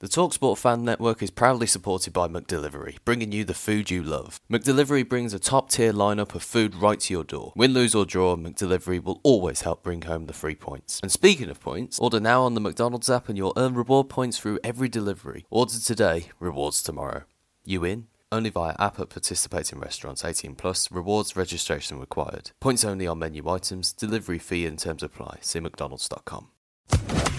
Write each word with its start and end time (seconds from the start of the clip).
The 0.00 0.08
Talksport 0.08 0.56
Fan 0.56 0.82
Network 0.82 1.22
is 1.22 1.30
proudly 1.30 1.66
supported 1.66 2.14
by 2.14 2.26
McDelivery, 2.26 2.96
bringing 3.04 3.32
you 3.32 3.44
the 3.44 3.52
food 3.52 3.90
you 3.90 4.02
love. 4.02 4.40
McDelivery 4.50 5.06
brings 5.06 5.34
a 5.34 5.38
top 5.38 5.68
tier 5.68 5.92
lineup 5.92 6.34
of 6.34 6.42
food 6.42 6.74
right 6.74 6.98
to 7.00 7.12
your 7.12 7.22
door. 7.22 7.52
Win, 7.54 7.74
lose, 7.74 7.94
or 7.94 8.06
draw, 8.06 8.34
McDelivery 8.34 9.04
will 9.04 9.20
always 9.22 9.60
help 9.60 9.82
bring 9.82 10.00
home 10.00 10.24
the 10.24 10.32
free 10.32 10.54
points. 10.54 11.00
And 11.02 11.12
speaking 11.12 11.50
of 11.50 11.60
points, 11.60 11.98
order 11.98 12.18
now 12.18 12.44
on 12.44 12.54
the 12.54 12.62
McDonald's 12.62 13.10
app 13.10 13.28
and 13.28 13.36
you'll 13.36 13.52
earn 13.58 13.74
reward 13.74 14.08
points 14.08 14.38
through 14.38 14.58
every 14.64 14.88
delivery. 14.88 15.44
Order 15.50 15.78
today, 15.78 16.30
rewards 16.40 16.82
tomorrow. 16.82 17.24
You 17.66 17.84
in? 17.84 18.06
Only 18.32 18.48
via 18.48 18.76
app 18.78 18.98
at 19.00 19.10
participating 19.10 19.80
restaurants 19.80 20.24
18 20.24 20.54
plus. 20.54 20.90
Rewards 20.90 21.36
registration 21.36 22.00
required. 22.00 22.52
Points 22.58 22.86
only 22.86 23.06
on 23.06 23.18
menu 23.18 23.46
items. 23.50 23.92
Delivery 23.92 24.38
fee 24.38 24.64
and 24.64 24.78
terms 24.78 25.02
apply. 25.02 25.40
See 25.42 25.60
mcdonalds.com. 25.60 26.48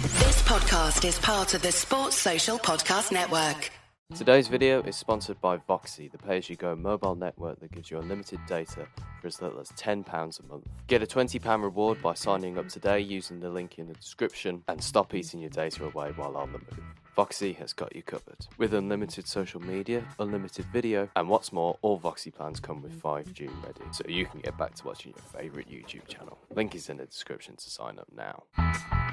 This 0.01 0.41
podcast 0.41 1.07
is 1.07 1.19
part 1.19 1.53
of 1.53 1.61
the 1.61 1.71
Sports 1.71 2.17
Social 2.17 2.57
Podcast 2.57 3.11
Network. 3.11 3.69
Today's 4.15 4.47
video 4.47 4.81
is 4.81 4.95
sponsored 4.95 5.39
by 5.39 5.57
Voxi, 5.57 6.11
the 6.11 6.17
pay-as-you-go 6.17 6.75
mobile 6.75 7.13
network 7.13 7.59
that 7.59 7.71
gives 7.71 7.91
you 7.91 7.99
unlimited 7.99 8.39
data 8.47 8.87
for 9.21 9.27
as 9.27 9.43
little 9.43 9.59
as 9.59 9.69
£10 9.73 10.03
a 10.39 10.47
month. 10.47 10.67
Get 10.87 11.03
a 11.03 11.05
£20 11.05 11.61
reward 11.61 12.01
by 12.01 12.15
signing 12.15 12.57
up 12.57 12.67
today 12.67 12.99
using 12.99 13.39
the 13.39 13.51
link 13.51 13.77
in 13.77 13.87
the 13.87 13.93
description 13.93 14.63
and 14.67 14.83
stop 14.83 15.13
eating 15.13 15.39
your 15.39 15.51
data 15.51 15.85
away 15.85 16.13
while 16.15 16.35
on 16.35 16.51
the 16.51 16.57
move. 16.57 16.83
Voxi 17.15 17.55
has 17.57 17.71
got 17.71 17.95
you 17.95 18.01
covered. 18.01 18.47
With 18.57 18.73
unlimited 18.73 19.27
social 19.27 19.61
media, 19.61 20.03
unlimited 20.17 20.65
video, 20.73 21.09
and 21.15 21.29
what's 21.29 21.53
more, 21.53 21.77
all 21.83 21.99
Voxi 21.99 22.33
plans 22.33 22.59
come 22.59 22.81
with 22.81 22.99
5G 22.99 23.51
ready, 23.63 23.81
so 23.91 24.03
you 24.07 24.25
can 24.25 24.39
get 24.39 24.57
back 24.57 24.73
to 24.75 24.87
watching 24.87 25.13
your 25.15 25.41
favourite 25.41 25.69
YouTube 25.69 26.07
channel. 26.07 26.39
Link 26.55 26.73
is 26.73 26.89
in 26.89 26.97
the 26.97 27.05
description 27.05 27.55
to 27.55 27.69
sign 27.69 27.99
up 27.99 28.07
now. 28.17 29.10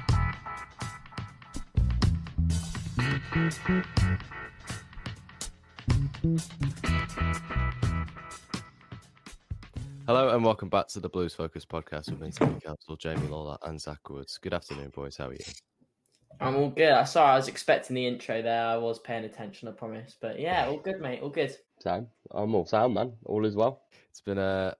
Hello 3.31 3.49
and 10.07 10.43
welcome 10.43 10.67
back 10.67 10.87
to 10.87 10.99
the 10.99 11.09
Blues 11.09 11.35
Focus 11.35 11.63
podcast 11.63 12.09
with 12.09 12.21
me, 12.21 12.31
Steve 12.31 12.59
Council, 12.65 12.95
Jamie 12.95 13.27
Lawler, 13.27 13.59
and 13.61 13.79
Zach 13.79 14.09
Woods. 14.09 14.39
Good 14.39 14.55
afternoon, 14.55 14.89
boys. 14.89 15.17
How 15.17 15.27
are 15.27 15.33
you? 15.33 15.39
I'm 16.39 16.55
all 16.55 16.69
good. 16.69 16.89
I 16.91 17.03
sorry, 17.03 17.33
I 17.33 17.35
was 17.35 17.47
expecting 17.47 17.95
the 17.95 18.07
intro 18.07 18.41
there. 18.41 18.65
I 18.65 18.77
was 18.77 18.97
paying 18.97 19.25
attention, 19.25 19.67
I 19.67 19.73
promise. 19.73 20.17
But 20.19 20.39
yeah, 20.39 20.65
all 20.65 20.77
good, 20.77 20.99
mate. 20.99 21.21
All 21.21 21.29
good. 21.29 21.55
Sound. 21.83 22.07
I'm 22.31 22.55
all 22.55 22.65
sound, 22.65 22.95
man. 22.95 23.13
All 23.25 23.45
is 23.45 23.55
well. 23.55 23.83
It's 24.09 24.21
been 24.21 24.39
a 24.39 24.75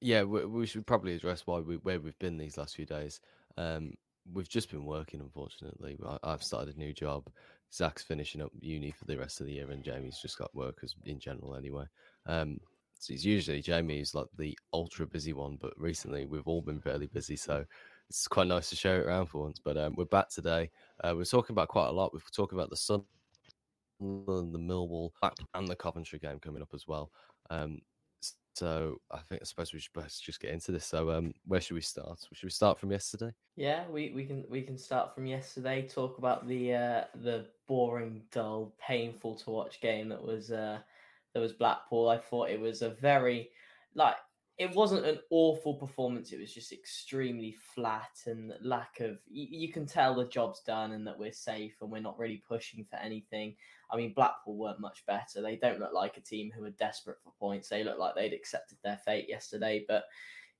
yeah. 0.00 0.22
We, 0.22 0.46
we 0.46 0.64
should 0.64 0.86
probably 0.86 1.16
address 1.16 1.42
why 1.46 1.58
we 1.58 1.76
where 1.76 2.00
we've 2.00 2.18
been 2.18 2.38
these 2.38 2.56
last 2.56 2.76
few 2.76 2.86
days. 2.86 3.20
Um, 3.58 3.92
we've 4.32 4.48
just 4.48 4.70
been 4.70 4.86
working, 4.86 5.20
unfortunately. 5.20 5.98
I, 6.06 6.18
I've 6.22 6.42
started 6.42 6.74
a 6.74 6.78
new 6.78 6.94
job. 6.94 7.28
Zach's 7.72 8.02
finishing 8.02 8.42
up 8.42 8.50
uni 8.60 8.90
for 8.90 9.04
the 9.04 9.16
rest 9.16 9.40
of 9.40 9.46
the 9.46 9.52
year, 9.52 9.70
and 9.70 9.84
Jamie's 9.84 10.18
just 10.20 10.38
got 10.38 10.54
work 10.54 10.78
as 10.82 10.94
in 11.04 11.18
general 11.18 11.54
anyway. 11.54 11.84
Um, 12.26 12.58
so 12.98 13.14
it's 13.14 13.24
usually 13.24 13.62
Jamie 13.62 13.94
Jamie's 13.94 14.14
like 14.14 14.26
the 14.36 14.58
ultra 14.72 15.06
busy 15.06 15.32
one, 15.32 15.56
but 15.60 15.72
recently 15.78 16.26
we've 16.26 16.46
all 16.46 16.60
been 16.60 16.80
fairly 16.80 17.06
busy, 17.06 17.36
so 17.36 17.64
it's 18.10 18.28
quite 18.28 18.48
nice 18.48 18.68
to 18.70 18.76
share 18.76 19.00
it 19.00 19.06
around 19.06 19.26
for 19.26 19.42
once. 19.42 19.58
But 19.58 19.76
um, 19.78 19.94
we're 19.96 20.04
back 20.04 20.28
today. 20.28 20.70
Uh, 21.02 21.14
we're 21.16 21.24
talking 21.24 21.54
about 21.54 21.68
quite 21.68 21.88
a 21.88 21.92
lot. 21.92 22.12
We're 22.12 22.20
talking 22.32 22.58
about 22.58 22.68
the 22.68 22.76
Sun, 22.76 23.04
the 24.00 24.58
Millwall, 24.58 25.10
and 25.54 25.68
the 25.68 25.76
Coventry 25.76 26.18
game 26.18 26.40
coming 26.40 26.60
up 26.60 26.74
as 26.74 26.86
well. 26.86 27.10
Um, 27.48 27.80
so 28.54 29.00
I 29.10 29.18
think 29.18 29.42
I 29.42 29.44
suppose 29.44 29.72
we 29.72 29.80
should 29.80 29.92
just 30.20 30.40
get 30.40 30.50
into 30.50 30.72
this. 30.72 30.86
So 30.86 31.10
um, 31.10 31.32
where 31.46 31.60
should 31.60 31.74
we 31.74 31.80
start? 31.80 32.18
Should 32.32 32.46
we 32.46 32.50
start 32.50 32.78
from 32.78 32.90
yesterday? 32.90 33.32
Yeah, 33.56 33.84
we, 33.88 34.12
we 34.14 34.24
can 34.24 34.44
we 34.48 34.62
can 34.62 34.76
start 34.76 35.14
from 35.14 35.26
yesterday. 35.26 35.86
Talk 35.86 36.18
about 36.18 36.46
the 36.48 36.74
uh, 36.74 37.04
the 37.22 37.46
boring, 37.68 38.22
dull, 38.32 38.74
painful 38.84 39.36
to 39.36 39.50
watch 39.50 39.80
game 39.80 40.08
that 40.08 40.22
was 40.22 40.50
uh, 40.50 40.78
that 41.34 41.40
was 41.40 41.52
Blackpool. 41.52 42.08
I 42.08 42.18
thought 42.18 42.50
it 42.50 42.60
was 42.60 42.82
a 42.82 42.90
very 42.90 43.50
like 43.94 44.16
it 44.60 44.76
wasn't 44.76 45.06
an 45.06 45.18
awful 45.30 45.72
performance. 45.72 46.32
It 46.32 46.38
was 46.38 46.52
just 46.52 46.70
extremely 46.70 47.56
flat 47.74 48.20
and 48.26 48.52
lack 48.60 49.00
of. 49.00 49.16
You, 49.26 49.46
you, 49.50 49.72
can 49.72 49.86
tell 49.86 50.14
the 50.14 50.26
job's 50.26 50.60
done 50.60 50.92
and 50.92 51.06
that 51.06 51.18
we're 51.18 51.32
safe 51.32 51.76
and 51.80 51.90
we're 51.90 52.02
not 52.02 52.18
really 52.18 52.42
pushing 52.46 52.84
for 52.84 52.96
anything. 52.96 53.56
I 53.90 53.96
mean, 53.96 54.12
Blackpool 54.12 54.58
weren't 54.58 54.78
much 54.78 55.02
better. 55.06 55.40
They 55.40 55.56
don't 55.56 55.80
look 55.80 55.94
like 55.94 56.18
a 56.18 56.20
team 56.20 56.52
who 56.54 56.62
are 56.66 56.70
desperate 56.72 57.16
for 57.24 57.32
points. 57.40 57.70
They 57.70 57.82
look 57.82 57.98
like 57.98 58.14
they'd 58.14 58.34
accepted 58.34 58.76
their 58.84 58.98
fate 58.98 59.30
yesterday. 59.30 59.86
But 59.88 60.04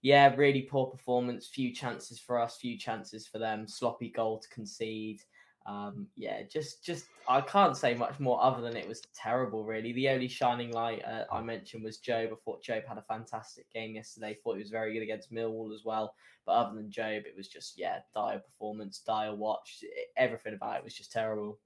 yeah, 0.00 0.34
really 0.34 0.62
poor 0.62 0.86
performance. 0.86 1.48
Few 1.48 1.70
chances 1.70 2.18
for 2.18 2.40
us, 2.40 2.56
few 2.56 2.78
chances 2.78 3.26
for 3.26 3.38
them. 3.38 3.68
Sloppy 3.68 4.08
goal 4.08 4.38
to 4.38 4.48
concede 4.48 5.20
um, 5.66 6.06
yeah, 6.16 6.43
just 6.43 6.84
just 6.84 7.06
I 7.28 7.41
can't 7.41 7.76
say 7.76 7.94
much 7.94 8.19
more 8.19 8.43
other 8.43 8.62
than 8.62 8.76
it 8.76 8.88
was 8.88 9.03
terrible. 9.15 9.65
Really, 9.65 9.93
the 9.93 10.09
only 10.09 10.28
shining 10.28 10.72
light 10.72 11.04
uh, 11.04 11.25
I 11.31 11.43
mentioned 11.43 11.84
was 11.84 11.98
Jobe. 11.98 12.32
I 12.32 12.37
thought 12.44 12.65
Jobe 12.65 12.87
had 12.87 12.98
a 12.98 13.03
fantastic 13.03 13.71
game 13.72 13.94
yesterday. 13.94 14.37
Thought 14.43 14.54
he 14.54 14.62
was 14.62 14.71
very 14.71 14.94
good 14.94 15.03
against 15.03 15.32
Millwall 15.32 15.75
as 15.75 15.84
well. 15.84 16.15
But 16.47 16.53
other 16.53 16.76
than 16.76 16.91
Jobe, 16.91 17.26
it 17.26 17.34
was 17.37 17.48
just 17.48 17.78
yeah, 17.78 17.98
dire 18.15 18.38
performance, 18.38 19.03
dire 19.06 19.34
watch. 19.34 19.84
Everything 20.16 20.54
about 20.54 20.78
it 20.78 20.84
was 20.84 20.94
just 20.94 21.12
terrible. 21.12 21.59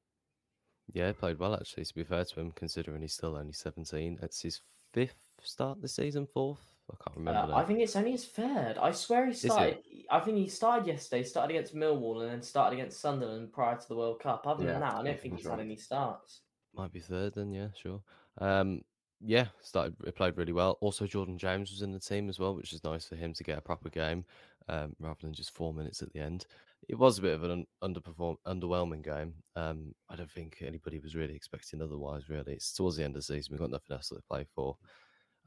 Yeah, 0.93 1.13
played 1.13 1.39
well 1.39 1.55
actually. 1.55 1.85
To 1.85 1.95
be 1.95 2.05
fair 2.05 2.25
to 2.25 2.41
him, 2.41 2.53
considering 2.53 3.01
he's 3.03 3.15
still 3.15 3.37
only 3.37 3.53
seventeen, 3.53 4.19
it's 4.23 4.43
his 4.43 4.61
fifth 4.93 5.17
start 5.41 5.81
this 5.81 5.95
season, 5.95 6.27
fourth. 6.27 6.74
I 6.91 6.97
can't 7.03 7.17
remember. 7.17 7.53
Uh, 7.53 7.57
I 7.57 7.65
think 7.65 7.81
it's 7.81 7.97
only 7.97 8.13
his 8.13 8.27
third. 8.27 8.77
I 8.79 8.93
swear 8.93 9.27
he 9.27 9.33
started. 9.33 9.79
I 10.11 10.21
think 10.21 10.37
he 10.37 10.49
started 10.49 10.87
yesterday. 10.87 11.23
Started 11.23 11.57
against 11.57 11.75
Millwall 11.75 12.23
and 12.23 12.31
then 12.31 12.43
started 12.43 12.79
against 12.79 13.01
Sunderland 13.01 13.53
prior 13.53 13.77
to 13.77 13.89
the 13.89 13.97
World 13.97 14.21
Cup. 14.21 14.47
Other 14.47 14.65
yeah, 14.65 14.73
than 14.73 14.81
that, 14.81 14.95
I 14.95 15.03
don't 15.03 15.19
think 15.19 15.37
he's 15.37 15.47
right. 15.47 15.59
had 15.59 15.65
any 15.65 15.77
starts. 15.77 16.41
Might 16.75 16.93
be 16.93 17.01
third 17.01 17.35
then. 17.35 17.53
Yeah, 17.53 17.69
sure. 17.75 18.03
Um, 18.39 18.83
yeah, 19.21 19.47
started. 19.63 19.97
Played 20.15 20.37
really 20.37 20.53
well. 20.53 20.77
Also, 20.81 21.07
Jordan 21.07 21.39
James 21.39 21.71
was 21.71 21.81
in 21.81 21.93
the 21.93 22.01
team 22.01 22.29
as 22.29 22.39
well, 22.39 22.55
which 22.55 22.73
is 22.75 22.85
nice 22.85 23.07
for 23.07 23.17
him 23.17 23.33
to 23.33 23.45
get 23.45 23.59
a 23.59 23.63
proper 23.63 23.89
game 23.89 24.25
um, 24.69 24.95
rather 24.99 25.21
than 25.23 25.33
just 25.33 25.55
four 25.55 25.73
minutes 25.73 26.03
at 26.03 26.13
the 26.13 26.21
end. 26.21 26.47
It 26.87 26.99
was 26.99 27.19
a 27.19 27.23
bit 27.23 27.33
of 27.33 27.45
an 27.45 27.67
underperform, 27.83 28.37
underwhelming 28.47 29.03
game. 29.03 29.33
Um, 29.57 29.95
I 30.11 30.17
don't 30.17 30.31
think 30.31 30.59
anybody 30.61 30.99
was 30.99 31.17
really 31.17 31.35
expecting 31.35 31.81
otherwise. 31.81 32.29
Really, 32.29 32.53
it's 32.53 32.75
towards 32.75 32.97
the 32.99 33.05
end 33.05 33.17
of 33.17 33.23
the 33.27 33.35
season. 33.35 33.53
We've 33.53 33.61
got 33.61 33.71
nothing 33.71 33.95
else 33.95 34.09
to 34.09 34.21
play 34.29 34.45
for 34.55 34.77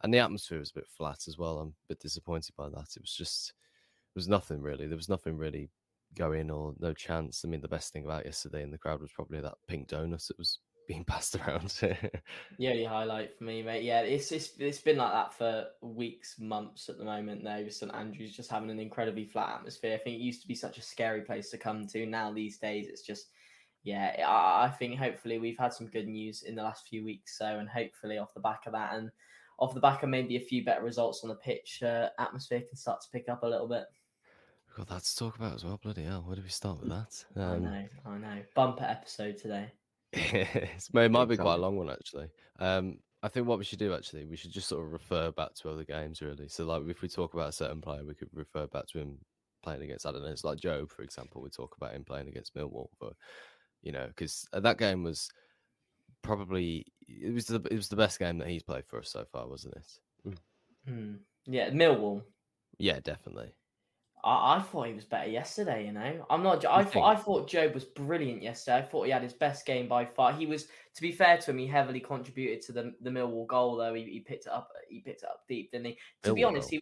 and 0.03 0.13
the 0.13 0.19
atmosphere 0.19 0.59
was 0.59 0.71
a 0.71 0.79
bit 0.79 0.87
flat 0.89 1.27
as 1.27 1.37
well. 1.37 1.59
I'm 1.59 1.69
a 1.69 1.87
bit 1.89 1.99
disappointed 1.99 2.55
by 2.55 2.69
that. 2.69 2.95
It 2.95 3.01
was 3.01 3.13
just, 3.13 3.49
it 3.49 4.17
was 4.17 4.27
nothing 4.27 4.61
really. 4.61 4.87
There 4.87 4.97
was 4.97 5.09
nothing 5.09 5.37
really 5.37 5.69
going 6.15 6.51
or 6.51 6.73
no 6.79 6.93
chance. 6.93 7.43
I 7.43 7.47
mean, 7.47 7.61
the 7.61 7.67
best 7.67 7.93
thing 7.93 8.05
about 8.05 8.25
yesterday 8.25 8.63
in 8.63 8.71
the 8.71 8.77
crowd 8.77 9.01
was 9.01 9.11
probably 9.11 9.41
that 9.41 9.55
pink 9.67 9.89
donut 9.89 10.27
that 10.27 10.37
was 10.37 10.59
being 10.87 11.03
passed 11.03 11.35
around. 11.35 11.73
yeah, 12.57 12.73
your 12.73 12.89
highlight 12.89 13.37
for 13.37 13.43
me, 13.43 13.61
mate. 13.61 13.83
Yeah, 13.83 14.01
it's, 14.01 14.31
it's 14.31 14.51
it's 14.57 14.79
been 14.79 14.95
like 14.95 15.11
that 15.11 15.33
for 15.33 15.65
weeks, 15.81 16.35
months 16.39 16.87
at 16.87 16.97
the 16.97 17.03
moment. 17.03 17.43
Though 17.43 17.67
St 17.67 17.93
Andrews 17.93 18.35
just 18.35 18.49
having 18.49 18.69
an 18.69 18.79
incredibly 18.79 19.25
flat 19.25 19.55
atmosphere. 19.55 19.95
I 19.95 19.97
think 19.97 20.15
it 20.15 20.23
used 20.23 20.41
to 20.43 20.47
be 20.47 20.55
such 20.55 20.77
a 20.77 20.81
scary 20.81 21.21
place 21.21 21.49
to 21.49 21.57
come 21.57 21.87
to. 21.87 22.05
Now 22.05 22.31
these 22.31 22.57
days, 22.57 22.87
it's 22.87 23.01
just 23.01 23.27
yeah. 23.83 24.15
I 24.25 24.69
think 24.69 24.97
hopefully 24.97 25.39
we've 25.39 25.59
had 25.59 25.73
some 25.73 25.87
good 25.87 26.07
news 26.07 26.43
in 26.43 26.55
the 26.55 26.63
last 26.63 26.87
few 26.87 27.03
weeks. 27.03 27.37
So 27.37 27.45
and 27.45 27.67
hopefully 27.67 28.17
off 28.17 28.33
the 28.33 28.39
back 28.39 28.61
of 28.65 28.71
that 28.71 28.93
and 28.93 29.11
off 29.59 29.73
the 29.73 29.79
back 29.79 30.03
of 30.03 30.09
maybe 30.09 30.35
a 30.35 30.41
few 30.41 30.63
better 30.63 30.83
results 30.83 31.21
on 31.23 31.29
the 31.29 31.35
pitch, 31.35 31.81
uh, 31.83 32.09
atmosphere 32.19 32.61
can 32.61 32.77
start 32.77 33.01
to 33.01 33.07
pick 33.11 33.29
up 33.29 33.43
a 33.43 33.47
little 33.47 33.67
bit. 33.67 33.85
We've 34.67 34.85
got 34.85 34.95
that 34.95 35.03
to 35.03 35.15
talk 35.15 35.37
about 35.37 35.55
as 35.55 35.65
well. 35.65 35.79
Bloody 35.81 36.03
hell! 36.03 36.23
Where 36.25 36.35
do 36.35 36.41
we 36.41 36.49
start 36.49 36.79
with 36.79 36.89
that? 36.89 37.23
Um, 37.35 37.51
I 37.51 37.57
know, 37.57 37.85
I 38.05 38.17
know. 38.17 38.41
Bumper 38.55 38.85
episode 38.85 39.37
today. 39.37 39.71
it 40.13 41.11
might 41.11 41.25
be 41.25 41.37
quite 41.37 41.55
a 41.55 41.61
long 41.61 41.75
one 41.75 41.89
actually. 41.89 42.29
Um, 42.59 42.99
I 43.23 43.27
think 43.27 43.47
what 43.47 43.57
we 43.57 43.65
should 43.65 43.79
do 43.79 43.93
actually, 43.93 44.25
we 44.25 44.35
should 44.35 44.51
just 44.51 44.69
sort 44.69 44.85
of 44.85 44.93
refer 44.93 45.31
back 45.31 45.53
to 45.55 45.69
other 45.69 45.83
games 45.83 46.21
really. 46.21 46.47
So 46.47 46.65
like 46.65 46.83
if 46.87 47.01
we 47.01 47.07
talk 47.07 47.33
about 47.33 47.49
a 47.49 47.53
certain 47.53 47.81
player, 47.81 48.05
we 48.05 48.13
could 48.13 48.29
refer 48.33 48.67
back 48.67 48.87
to 48.87 48.99
him 48.99 49.17
playing 49.63 49.81
against 49.81 50.05
I 50.05 50.11
don't 50.11 50.23
know, 50.23 50.29
it's 50.29 50.43
like 50.43 50.59
Jobe 50.59 50.91
for 50.91 51.01
example. 51.01 51.41
We 51.41 51.49
talk 51.49 51.75
about 51.75 51.93
him 51.93 52.03
playing 52.05 52.27
against 52.27 52.55
Millwall, 52.55 52.87
but 52.99 53.13
you 53.81 53.91
know, 53.91 54.07
because 54.07 54.47
that 54.53 54.77
game 54.77 55.03
was 55.03 55.29
probably 56.21 56.85
it 57.07 57.33
was 57.33 57.45
the 57.45 57.61
it 57.71 57.75
was 57.75 57.89
the 57.89 57.95
best 57.95 58.19
game 58.19 58.37
that 58.39 58.47
he's 58.47 58.63
played 58.63 58.85
for 58.85 58.99
us 58.99 59.09
so 59.09 59.25
far, 59.31 59.47
wasn't 59.47 59.75
it? 59.75 60.33
Hmm. 60.87 61.15
Yeah, 61.45 61.69
Millwall. 61.69 62.23
Yeah, 62.77 62.99
definitely. 63.03 63.53
I, 64.23 64.57
I 64.57 64.61
thought 64.61 64.87
he 64.87 64.93
was 64.93 65.05
better 65.05 65.29
yesterday. 65.29 65.85
You 65.85 65.93
know, 65.93 66.25
I'm 66.29 66.43
not. 66.43 66.65
I 66.65 66.83
think- 66.83 66.93
thought 66.93 67.15
I 67.15 67.15
thought 67.15 67.49
Jobe 67.49 67.73
was 67.73 67.85
brilliant 67.85 68.43
yesterday. 68.43 68.77
I 68.77 68.81
thought 68.81 69.05
he 69.05 69.11
had 69.11 69.23
his 69.23 69.33
best 69.33 69.65
game 69.65 69.87
by 69.87 70.05
far. 70.05 70.33
He 70.33 70.45
was, 70.45 70.65
to 70.65 71.01
be 71.01 71.11
fair 71.11 71.37
to 71.37 71.51
him, 71.51 71.57
he 71.57 71.67
heavily 71.67 71.99
contributed 71.99 72.61
to 72.63 72.71
the 72.71 72.93
the 73.01 73.09
Millwall 73.09 73.47
goal. 73.47 73.77
Though 73.77 73.93
he, 73.93 74.03
he 74.03 74.19
picked 74.19 74.47
it 74.47 74.51
up, 74.51 74.69
he 74.89 74.99
picked 74.99 75.23
it 75.23 75.29
up 75.29 75.43
deep, 75.47 75.71
didn't 75.71 75.87
he? 75.87 75.97
To 76.23 76.33
be 76.33 76.43
honest, 76.43 76.69
he 76.69 76.81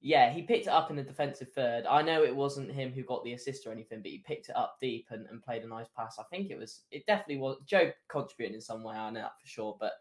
yeah 0.00 0.30
he 0.32 0.42
picked 0.42 0.66
it 0.66 0.72
up 0.72 0.90
in 0.90 0.96
the 0.96 1.02
defensive 1.02 1.52
third. 1.52 1.84
I 1.86 2.02
know 2.02 2.22
it 2.22 2.34
wasn't 2.34 2.72
him 2.72 2.92
who 2.92 3.02
got 3.02 3.22
the 3.24 3.34
assist 3.34 3.66
or 3.66 3.72
anything, 3.72 4.00
but 4.02 4.10
he 4.10 4.18
picked 4.18 4.48
it 4.48 4.56
up 4.56 4.78
deep 4.80 5.06
and, 5.10 5.26
and 5.26 5.42
played 5.42 5.62
a 5.62 5.68
nice 5.68 5.88
pass. 5.96 6.18
I 6.18 6.24
think 6.24 6.50
it 6.50 6.58
was 6.58 6.82
it 6.90 7.06
definitely 7.06 7.38
was 7.38 7.58
Jobe 7.66 7.92
contributed 8.08 8.54
in 8.54 8.60
some 8.60 8.82
way. 8.82 8.96
I 8.96 9.10
know 9.10 9.20
that 9.20 9.40
for 9.40 9.46
sure, 9.46 9.76
but. 9.78 9.92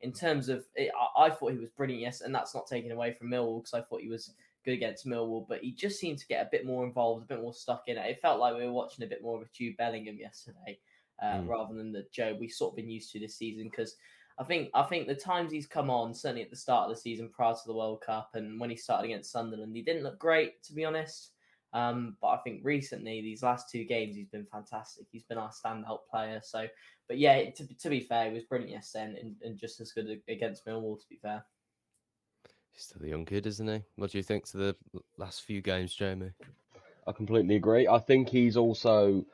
In 0.00 0.12
terms 0.12 0.48
of, 0.48 0.64
it, 0.76 0.92
I, 0.96 1.24
I 1.24 1.30
thought 1.30 1.50
he 1.50 1.58
was 1.58 1.70
brilliant, 1.70 2.00
yes, 2.00 2.20
and 2.20 2.32
that's 2.32 2.54
not 2.54 2.68
taken 2.68 2.92
away 2.92 3.12
from 3.14 3.30
Millwall 3.30 3.64
because 3.64 3.74
I 3.74 3.82
thought 3.82 4.00
he 4.00 4.08
was 4.08 4.32
good 4.64 4.74
against 4.74 5.08
Millwall, 5.08 5.44
but 5.48 5.58
he 5.60 5.72
just 5.72 5.98
seemed 5.98 6.18
to 6.18 6.26
get 6.28 6.46
a 6.46 6.48
bit 6.52 6.64
more 6.64 6.84
involved, 6.86 7.24
a 7.24 7.26
bit 7.26 7.42
more 7.42 7.52
stuck 7.52 7.82
in 7.88 7.98
it. 7.98 8.08
It 8.08 8.20
felt 8.22 8.38
like 8.38 8.54
we 8.56 8.64
were 8.64 8.72
watching 8.72 9.04
a 9.04 9.08
bit 9.08 9.24
more 9.24 9.34
of 9.38 9.42
a 9.42 9.50
Jude 9.52 9.76
Bellingham 9.76 10.16
yesterday, 10.16 10.78
uh, 11.20 11.38
Mm. 11.38 11.48
rather 11.48 11.74
than 11.74 11.90
the 11.90 12.06
Jobe 12.16 12.38
we've 12.38 12.52
sort 12.52 12.74
of 12.74 12.76
been 12.76 12.88
used 12.88 13.10
to 13.10 13.18
this 13.18 13.34
season. 13.34 13.64
Because 13.68 13.96
I 14.38 14.44
think 14.44 14.70
I 14.74 14.84
think 14.84 15.06
the 15.06 15.14
times 15.14 15.52
he's 15.52 15.66
come 15.66 15.90
on, 15.90 16.14
certainly 16.14 16.42
at 16.42 16.50
the 16.50 16.56
start 16.56 16.88
of 16.88 16.94
the 16.94 17.00
season 17.00 17.28
prior 17.28 17.54
to 17.54 17.66
the 17.66 17.74
World 17.74 18.00
Cup, 18.00 18.30
and 18.34 18.60
when 18.60 18.70
he 18.70 18.76
started 18.76 19.06
against 19.06 19.32
Sunderland, 19.32 19.74
he 19.74 19.82
didn't 19.82 20.04
look 20.04 20.18
great 20.18 20.62
to 20.64 20.72
be 20.72 20.84
honest. 20.84 21.32
Um, 21.74 22.16
but 22.20 22.28
I 22.28 22.38
think 22.38 22.60
recently, 22.64 23.20
these 23.20 23.42
last 23.42 23.70
two 23.70 23.84
games, 23.84 24.16
he's 24.16 24.28
been 24.28 24.46
fantastic. 24.46 25.06
He's 25.10 25.24
been 25.24 25.38
our 25.38 25.50
standout 25.50 26.00
player. 26.10 26.40
So, 26.42 26.66
but 27.08 27.18
yeah, 27.18 27.50
to, 27.50 27.76
to 27.76 27.90
be 27.90 28.00
fair, 28.00 28.28
he 28.28 28.34
was 28.34 28.44
brilliant 28.44 28.72
yesterday 28.72 29.18
and, 29.20 29.36
and 29.42 29.58
just 29.58 29.80
as 29.80 29.92
good 29.92 30.20
against 30.28 30.64
Millwall. 30.64 30.98
To 30.98 31.08
be 31.08 31.18
fair. 31.20 31.44
He's 32.72 32.84
still 32.84 33.04
a 33.04 33.08
young 33.08 33.26
kid, 33.26 33.46
isn't 33.46 33.68
he? 33.68 33.82
What 33.96 34.12
do 34.12 34.18
you 34.18 34.22
think 34.22 34.46
to 34.46 34.56
the 34.56 34.76
last 35.16 35.42
few 35.42 35.60
games, 35.60 35.94
Jamie? 35.94 36.30
I 37.06 37.12
completely 37.12 37.56
agree. 37.56 37.88
I 37.88 37.98
think 37.98 38.28
he's 38.28 38.56
also 38.56 39.26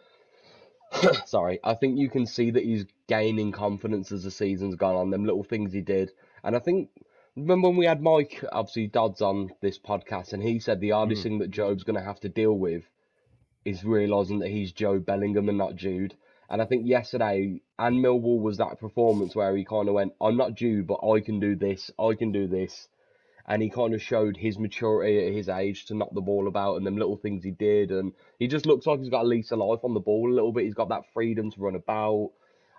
sorry. 1.26 1.61
I 1.64 1.75
think 1.75 1.99
you 1.99 2.11
can 2.11 2.26
see 2.26 2.50
that 2.50 2.64
he's 2.64 2.87
gaining 3.08 3.52
confidence 3.52 4.12
as 4.12 4.25
the 4.25 4.31
season's 4.31 4.76
gone 4.76 4.96
on. 4.96 5.11
Them 5.11 5.25
little 5.25 5.44
things 5.44 5.73
he 5.73 5.81
did, 5.81 6.12
and 6.43 6.56
I 6.56 6.58
think 6.58 6.91
remember 7.37 7.69
when 7.69 7.76
we 7.76 7.87
had 7.87 8.02
Mike, 8.02 8.44
obviously 8.52 8.87
Dodds 8.87 9.20
on 9.20 9.50
this 9.61 9.79
podcast, 9.79 10.32
and 10.32 10.43
he 10.43 10.58
said 10.58 10.81
the 10.81 10.91
hardest 10.91 11.23
hmm. 11.23 11.29
thing 11.29 11.38
that 11.38 11.50
Jobe's 11.50 11.85
going 11.85 11.99
to 11.99 12.05
have 12.05 12.20
to 12.20 12.29
deal 12.29 12.56
with 12.56 12.85
is 13.64 13.85
realizing 13.85 14.41
that 14.41 14.50
he's 14.50 14.73
Jobe 14.73 15.06
Bellingham 15.06 15.49
and 15.49 15.58
not 15.58 15.76
Jude. 15.76 16.14
And 16.50 16.61
I 16.61 16.67
think 16.67 16.87
yesterday 16.87 17.62
and 17.79 18.05
Millwall 18.05 18.41
was 18.41 18.58
that 18.58 18.79
performance 18.79 19.35
where 19.35 19.56
he 19.56 19.64
kind 19.64 19.88
of 19.88 19.94
went, 19.94 20.12
"I'm 20.20 20.37
not 20.37 20.55
Jude, 20.55 20.87
but 20.87 21.00
I 21.02 21.20
can 21.20 21.41
do 21.41 21.56
this. 21.56 21.91
I 21.99 22.14
can 22.14 22.32
do 22.32 22.46
this." 22.46 22.88
And 23.46 23.62
he 23.62 23.69
kind 23.69 23.94
of 23.94 24.02
showed 24.02 24.37
his 24.37 24.58
maturity 24.58 25.26
at 25.26 25.32
his 25.35 25.49
age 25.49 25.87
to 25.87 25.94
knock 25.94 26.12
the 26.14 26.20
ball 26.20 26.49
about 26.49 26.76
and 26.76 26.87
them 26.87 26.96
little 26.96 27.17
things 27.17 27.44
he 27.44 27.50
did 27.50 27.91
and 27.91 28.12
he 28.38 28.46
just 28.46 28.67
looks 28.67 28.87
like 28.87 29.00
he's 29.00 29.11
got 29.11 29.25
a 29.25 29.29
lease 29.29 29.52
of 29.52 29.58
life 29.58 29.81
on 29.85 29.94
the 29.94 30.00
ball 30.00 30.31
a 30.31 30.35
little 30.35 30.52
bit. 30.52 30.64
He's 30.64 30.75
got 30.75 30.88
that 30.88 31.12
freedom 31.12 31.50
to 31.50 31.61
run 31.61 31.75
about. 31.75 32.31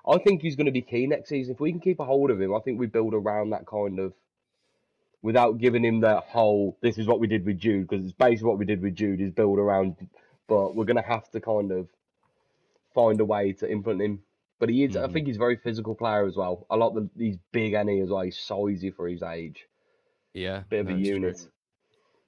I 0.07 0.17
think 0.19 0.41
he's 0.41 0.55
going 0.55 0.65
to 0.67 0.71
be 0.71 0.81
key 0.81 1.07
next 1.07 1.29
season. 1.29 1.53
If 1.53 1.59
we 1.59 1.71
can 1.71 1.79
keep 1.81 1.99
a 1.99 2.05
hold 2.05 2.29
of 2.31 2.39
him 2.41 2.53
i 2.55 2.59
think 2.59 2.79
we 2.79 2.87
build 2.87 3.13
around 3.13 3.51
that 3.51 3.65
kind 3.65 3.99
of 3.99 4.13
without 5.21 5.57
giving 5.57 5.83
him 5.83 6.01
that 6.01 6.23
whole 6.23 6.77
this 6.81 6.97
is 6.97 7.07
what 7.07 7.19
we 7.19 7.27
did 7.27 7.45
with 7.45 7.57
jude 7.57 7.87
because 7.87 8.03
it's 8.05 8.13
basically 8.13 8.47
what 8.47 8.59
we 8.59 8.65
did 8.65 8.81
with 8.81 8.95
jude 8.95 9.21
is 9.21 9.31
build 9.31 9.57
around 9.57 9.95
but 10.47 10.75
we're 10.75 10.85
going 10.85 10.95
to 10.95 11.01
have 11.01 11.29
to 11.31 11.39
kind 11.41 11.71
of 11.71 11.87
find 12.93 13.19
a 13.19 13.25
way 13.25 13.51
to 13.51 13.69
implement 13.69 14.01
him. 14.01 14.19
But 14.59 14.69
he 14.69 14.83
is 14.83 14.95
i 14.95 15.07
Mhm. 15.07 15.13
think 15.13 15.27
he's 15.27 15.35
a 15.35 15.39
very 15.39 15.57
physical 15.57 15.95
player 15.95 16.25
as 16.25 16.37
well. 16.37 16.65
I 16.69 16.75
like 16.75 16.93
the 16.93 17.09
he's 17.17 17.37
big 17.51 17.73
and 17.73 17.89
he 17.89 17.99
as 17.99 18.09
well 18.09 18.21
he's 18.21 18.37
sizey 18.37 18.93
for 18.95 19.07
his 19.07 19.21
age 19.21 19.67
Yeah, 20.35 20.63
bit 20.69 20.81
of 20.81 20.87
no, 20.87 20.93
a 20.95 20.97
it's 20.97 21.07
true. 21.07 21.15
unit. 21.15 21.47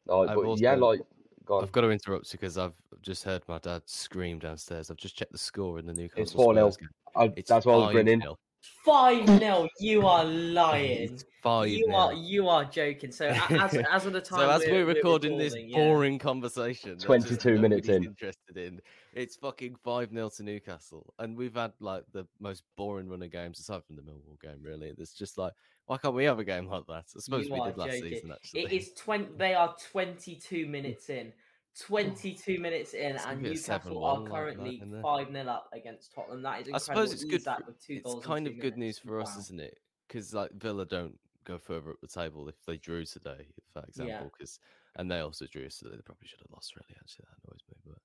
Like, 0.07 0.29
I've 0.29 0.35
but 0.35 0.59
yeah, 0.59 0.75
like, 0.75 1.01
go. 1.45 1.61
I've 1.61 1.71
got 1.71 1.81
to 1.81 1.89
interrupt 1.89 2.31
you 2.33 2.39
because 2.39 2.57
I've 2.57 2.73
just 3.01 3.23
heard 3.23 3.43
my 3.47 3.57
dad 3.59 3.81
scream 3.85 4.39
downstairs. 4.39 4.89
I've 4.89 4.97
just 4.97 5.17
checked 5.17 5.33
the 5.33 5.37
score 5.37 5.77
in 5.79 5.85
the 5.85 5.93
Newcastle. 5.93 6.23
It's 6.23 6.31
4 6.33 6.53
0. 6.53 6.69
Spurs 6.69 6.77
game. 6.77 6.89
I, 7.15 7.33
It's 7.35 7.49
that's 7.49 7.65
why 7.65 7.73
I 7.73 7.77
was 7.77 7.91
grinning. 7.91 8.21
5-0. 8.21 8.35
Five 8.83 9.27
0 9.39 9.67
You 9.79 10.07
are 10.07 10.25
lying. 10.25 11.19
Five. 11.43 11.69
You 11.69 11.93
are 11.93 12.13
you 12.13 12.47
are 12.49 12.65
joking. 12.65 13.11
So 13.11 13.27
as 13.27 13.73
as 13.91 14.05
of 14.05 14.13
the 14.13 14.21
time, 14.21 14.39
So 14.39 14.49
as 14.49 14.61
we're, 14.65 14.85
recording, 14.85 15.37
this 15.37 15.53
recording, 15.53 15.69
yeah. 15.69 15.77
boring 15.77 16.19
conversation, 16.19 16.97
22 16.97 17.35
just 17.35 17.61
minutes 17.61 17.87
in. 17.89 18.03
interested 18.03 18.57
in, 18.57 18.81
it's 19.17 19.35
fucking 19.35 19.75
five 19.83 20.11
0 20.11 20.29
to 20.37 20.43
Newcastle, 20.43 21.13
and 21.19 21.35
we've 21.35 21.55
had 21.55 21.73
like 21.79 22.03
the 22.13 22.25
most 22.39 22.63
boring 22.75 23.09
run 23.09 23.23
of 23.23 23.31
games 23.31 23.59
aside 23.59 23.83
from 23.85 23.95
the 23.95 24.01
Millwall 24.01 24.39
game. 24.41 24.61
Really, 24.61 24.93
it's 24.97 25.13
just 25.13 25.37
like, 25.37 25.53
why 25.87 25.97
can't 25.97 26.13
we 26.13 26.25
have 26.25 26.39
a 26.39 26.43
game 26.43 26.67
like 26.67 26.85
that? 26.87 27.05
I 27.15 27.19
suppose 27.19 27.47
You 27.47 27.53
we 27.53 27.61
did 27.61 27.77
last 27.77 27.91
joking. 27.91 28.09
season. 28.13 28.31
Actually, 28.31 28.61
It 28.61 28.71
is 28.71 28.91
twenty. 28.93 29.27
They 29.37 29.53
are 29.55 29.75
twenty-two 29.91 30.67
minutes 30.67 31.09
in. 31.09 31.33
Oh. 31.35 31.85
Twenty-two 31.85 32.59
minutes 32.59 32.93
in, 32.93 33.15
It's 33.15 33.25
and 33.25 33.41
Newcastle 33.41 34.01
7-1 34.01 34.03
are 34.03 34.15
like 34.19 34.23
that, 34.23 34.31
currently 34.31 34.75
isn't 34.77 35.01
five 35.01 35.31
0 35.31 35.47
up 35.47 35.69
against 35.73 36.11
Tottenham. 36.13 36.41
That 36.41 36.67
is 36.67 36.73
I 36.73 36.77
suppose 36.79 37.13
it's 37.13 37.23
good. 37.23 37.43
that 37.45 37.61
For, 37.65 37.73
it's 37.89 38.25
kind 38.25 38.47
of 38.47 38.59
good 38.59 38.77
news 38.77 38.97
for 38.97 39.21
us, 39.21 39.37
isn't 39.37 39.59
it? 39.61 39.77
Because 40.07 40.33
like 40.33 40.51
Villa 40.53 40.85
don't 40.85 41.17
go 41.45 41.57
further 41.59 41.91
up 41.91 42.01
the 42.01 42.07
table 42.07 42.49
if 42.49 42.55
they 42.65 42.77
drew 42.77 43.05
today, 43.05 43.47
for 43.73 43.83
example. 43.87 44.31
Because 44.37 44.59
and 44.95 45.09
they 45.11 45.19
also 45.19 45.45
drew 45.45 45.61
yesterday. 45.61 45.95
They 45.95 46.01
probably 46.01 46.27
should 46.27 46.39
have 46.41 46.51
lost. 46.51 46.75
Really, 46.75 46.97
actually, 46.99 47.25
that 47.29 47.47
annoys 47.47 47.61
me. 47.69 47.77
But 47.85 47.99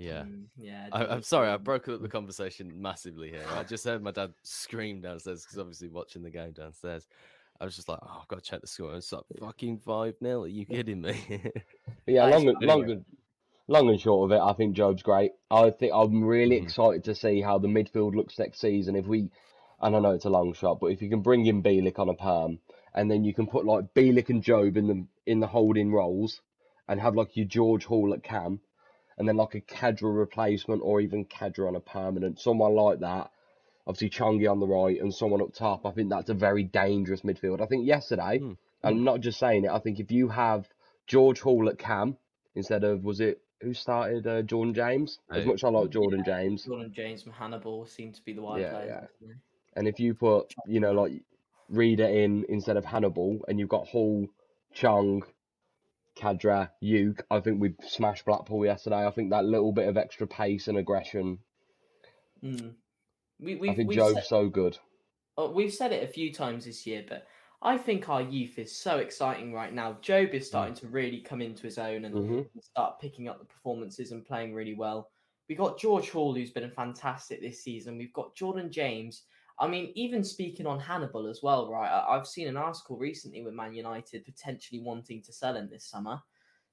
yeah, 0.00 0.22
Mm, 0.22 0.44
yeah. 0.56 0.88
I, 0.92 1.06
I'm 1.06 1.22
sorry, 1.22 1.48
I 1.48 1.56
broke 1.56 1.88
up 1.88 2.00
the 2.02 2.08
conversation 2.08 2.72
massively 2.80 3.30
here. 3.30 3.44
I 3.54 3.62
just 3.64 3.84
heard 3.84 4.02
my 4.02 4.10
dad 4.10 4.32
scream 4.42 5.00
downstairs 5.00 5.44
because 5.44 5.58
obviously 5.58 5.88
watching 5.88 6.22
the 6.22 6.30
game 6.30 6.52
downstairs. 6.52 7.06
I 7.60 7.64
was 7.66 7.76
just 7.76 7.88
like, 7.90 7.98
oh, 8.02 8.18
I've 8.22 8.28
got 8.28 8.42
to 8.42 8.50
check 8.50 8.62
the 8.62 8.66
score. 8.66 8.94
It's 8.94 9.12
like 9.12 9.24
fucking 9.38 9.80
5 9.84 10.14
0. 10.22 10.42
Are 10.44 10.46
you 10.48 10.64
kidding 10.64 11.02
me? 11.02 11.20
Yeah, 12.06 12.24
long, 12.24 12.48
and, 12.48 12.56
long, 12.62 12.90
and, 12.90 13.04
long 13.68 13.88
and 13.90 14.00
short 14.00 14.30
of 14.32 14.36
it, 14.36 14.42
I 14.42 14.54
think 14.54 14.74
Jobe's 14.74 15.02
great. 15.02 15.32
I 15.50 15.70
think 15.70 15.92
I'm 15.94 16.24
really 16.24 16.58
Mhm. 16.58 16.62
excited 16.64 17.04
to 17.04 17.14
see 17.14 17.40
how 17.42 17.58
the 17.58 17.68
midfield 17.68 18.14
looks 18.14 18.38
next 18.38 18.60
season. 18.60 18.96
If 18.96 19.06
we, 19.06 19.28
and 19.80 19.94
I 19.94 19.98
know 20.00 20.12
it's 20.12 20.24
a 20.24 20.30
long 20.30 20.54
shot, 20.54 20.80
but 20.80 20.86
if 20.88 21.02
you 21.02 21.10
can 21.10 21.20
bring 21.20 21.44
in 21.46 21.62
Bielik 21.62 21.98
on 21.98 22.08
a 22.08 22.14
perm, 22.14 22.58
and 22.94 23.10
then 23.10 23.24
you 23.24 23.34
can 23.34 23.46
put 23.46 23.66
like 23.66 23.92
Bielik 23.94 24.30
and 24.30 24.42
Jobe 24.42 24.76
in 24.76 24.86
the 24.88 25.06
in 25.26 25.40
the 25.40 25.46
holding 25.46 25.92
roles, 25.92 26.40
and 26.88 26.98
have 27.00 27.14
like 27.14 27.36
your 27.36 27.46
George 27.46 27.84
Hall 27.84 28.12
at 28.14 28.22
cam, 28.24 28.60
and 29.20 29.28
then 29.28 29.36
like 29.36 29.54
a 29.54 29.60
Khadra 29.60 30.12
replacement 30.16 30.80
or 30.82 31.00
even 31.00 31.26
Khadra 31.26 31.68
on 31.68 31.76
a 31.76 31.80
permanent, 31.80 32.40
someone 32.40 32.74
like 32.74 33.00
that. 33.00 33.30
Obviously, 33.86 34.10
Chongi 34.10 34.50
on 34.50 34.60
the 34.60 34.66
right 34.66 34.98
and 35.00 35.12
someone 35.14 35.42
up 35.42 35.52
top. 35.54 35.84
I 35.86 35.90
think 35.92 36.08
that's 36.10 36.30
a 36.30 36.34
very 36.34 36.64
dangerous 36.64 37.20
midfield. 37.20 37.60
I 37.60 37.66
think 37.66 37.86
yesterday, 37.86 38.38
Hmm. 38.38 38.52
I'm 38.82 39.04
not 39.04 39.20
just 39.20 39.38
saying 39.38 39.64
it. 39.66 39.70
I 39.70 39.78
think 39.78 40.00
if 40.00 40.10
you 40.10 40.28
have 40.28 40.66
George 41.06 41.40
Hall 41.40 41.68
at 41.68 41.78
cam 41.78 42.16
instead 42.54 42.82
of 42.82 43.04
was 43.04 43.20
it 43.20 43.42
who 43.60 43.74
started 43.74 44.26
uh, 44.26 44.40
Jordan 44.42 44.72
James? 44.74 45.18
As 45.30 45.44
much 45.44 45.56
as 45.56 45.64
I 45.64 45.68
like 45.68 45.90
Jordan 45.90 46.22
James, 46.24 46.64
Jordan 46.64 46.92
James 46.94 47.22
from 47.22 47.32
Hannibal 47.32 47.84
seem 47.86 48.12
to 48.12 48.22
be 48.22 48.32
the 48.32 48.40
wide 48.42 48.62
Yeah, 48.62 48.70
players. 48.70 49.08
yeah. 49.20 49.28
and 49.76 49.86
if 49.86 50.00
you 50.00 50.14
put 50.14 50.54
you 50.66 50.80
know 50.80 50.92
like 50.92 51.12
Reader 51.68 52.06
in 52.06 52.46
instead 52.48 52.76
of 52.78 52.84
Hannibal, 52.86 53.44
and 53.48 53.58
you've 53.60 53.68
got 53.68 53.86
Hall, 53.86 54.26
Chong, 54.72 55.22
Khadra, 56.18 56.70
Uke, 56.80 57.24
I 57.30 57.40
think 57.40 57.60
we 57.60 57.74
smashed 57.86 58.24
Blackpool 58.24 58.64
yesterday. 58.64 59.06
I 59.06 59.10
think 59.10 59.30
that 59.30 59.44
little 59.44 59.72
bit 59.72 59.88
of 59.88 59.96
extra 59.96 60.26
pace 60.26 60.68
and 60.68 60.78
aggression. 60.78 61.38
Mm. 62.44 62.74
We, 63.38 63.56
we've, 63.56 63.70
I 63.70 63.74
think 63.74 63.92
Jobe's 63.92 64.14
said- 64.14 64.24
so 64.24 64.48
good. 64.48 64.76
Oh, 65.36 65.50
we've 65.50 65.72
said 65.72 65.92
it 65.92 66.02
a 66.08 66.12
few 66.12 66.32
times 66.32 66.66
this 66.66 66.86
year, 66.86 67.04
but 67.08 67.26
I 67.62 67.78
think 67.78 68.08
our 68.08 68.20
youth 68.20 68.58
is 68.58 68.76
so 68.76 68.98
exciting 68.98 69.54
right 69.54 69.72
now. 69.72 69.94
Jobe 70.02 70.34
is 70.34 70.46
starting 70.46 70.74
to 70.76 70.88
really 70.88 71.20
come 71.20 71.40
into 71.40 71.62
his 71.62 71.78
own 71.78 72.04
and 72.04 72.14
Mhm. 72.14 72.48
start 72.62 72.98
picking 73.00 73.28
up 73.28 73.38
the 73.38 73.44
performances 73.46 74.12
and 74.12 74.26
playing 74.26 74.52
really 74.54 74.74
well. 74.74 75.10
We've 75.48 75.58
got 75.58 75.78
George 75.78 76.10
Hall, 76.10 76.34
who's 76.34 76.50
been 76.50 76.70
fantastic 76.70 77.40
this 77.40 77.62
season. 77.62 77.96
We've 77.96 78.12
got 78.12 78.34
Jordan 78.34 78.70
James. 78.70 79.24
I 79.60 79.68
mean, 79.68 79.92
even 79.94 80.24
speaking 80.24 80.66
on 80.66 80.80
Hannibal 80.80 81.26
as 81.26 81.40
well, 81.42 81.70
right? 81.70 81.88
I, 81.88 82.16
I've 82.16 82.26
seen 82.26 82.48
an 82.48 82.56
article 82.56 82.96
recently 82.96 83.42
with 83.42 83.52
Man 83.54 83.74
United 83.74 84.24
potentially 84.24 84.80
wanting 84.80 85.22
to 85.22 85.32
sell 85.32 85.54
him 85.54 85.68
this 85.70 85.84
summer. 85.84 86.20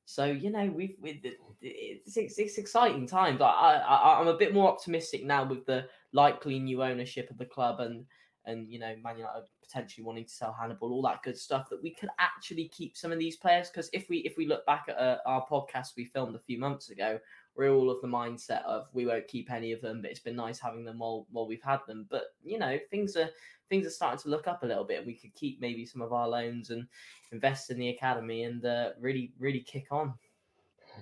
So 0.06 0.24
you 0.25 0.50
know, 0.51 0.72
we've, 0.74 0.96
we 1.01 1.22
it's, 1.62 2.15
it's, 2.15 2.39
it's 2.39 2.58
exciting 2.58 3.06
times. 3.06 3.41
I 3.41 3.46
I- 3.46 4.20
I'm 4.22 4.29
a 4.29 4.38
bit 4.38 4.53
more 4.53 4.70
optimistic 4.70 5.25
now 5.25 5.44
with 5.44 5.65
the 5.65 5.86
likely 6.13 6.60
new 6.60 6.82
ownership 6.82 7.29
of 7.29 7.38
the 7.38 7.46
club 7.46 7.82
and 7.82 8.06
and 8.46 8.72
you 8.72 8.79
know 8.79 8.96
Man 9.03 9.17
United 9.17 9.44
potentially 9.62 10.06
wanting 10.06 10.24
to 10.24 10.32
sell 10.32 10.56
Hannibal, 10.58 10.94
all 10.94 11.01
that 11.01 11.24
good 11.24 11.38
stuff. 11.38 11.67
That 11.70 11.84
we 11.84 11.94
could 11.94 12.10
actually 12.20 12.70
keep 12.70 12.96
some 12.96 13.12
of 13.12 13.20
these 13.20 13.36
players 13.36 13.70
because 13.70 13.89
if 13.91 14.08
we 14.10 14.20
if 14.20 14.38
we 14.38 14.48
look 14.48 14.65
back 14.65 14.86
at 14.88 14.98
uh, 14.98 15.17
our 15.25 15.46
podcast 15.46 15.89
we 15.98 16.06
filmed 16.06 16.36
a 16.38 16.39
few 16.39 16.58
months 16.58 16.89
ago, 16.89 17.20
we're 17.58 17.74
all 17.74 17.90
of 17.90 18.02
the 18.02 18.08
mindset 18.08 18.64
of 18.64 18.88
we 18.94 19.06
won't 19.06 19.28
keep 19.28 19.52
any 19.52 19.72
of 19.72 19.82
them, 19.82 20.02
but 20.02 20.12
it's 20.12 20.20
been 20.20 20.36
nice 20.36 20.60
having 20.60 20.86
them 20.86 21.00
while 21.00 21.26
while 21.32 21.48
we've 21.48 21.64
had 21.64 21.80
them. 21.88 22.08
But 22.10 22.24
you 22.44 22.60
know 22.60 22.78
things 22.90 23.16
are 23.16 23.30
things 23.70 23.86
are 23.86 23.92
starting 23.92 24.20
to 24.20 24.30
look 24.30 24.48
up 24.48 24.64
a 24.64 24.66
little 24.66 24.86
bit, 24.86 25.06
we 25.06 25.14
could 25.16 25.34
keep 25.36 25.60
maybe 25.60 25.86
some 25.86 26.02
of 26.02 26.14
our 26.14 26.28
loans 26.28 26.70
and 26.70 26.88
invest 27.32 27.70
in 27.70 27.78
the 27.78 27.90
academy 27.90 28.44
and 28.44 28.64
uh, 28.66 28.92
really 29.00 29.34
really 29.40 29.60
kick 29.62 29.88
on. 29.92 30.14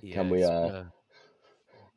Yeah, 0.01 0.13
Can 0.13 0.29
we, 0.29 0.39
it's, 0.39 0.49
uh, 0.49 0.83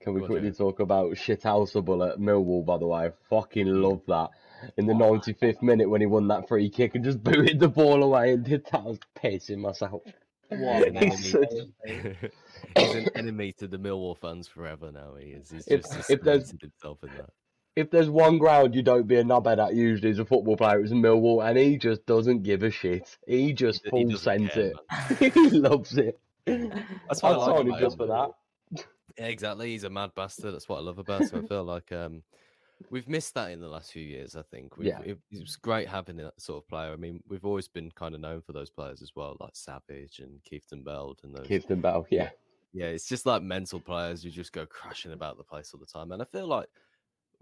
Can 0.01 0.15
we 0.15 0.21
Go 0.21 0.25
on, 0.27 0.31
quickly 0.31 0.49
Jamie. 0.49 0.57
talk 0.57 0.81
about 0.81 1.13
shithouseable 1.13 2.11
at 2.11 2.19
Millwall? 2.19 2.65
By 2.65 2.79
the 2.79 2.87
way, 2.87 3.07
I 3.07 3.11
fucking 3.29 3.67
Mm. 3.67 3.83
love 3.83 4.03
that. 4.09 4.31
In 4.77 4.87
the 4.87 4.93
95th 4.95 5.63
minute 5.63 5.89
when 5.89 6.01
he 6.01 6.07
won 6.07 6.29
that 6.29 6.49
free 6.49 6.69
kick 6.71 6.95
and 6.95 7.05
just 7.05 7.23
booted 7.25 7.61
the 7.61 7.69
ball 7.69 8.03
away 8.03 8.33
and 8.33 8.45
did 8.45 8.65
that, 8.67 8.81
I 8.81 8.83
was 8.83 8.99
pissing 9.17 9.59
myself. 9.59 10.03
What 10.51 10.89
an 10.89 10.97
He's 12.77 12.85
enemy. 12.85 12.87
such- 12.87 12.95
He's 12.95 13.07
an 13.07 13.17
enemy 13.17 13.53
to 13.53 13.69
the 13.69 13.79
Millwall 13.79 14.17
fans 14.19 14.49
forever 14.49 14.91
now. 14.93 15.15
He 15.21 15.31
is. 15.31 15.51
He's 15.51 15.67
If- 15.69 15.83
just 15.83 16.11
if 16.11 16.23
there's- 16.23 16.51
himself 16.61 17.03
in 17.05 17.11
that. 17.17 17.31
If 17.77 17.91
there's 17.91 18.11
one 18.11 18.39
ground 18.39 18.75
you 18.75 18.83
don't 18.83 19.07
be 19.07 19.17
a 19.17 19.23
knobhead 19.23 19.65
at 19.65 19.73
usually 19.75 20.11
as 20.11 20.19
a 20.19 20.25
football 20.25 20.57
player, 20.57 20.81
it's 20.81 20.93
Millwall, 20.93 21.49
and 21.49 21.57
he 21.57 21.77
just 21.79 22.05
doesn't 22.07 22.43
give 22.43 22.65
a 22.65 22.71
shit. 22.73 23.17
He 23.25 23.53
just 23.53 23.85
He 23.85 23.91
full 23.91 24.17
care, 24.19 24.73
it. 25.21 25.33
he 25.35 25.51
loves 25.51 25.97
it. 25.97 26.19
That's 26.45 27.23
what 27.23 27.39
I 27.39 27.41
I'd 27.41 27.67
like 27.67 27.67
him 27.67 27.73
just 27.79 27.95
him. 27.95 27.99
for 27.99 28.07
that. 28.07 28.85
Yeah, 29.17 29.27
exactly. 29.27 29.71
He's 29.71 29.85
a 29.85 29.91
mad 29.91 30.11
bastard. 30.17 30.55
That's 30.55 30.69
what 30.69 30.79
I 30.79 30.81
love 30.81 30.99
about 30.99 31.21
him. 31.31 31.45
I 31.45 31.47
feel 31.47 31.63
like 31.63 31.93
um, 31.93 32.23
we've 32.91 33.09
missed 33.09 33.35
that 33.35 33.53
in 33.53 33.61
the 33.61 33.69
last 33.69 33.93
few 33.93 34.03
years. 34.03 34.35
I 34.35 34.43
think. 34.43 34.77
We've, 34.77 34.89
Yeah. 34.89 35.01
it, 35.05 35.19
it 35.31 35.41
was 35.41 35.55
great 35.55 35.87
having 35.89 36.17
that 36.17 36.41
sort 36.41 36.65
of 36.65 36.69
player. 36.69 36.93
I 36.93 36.97
mean, 36.97 37.23
we've 37.29 37.45
always 37.45 37.69
been 37.69 37.93
kind 37.93 38.15
of 38.17 38.21
known 38.21 38.41
for 38.41 38.53
those 38.53 38.71
players 38.71 39.03
as 39.03 39.15
well, 39.15 39.37
like 39.39 39.55
Savage 39.55 40.19
and 40.19 40.41
Keithton 40.43 40.83
Beld 40.85 41.21
and 41.23 41.33
those. 41.35 41.47
Clifton 41.47 41.81
Bell, 41.81 42.07
yeah. 42.11 42.31
Yeah, 42.79 42.87
it's 42.87 43.09
just 43.09 43.27
like 43.27 43.43
mental 43.43 43.81
players 43.81 44.23
who 44.23 44.31
just 44.31 44.53
go 44.53 44.67
crashing 44.67 45.13
about 45.13 45.37
the 45.37 45.43
place 45.45 45.73
all 45.75 45.81
the 45.81 45.87
time. 45.87 46.13
And 46.13 46.23
I 46.23 46.25
feel 46.25 46.47
like 46.47 46.69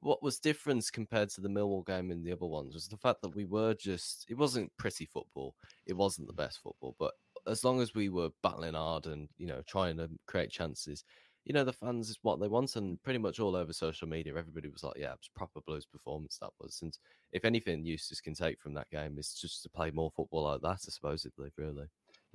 what 0.01 0.23
was 0.23 0.39
different 0.41 0.89
compared 0.93 1.31
to 1.31 1.41
the 1.43 1.49
Millwall 1.49 1.87
game 1.87 2.11
and 2.11 2.25
the 2.25 2.33
other 2.33 2.47
ones 2.47 2.75
was 2.75 2.89
the 2.89 2.97
fact 2.97 3.23
that 3.23 3.35
we 3.37 3.45
were 3.45 3.75
just 3.75 4.27
it 4.29 4.35
wasn't 4.37 4.73
pretty 4.79 5.07
football. 5.07 5.55
It 5.87 5.95
wasn't 5.95 6.29
the 6.29 6.35
best 6.35 6.61
football, 6.63 6.97
but 6.99 7.15
as 7.47 7.65
long 7.65 7.81
as 7.83 7.95
we 7.95 8.09
were 8.11 8.31
battling 8.43 8.75
hard 8.75 9.07
and, 9.07 9.29
you 9.39 9.47
know, 9.47 9.63
trying 9.67 9.99
to 9.99 10.11
create 10.27 10.51
chances, 10.51 11.05
you 11.45 11.55
know, 11.55 11.65
the 11.65 11.73
fans 11.73 12.11
is 12.11 12.19
what 12.23 12.41
they 12.41 12.49
want 12.49 12.77
and 12.77 13.03
pretty 13.05 13.19
much 13.21 13.41
all 13.41 13.57
over 13.57 13.73
social 13.73 14.09
media, 14.09 14.37
everybody 14.37 14.69
was 14.69 14.85
like, 14.85 14.99
Yeah, 14.99 15.13
it 15.13 15.21
was 15.21 15.31
proper 15.37 15.61
blues 15.67 15.87
performance 15.87 16.39
that 16.41 16.51
was. 16.61 16.81
And 16.83 16.97
if 17.33 17.45
anything 17.45 17.85
Eustace 17.87 18.21
can 18.23 18.35
take 18.35 18.61
from 18.61 18.75
that 18.75 18.91
game 18.91 19.19
is 19.19 19.35
just 19.35 19.63
to 19.65 19.71
play 19.71 19.91
more 19.93 20.11
football 20.13 20.45
like 20.45 20.63
that, 20.63 20.69
I 20.71 20.91
supposedly, 20.91 21.51
really. 21.57 21.87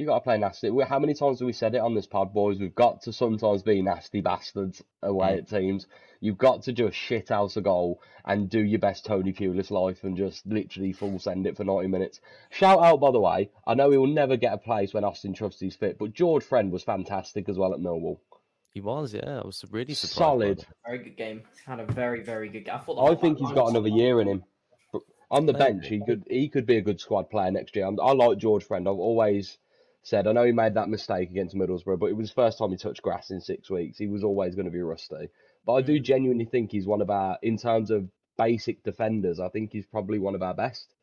You 0.01 0.07
got 0.07 0.15
to 0.15 0.21
play 0.21 0.39
nasty. 0.39 0.71
How 0.89 0.97
many 0.97 1.13
times 1.13 1.37
have 1.39 1.45
we 1.45 1.53
said 1.53 1.75
it 1.75 1.77
on 1.77 1.93
this 1.93 2.07
pod, 2.07 2.33
boys? 2.33 2.57
We've 2.59 2.73
got 2.73 3.03
to 3.03 3.13
sometimes 3.13 3.61
be 3.61 3.83
nasty 3.83 4.19
bastards 4.19 4.81
away 5.03 5.33
Mm. 5.33 5.37
at 5.37 5.47
teams. 5.47 5.85
You've 6.21 6.39
got 6.39 6.63
to 6.63 6.73
just 6.73 6.97
shit 6.97 7.29
out 7.29 7.55
a 7.55 7.61
goal 7.61 8.01
and 8.25 8.49
do 8.49 8.61
your 8.61 8.79
best 8.79 9.05
Tony 9.05 9.31
Pulis 9.31 9.69
life 9.69 10.03
and 10.03 10.17
just 10.17 10.43
literally 10.47 10.91
full 10.91 11.19
send 11.19 11.45
it 11.45 11.55
for 11.55 11.63
90 11.65 11.87
minutes. 11.87 12.19
Shout 12.49 12.79
out, 12.79 12.99
by 12.99 13.11
the 13.11 13.19
way, 13.19 13.51
I 13.67 13.75
know 13.75 13.91
he 13.91 13.97
will 13.99 14.07
never 14.07 14.37
get 14.37 14.53
a 14.53 14.57
place 14.57 14.91
when 14.91 15.03
Austin 15.03 15.35
Trusty's 15.35 15.75
fit, 15.75 15.99
but 15.99 16.13
George 16.13 16.43
Friend 16.43 16.71
was 16.71 16.81
fantastic 16.83 17.47
as 17.47 17.59
well 17.59 17.71
at 17.71 17.79
Millwall. 17.79 18.17
He 18.73 18.81
was, 18.81 19.13
yeah. 19.13 19.41
I 19.43 19.45
was 19.45 19.63
really 19.69 19.93
surprised. 19.93 20.15
Solid. 20.17 20.65
Very 20.83 20.97
good 21.03 21.15
game. 21.17 21.43
Had 21.67 21.79
a 21.79 21.85
very, 21.85 22.23
very 22.23 22.49
good 22.49 22.65
game. 22.65 22.73
I 22.73 22.79
thought. 22.79 23.07
I 23.11 23.13
think 23.13 23.37
he's 23.37 23.51
got 23.51 23.69
another 23.69 23.89
year 23.89 24.19
in 24.19 24.27
him. 24.27 24.43
On 25.29 25.45
the 25.45 25.53
bench, 25.53 25.87
he 25.87 26.01
could 26.03 26.23
he 26.27 26.49
could 26.49 26.65
be 26.65 26.77
a 26.77 26.81
good 26.81 26.99
squad 26.99 27.29
player 27.29 27.51
next 27.51 27.75
year. 27.75 27.85
I'm- 27.85 27.99
I 28.01 28.11
like 28.13 28.39
George 28.39 28.63
Friend. 28.65 28.85
I've 28.87 28.95
always 28.95 29.59
said 30.03 30.27
I 30.27 30.31
know 30.31 30.43
he 30.43 30.51
made 30.51 30.73
that 30.75 30.89
mistake 30.89 31.29
against 31.29 31.55
Middlesbrough, 31.55 31.99
but 31.99 32.07
it 32.07 32.17
was 32.17 32.29
the 32.29 32.35
first 32.35 32.57
time 32.57 32.71
he 32.71 32.77
touched 32.77 33.01
grass 33.01 33.29
in 33.31 33.41
six 33.41 33.69
weeks. 33.69 33.97
He 33.97 34.07
was 34.07 34.23
always 34.23 34.55
going 34.55 34.65
to 34.65 34.71
be 34.71 34.81
rusty. 34.81 35.29
But 35.65 35.73
I 35.73 35.81
do 35.81 35.99
Mm. 35.99 36.03
genuinely 36.03 36.45
think 36.45 36.71
he's 36.71 36.87
one 36.87 37.01
of 37.01 37.09
our, 37.09 37.37
in 37.41 37.57
terms 37.57 37.91
of 37.91 38.09
basic 38.37 38.83
defenders, 38.83 39.39
I 39.39 39.49
think 39.49 39.71
he's 39.71 39.85
probably 39.85 40.17
one 40.19 40.35
of 40.35 40.41
our 40.41 40.53
best. 40.55 40.95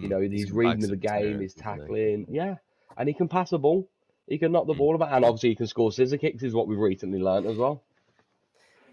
You 0.00 0.06
Mm, 0.06 0.10
know, 0.10 0.20
he's 0.20 0.52
reading 0.52 0.84
of 0.84 0.90
the 0.90 0.96
game, 0.96 1.40
he's 1.40 1.54
isn't 1.54 1.62
he? 1.62 1.62
tackling, 1.62 2.26
yeah, 2.30 2.56
and 2.96 3.08
he 3.08 3.14
can 3.14 3.28
pass 3.28 3.52
a 3.52 3.58
ball. 3.58 3.88
He 4.28 4.38
can 4.38 4.52
knock 4.52 4.66
the 4.66 4.74
Mm. 4.74 4.78
ball 4.78 4.94
about, 4.94 5.12
and 5.12 5.24
obviously 5.24 5.48
he 5.50 5.54
can 5.56 5.66
score 5.66 5.90
scissor 5.90 6.18
kicks, 6.18 6.42
is 6.44 6.54
what 6.54 6.68
we've 6.68 6.78
recently 6.78 7.18
learnt 7.18 7.46
as 7.46 7.56
well. 7.56 7.82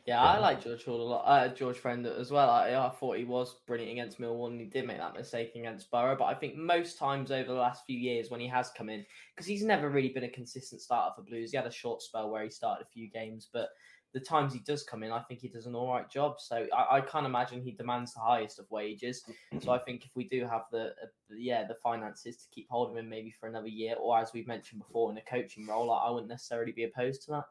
Yeah, 0.05 0.21
I 0.21 0.37
like 0.37 0.63
George 0.63 0.85
Hall 0.85 1.01
a 1.01 1.09
lot. 1.09 1.23
Uh, 1.25 1.47
George 1.47 1.77
Friend 1.77 2.05
as 2.05 2.29
well. 2.29 2.51
I, 2.51 2.75
I 2.75 2.89
thought 2.91 3.17
he 3.17 3.23
was 3.23 3.55
brilliant 3.65 3.91
against 3.91 4.19
Millwall, 4.19 4.51
and 4.51 4.59
he 4.59 4.67
did 4.67 4.85
make 4.85 4.99
that 4.99 5.15
mistake 5.15 5.55
against 5.55 5.89
Borough. 5.89 6.15
But 6.15 6.25
I 6.25 6.35
think 6.35 6.55
most 6.55 6.99
times 6.99 7.31
over 7.31 7.47
the 7.47 7.57
last 7.57 7.85
few 7.87 7.97
years, 7.97 8.29
when 8.29 8.39
he 8.39 8.47
has 8.47 8.69
come 8.77 8.89
in, 8.89 9.03
because 9.35 9.47
he's 9.47 9.63
never 9.63 9.89
really 9.89 10.09
been 10.09 10.23
a 10.23 10.29
consistent 10.29 10.81
starter 10.81 11.15
for 11.15 11.23
Blues. 11.23 11.49
He 11.49 11.57
had 11.57 11.65
a 11.65 11.71
short 11.71 12.03
spell 12.03 12.29
where 12.29 12.43
he 12.43 12.51
started 12.51 12.83
a 12.83 12.89
few 12.93 13.09
games, 13.09 13.49
but 13.51 13.69
the 14.13 14.19
times 14.19 14.53
he 14.53 14.59
does 14.59 14.83
come 14.83 15.01
in, 15.01 15.11
I 15.11 15.21
think 15.23 15.41
he 15.41 15.49
does 15.49 15.65
an 15.65 15.73
all 15.73 15.91
right 15.91 16.09
job. 16.09 16.35
So 16.39 16.67
I, 16.73 16.97
I 16.97 17.01
can't 17.01 17.25
imagine 17.25 17.61
he 17.61 17.71
demands 17.71 18.13
the 18.13 18.21
highest 18.21 18.59
of 18.59 18.69
wages. 18.69 19.23
So 19.59 19.71
I 19.71 19.79
think 19.79 20.05
if 20.05 20.11
we 20.15 20.29
do 20.29 20.47
have 20.47 20.65
the, 20.71 20.85
uh, 20.85 21.35
yeah 21.35 21.67
the 21.67 21.75
finances 21.83 22.37
to 22.37 22.43
keep 22.49 22.69
hold 22.69 22.91
of 22.91 22.97
him 22.97 23.09
maybe 23.09 23.33
for 23.37 23.49
another 23.49 23.67
year, 23.67 23.95
or 23.99 24.19
as 24.19 24.31
we've 24.33 24.47
mentioned 24.47 24.83
before 24.83 25.11
in 25.11 25.17
a 25.17 25.21
coaching 25.21 25.67
role, 25.67 25.91
I, 25.91 26.05
I 26.05 26.11
wouldn't 26.11 26.29
necessarily 26.29 26.71
be 26.71 26.83
opposed 26.83 27.23
to 27.23 27.31
that. 27.31 27.45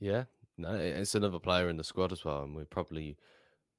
Yeah, 0.00 0.24
no, 0.56 0.74
it's 0.74 1.14
another 1.14 1.38
player 1.38 1.68
in 1.68 1.76
the 1.76 1.84
squad 1.84 2.12
as 2.12 2.24
well, 2.24 2.42
and 2.42 2.54
we 2.54 2.64
probably 2.64 3.16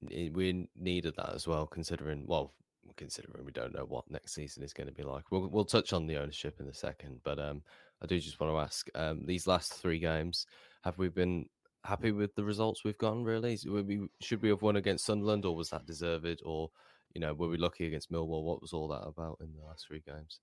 we 0.01 0.67
needed 0.75 1.15
that 1.17 1.33
as 1.33 1.47
well, 1.47 1.65
considering 1.65 2.25
well, 2.27 2.53
considering 2.97 3.45
we 3.45 3.51
don't 3.51 3.73
know 3.73 3.85
what 3.85 4.09
next 4.09 4.33
season 4.33 4.63
is 4.63 4.73
going 4.73 4.87
to 4.87 4.93
be 4.93 5.03
like. 5.03 5.31
We'll 5.31 5.47
we'll 5.47 5.65
touch 5.65 5.93
on 5.93 6.07
the 6.07 6.17
ownership 6.17 6.59
in 6.59 6.67
a 6.67 6.73
second, 6.73 7.21
but 7.23 7.39
um, 7.39 7.61
I 8.01 8.07
do 8.07 8.19
just 8.19 8.39
want 8.39 8.53
to 8.53 8.59
ask, 8.59 8.87
um, 8.95 9.25
these 9.25 9.47
last 9.47 9.73
three 9.73 9.99
games, 9.99 10.45
have 10.83 10.97
we 10.97 11.09
been 11.09 11.45
happy 11.83 12.11
with 12.11 12.35
the 12.35 12.43
results 12.43 12.83
we've 12.83 12.97
gotten? 12.97 13.23
Really, 13.23 13.57
we 13.65 14.07
should 14.21 14.41
we 14.41 14.49
have 14.49 14.61
won 14.61 14.75
against 14.75 15.05
Sunderland, 15.05 15.45
or 15.45 15.55
was 15.55 15.69
that 15.69 15.85
deserved, 15.85 16.41
or 16.45 16.69
you 17.13 17.21
know, 17.21 17.33
were 17.33 17.47
we 17.47 17.57
lucky 17.57 17.87
against 17.87 18.11
Millwall? 18.11 18.43
What 18.43 18.61
was 18.61 18.73
all 18.73 18.89
that 18.89 19.07
about 19.07 19.37
in 19.39 19.53
the 19.55 19.65
last 19.65 19.85
three 19.87 20.03
games? 20.05 20.39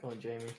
Go 0.00 0.10
on, 0.10 0.18
Jamie. 0.18 0.52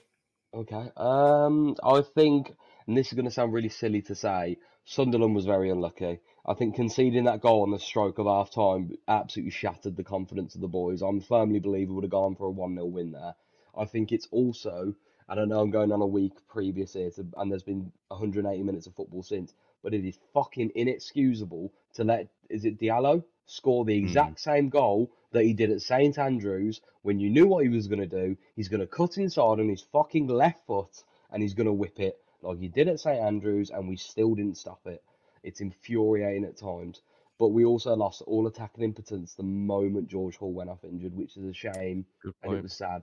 Okay. 0.54 0.88
Um, 0.96 1.74
I 1.82 2.02
think, 2.02 2.54
and 2.86 2.96
this 2.96 3.08
is 3.08 3.14
going 3.14 3.24
to 3.24 3.30
sound 3.30 3.52
really 3.52 3.68
silly 3.68 4.02
to 4.02 4.14
say, 4.14 4.58
Sunderland 4.84 5.34
was 5.34 5.46
very 5.46 5.68
unlucky. 5.68 6.20
I 6.46 6.54
think 6.54 6.76
conceding 6.76 7.24
that 7.24 7.40
goal 7.40 7.62
on 7.62 7.72
the 7.72 7.78
stroke 7.80 8.18
of 8.18 8.26
half 8.26 8.52
time 8.52 8.96
absolutely 9.08 9.50
shattered 9.50 9.96
the 9.96 10.04
confidence 10.04 10.54
of 10.54 10.60
the 10.60 10.68
boys. 10.68 11.02
I'm 11.02 11.20
firmly 11.20 11.58
believe 11.58 11.88
we 11.88 11.94
would 11.96 12.04
have 12.04 12.10
gone 12.10 12.36
for 12.36 12.46
a 12.46 12.50
1 12.50 12.74
0 12.74 12.86
win 12.86 13.10
there. 13.10 13.34
I 13.76 13.86
think 13.86 14.12
it's 14.12 14.28
also, 14.30 14.94
and 15.28 15.40
I 15.40 15.44
know 15.44 15.60
I'm 15.60 15.70
going 15.70 15.90
on 15.90 16.02
a 16.02 16.06
week 16.06 16.34
previous 16.48 16.92
here, 16.92 17.10
to, 17.10 17.26
and 17.36 17.50
there's 17.50 17.64
been 17.64 17.90
180 18.08 18.62
minutes 18.62 18.86
of 18.86 18.94
football 18.94 19.24
since, 19.24 19.54
but 19.82 19.92
it 19.92 20.06
is 20.06 20.18
fucking 20.34 20.70
inexcusable 20.76 21.72
to 21.94 22.04
let, 22.04 22.28
is 22.48 22.64
it 22.64 22.78
Diallo, 22.78 23.24
score 23.46 23.84
the 23.84 23.96
exact 23.96 24.38
same 24.38 24.68
goal 24.68 25.10
that 25.34 25.44
he 25.44 25.52
did 25.52 25.70
at 25.70 25.82
St 25.82 26.18
Andrews 26.18 26.80
when 27.02 27.20
you 27.20 27.28
knew 27.28 27.46
what 27.46 27.64
he 27.64 27.68
was 27.68 27.86
going 27.86 28.00
to 28.00 28.06
do. 28.06 28.36
He's 28.56 28.68
going 28.68 28.80
to 28.80 28.86
cut 28.86 29.18
inside 29.18 29.60
on 29.60 29.68
his 29.68 29.82
fucking 29.82 30.26
left 30.26 30.66
foot 30.66 31.04
and 31.30 31.42
he's 31.42 31.54
going 31.54 31.66
to 31.66 31.72
whip 31.72 32.00
it 32.00 32.18
like 32.44 32.58
he 32.58 32.68
did 32.68 32.88
at 32.88 33.00
St 33.00 33.20
Andrews, 33.20 33.70
and 33.70 33.88
we 33.88 33.96
still 33.96 34.34
didn't 34.34 34.58
stop 34.58 34.80
it. 34.86 35.02
It's 35.42 35.60
infuriating 35.60 36.44
at 36.44 36.56
times. 36.56 37.00
But 37.38 37.48
we 37.48 37.64
also 37.64 37.96
lost 37.96 38.22
all 38.22 38.46
attacking 38.46 38.84
impotence 38.84 39.34
the 39.34 39.42
moment 39.42 40.08
George 40.08 40.36
Hall 40.36 40.52
went 40.52 40.70
off 40.70 40.84
injured, 40.84 41.16
which 41.16 41.36
is 41.36 41.44
a 41.44 41.52
shame 41.52 42.06
and 42.42 42.54
it 42.54 42.62
was 42.62 42.74
sad. 42.74 43.02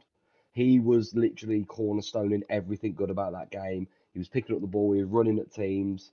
He 0.53 0.79
was 0.79 1.13
literally 1.13 1.65
cornerstoning 1.65 2.43
everything 2.49 2.93
good 2.93 3.09
about 3.09 3.33
that 3.33 3.51
game. 3.51 3.87
He 4.13 4.19
was 4.19 4.29
picking 4.29 4.55
up 4.55 4.61
the 4.61 4.67
ball, 4.67 4.93
he 4.93 5.01
was 5.01 5.09
running 5.09 5.39
at 5.39 5.53
teams, 5.53 6.11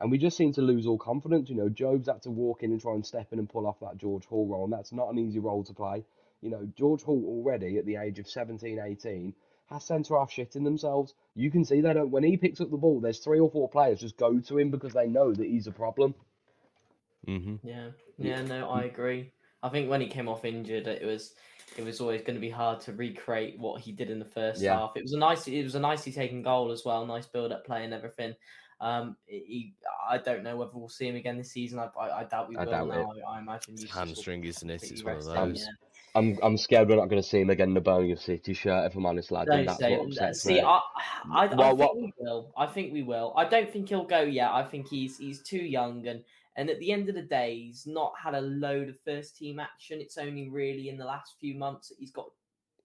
and 0.00 0.10
we 0.10 0.18
just 0.18 0.36
seem 0.36 0.52
to 0.54 0.62
lose 0.62 0.86
all 0.86 0.98
confidence. 0.98 1.48
You 1.48 1.56
know, 1.56 1.68
Jobe's 1.68 2.06
had 2.08 2.22
to 2.22 2.30
walk 2.30 2.62
in 2.62 2.72
and 2.72 2.80
try 2.80 2.94
and 2.94 3.04
step 3.06 3.32
in 3.32 3.38
and 3.38 3.48
pull 3.48 3.66
off 3.66 3.80
that 3.80 3.98
George 3.98 4.26
Hall 4.26 4.46
role, 4.46 4.64
and 4.64 4.72
that's 4.72 4.92
not 4.92 5.10
an 5.10 5.18
easy 5.18 5.38
role 5.38 5.64
to 5.64 5.74
play. 5.74 6.04
You 6.42 6.50
know, 6.50 6.68
George 6.76 7.02
Hall 7.02 7.22
already 7.26 7.78
at 7.78 7.86
the 7.86 7.96
age 7.96 8.18
of 8.18 8.28
17, 8.28 8.78
18 8.78 9.34
has 9.70 9.84
centre 9.84 10.16
half 10.16 10.30
shitting 10.30 10.64
themselves. 10.64 11.14
You 11.34 11.50
can 11.50 11.64
see 11.64 11.80
they 11.80 11.92
don't. 11.92 12.10
When 12.10 12.22
he 12.22 12.36
picks 12.36 12.60
up 12.60 12.70
the 12.70 12.76
ball, 12.76 13.00
there's 13.00 13.18
three 13.18 13.40
or 13.40 13.50
four 13.50 13.68
players 13.68 14.00
just 14.00 14.16
go 14.16 14.38
to 14.38 14.58
him 14.58 14.70
because 14.70 14.92
they 14.92 15.08
know 15.08 15.32
that 15.32 15.46
he's 15.46 15.66
a 15.66 15.72
problem. 15.72 16.14
hmm 17.26 17.56
Yeah, 17.62 17.88
yeah, 18.18 18.42
no, 18.42 18.68
I 18.70 18.84
agree. 18.84 19.32
I 19.62 19.68
think 19.68 19.90
when 19.90 20.00
he 20.00 20.06
came 20.08 20.28
off 20.28 20.44
injured, 20.44 20.86
it 20.86 21.04
was 21.04 21.34
it 21.76 21.84
was 21.84 22.00
always 22.00 22.22
going 22.22 22.36
to 22.36 22.40
be 22.40 22.50
hard 22.50 22.80
to 22.82 22.92
recreate 22.92 23.58
what 23.58 23.80
he 23.80 23.92
did 23.92 24.10
in 24.10 24.18
the 24.18 24.24
first 24.24 24.62
Yeah. 24.62 24.76
half. 24.76 24.96
It 24.96 25.02
was 25.02 25.12
a 25.12 25.18
nice, 25.18 25.48
it 25.48 25.64
was 25.64 25.74
a 25.74 25.80
nicely 25.80 26.12
taken 26.12 26.42
goal 26.42 26.70
as 26.70 26.84
well, 26.84 27.04
nice 27.04 27.26
build 27.26 27.52
up 27.52 27.66
play 27.66 27.84
and 27.84 27.92
everything. 27.92 28.34
Um, 28.80 29.16
he, 29.26 29.74
I 30.08 30.18
don't 30.18 30.42
know 30.42 30.56
whether 30.56 30.72
we'll 30.74 30.88
see 30.88 31.08
him 31.08 31.16
again 31.16 31.38
this 31.38 31.50
season. 31.50 31.78
I, 31.78 31.88
I, 31.98 32.20
I 32.20 32.24
doubt 32.24 32.48
we 32.48 32.56
I 32.56 32.64
will. 32.64 32.70
doubt 32.70 32.88
now. 32.88 33.12
I, 33.26 33.36
I, 33.36 33.38
imagine 33.40 33.74
it's 33.74 33.90
hamstring, 33.90 34.44
isn't 34.44 34.68
it? 34.68 34.82
It's 34.82 35.02
one 35.02 35.16
of 35.16 35.24
those. 35.24 35.60
Yeah. 35.60 35.66
I'm, 36.14 36.38
I'm 36.42 36.56
scared 36.56 36.88
we're 36.88 36.96
not 36.96 37.10
going 37.10 37.22
to 37.22 37.28
see 37.28 37.40
him 37.40 37.50
again 37.50 37.68
in 37.68 37.74
the 37.74 37.80
Birmingham 37.80 38.16
City 38.16 38.54
shirt. 38.54 38.86
If 38.86 38.96
I'm 38.96 39.04
honest, 39.04 39.30
lad, 39.30 39.48
and 39.48 39.58
Don't 39.58 39.66
that's 39.66 39.78
say 39.78 39.96
what 39.96 40.06
upsets 40.06 40.42
See, 40.42 40.54
me. 40.54 40.60
I, 40.62 40.80
I, 41.30 41.44
I 41.44 41.48
think 41.48 41.60
what- 41.60 41.96
we 41.96 42.12
will. 42.18 42.52
I 42.56 42.66
think 42.66 42.92
we 42.92 43.02
will. 43.02 43.34
I 43.36 43.44
don't 43.44 43.70
think 43.70 43.90
he'll 43.90 44.04
go 44.04 44.22
yet. 44.22 44.50
I 44.50 44.64
think 44.64 44.88
he's 44.88 45.18
he's 45.18 45.42
too 45.42 45.58
young, 45.58 46.06
and 46.06 46.24
and 46.56 46.70
at 46.70 46.78
the 46.78 46.90
end 46.90 47.10
of 47.10 47.14
the 47.14 47.22
day, 47.22 47.66
he's 47.66 47.86
not 47.86 48.14
had 48.22 48.34
a 48.34 48.40
load 48.40 48.88
of 48.88 48.96
first 49.04 49.36
team 49.36 49.60
action. 49.60 50.00
It's 50.00 50.16
only 50.16 50.48
really 50.48 50.88
in 50.88 50.96
the 50.96 51.04
last 51.04 51.34
few 51.38 51.54
months 51.54 51.88
that 51.88 51.96
he's 51.98 52.12
got 52.12 52.26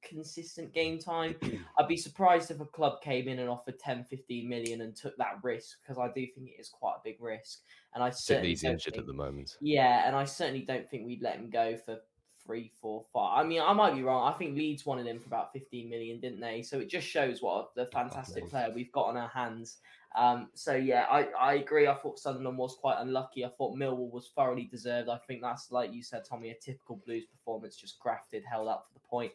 consistent 0.07 0.73
game 0.73 0.99
time. 0.99 1.35
I'd 1.79 1.87
be 1.87 1.97
surprised 1.97 2.51
if 2.51 2.59
a 2.59 2.65
club 2.65 3.01
came 3.01 3.27
in 3.27 3.39
and 3.39 3.49
offered 3.49 3.79
10, 3.79 4.05
15 4.05 4.47
million 4.47 4.81
and 4.81 4.95
took 4.95 5.15
that 5.17 5.39
risk 5.43 5.77
because 5.81 5.97
I 5.97 6.07
do 6.07 6.25
think 6.27 6.49
it 6.49 6.59
is 6.59 6.69
quite 6.69 6.95
a 6.97 7.01
big 7.03 7.17
risk. 7.19 7.59
And 7.93 8.03
I 8.03 8.09
certainly 8.09 8.55
don't 8.55 8.73
injured 8.73 8.93
think, 8.93 9.01
at 9.01 9.07
the 9.07 9.13
moment. 9.13 9.57
yeah, 9.61 10.07
and 10.07 10.15
I 10.15 10.25
certainly 10.25 10.61
don't 10.61 10.89
think 10.89 11.05
we'd 11.05 11.21
let 11.21 11.35
him 11.35 11.49
go 11.49 11.77
for 11.77 11.97
three, 12.45 12.71
four, 12.81 13.05
five. 13.13 13.45
I 13.45 13.47
mean, 13.47 13.61
I 13.61 13.73
might 13.73 13.95
be 13.95 14.03
wrong. 14.03 14.31
I 14.31 14.37
think 14.37 14.57
Leeds 14.57 14.85
wanted 14.85 15.07
him 15.07 15.19
for 15.19 15.27
about 15.27 15.53
15 15.53 15.89
million, 15.89 16.19
didn't 16.19 16.39
they? 16.39 16.61
So 16.61 16.79
it 16.79 16.89
just 16.89 17.07
shows 17.07 17.41
what 17.41 17.69
a 17.77 17.85
fantastic 17.85 18.49
player 18.49 18.71
we've 18.73 18.91
got 18.91 19.07
on 19.07 19.17
our 19.17 19.29
hands. 19.29 19.77
Um, 20.15 20.49
so 20.53 20.75
yeah, 20.75 21.05
I, 21.09 21.27
I 21.39 21.53
agree. 21.55 21.87
I 21.87 21.95
thought 21.95 22.19
Sunderland 22.19 22.57
was 22.57 22.75
quite 22.79 22.97
unlucky. 22.99 23.45
I 23.45 23.49
thought 23.49 23.77
Millwall 23.77 24.11
was 24.11 24.31
thoroughly 24.35 24.65
deserved. 24.65 25.07
I 25.07 25.17
think 25.27 25.41
that's 25.41 25.71
like 25.71 25.93
you 25.93 26.03
said, 26.03 26.23
Tommy, 26.27 26.49
a 26.49 26.55
typical 26.55 27.01
Blues 27.05 27.25
performance, 27.25 27.77
just 27.77 27.99
grafted, 27.99 28.43
held 28.43 28.67
up 28.67 28.87
for 28.87 28.93
the 28.93 29.07
point. 29.07 29.31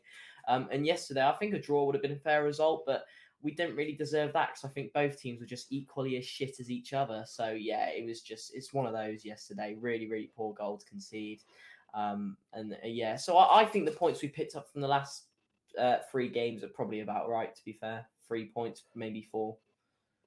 Um, 0.47 0.69
and 0.71 0.87
yesterday, 0.87 1.26
I 1.26 1.33
think 1.33 1.55
a 1.55 1.61
draw 1.61 1.85
would 1.85 1.95
have 1.95 2.03
been 2.03 2.12
a 2.12 2.17
fair 2.17 2.45
result, 2.45 2.85
but 2.87 3.05
we 3.43 3.53
didn't 3.53 3.76
really 3.76 3.93
deserve 3.93 4.33
that 4.33 4.50
because 4.50 4.65
I 4.65 4.73
think 4.73 4.93
both 4.93 5.21
teams 5.21 5.41
were 5.41 5.47
just 5.47 5.67
equally 5.71 6.17
as 6.17 6.25
shit 6.25 6.59
as 6.59 6.71
each 6.71 6.93
other. 6.93 7.25
So 7.26 7.50
yeah, 7.50 7.88
it 7.88 8.07
was 8.07 8.21
just 8.21 8.55
it's 8.55 8.73
one 8.73 8.87
of 8.87 8.93
those 8.93 9.25
yesterday. 9.25 9.76
Really, 9.79 10.09
really 10.09 10.31
poor 10.37 10.55
goal 10.55 10.79
to 10.79 10.87
concede. 10.87 11.43
Um, 11.95 12.37
and 12.53 12.73
uh, 12.73 12.76
yeah, 12.85 13.17
so 13.17 13.37
I, 13.37 13.62
I, 13.62 13.65
think 13.65 13.87
the 13.87 13.93
points 13.93 14.21
we 14.21 14.29
picked 14.29 14.55
up 14.55 14.71
from 14.71 14.83
the 14.83 14.88
last 14.88 15.25
uh, 15.79 15.99
three 16.11 16.29
games 16.29 16.62
are 16.62 16.69
probably 16.69 17.00
about 17.00 17.29
right. 17.29 17.55
To 17.55 17.65
be 17.65 17.73
fair, 17.73 18.07
three 18.26 18.47
points, 18.47 18.83
maybe 18.95 19.23
four. 19.23 19.57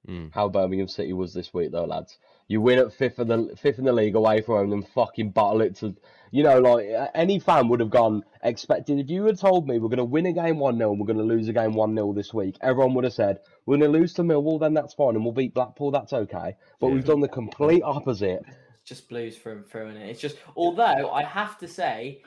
Mm. 0.08 0.32
How 0.32 0.48
Birmingham 0.48 0.88
City 0.88 1.12
was 1.12 1.34
this 1.34 1.52
week, 1.52 1.72
though, 1.72 1.84
lads. 1.84 2.18
You 2.48 2.60
win 2.60 2.78
at 2.78 2.92
fifth 2.92 3.18
in 3.18 3.28
the 3.28 3.56
fifth 3.56 3.78
in 3.78 3.84
the 3.84 3.92
league 3.92 4.14
away 4.14 4.40
from 4.40 4.56
home, 4.56 4.72
and 4.72 4.88
fucking 4.88 5.30
bottle 5.30 5.60
it 5.60 5.76
to, 5.76 5.94
you 6.30 6.42
know, 6.42 6.58
like 6.58 6.88
any 7.14 7.38
fan 7.38 7.68
would 7.68 7.80
have 7.80 7.90
gone 7.90 8.24
expected. 8.42 8.98
If 8.98 9.10
you 9.10 9.24
had 9.26 9.38
told 9.38 9.68
me 9.68 9.78
we're 9.78 9.88
going 9.88 9.98
to 9.98 10.04
win 10.04 10.26
a 10.26 10.32
game 10.32 10.58
one 10.58 10.78
0 10.78 10.90
and 10.90 11.00
we're 11.00 11.06
going 11.06 11.18
to 11.18 11.24
lose 11.24 11.48
a 11.48 11.52
game 11.52 11.74
one 11.74 11.94
0 11.94 12.12
this 12.14 12.32
week, 12.32 12.56
everyone 12.62 12.94
would 12.94 13.04
have 13.04 13.12
said 13.12 13.40
we're 13.66 13.76
going 13.76 13.92
to 13.92 13.98
lose 13.98 14.14
to 14.14 14.22
Millwall, 14.22 14.58
then 14.58 14.74
that's 14.74 14.94
fine, 14.94 15.14
and 15.14 15.22
we'll 15.22 15.34
beat 15.34 15.54
Blackpool, 15.54 15.90
that's 15.90 16.12
okay. 16.12 16.56
But 16.80 16.88
yeah. 16.88 16.94
we've 16.94 17.04
done 17.04 17.20
the 17.20 17.28
complete 17.28 17.82
opposite. 17.82 18.42
Just 18.84 19.08
blues 19.08 19.36
through 19.36 19.52
and 19.52 19.66
through, 19.66 19.88
and 19.88 19.98
it. 19.98 20.08
it's 20.08 20.20
just. 20.20 20.38
Although 20.56 21.10
I 21.10 21.22
have 21.22 21.58
to 21.58 21.68
say, 21.68 22.22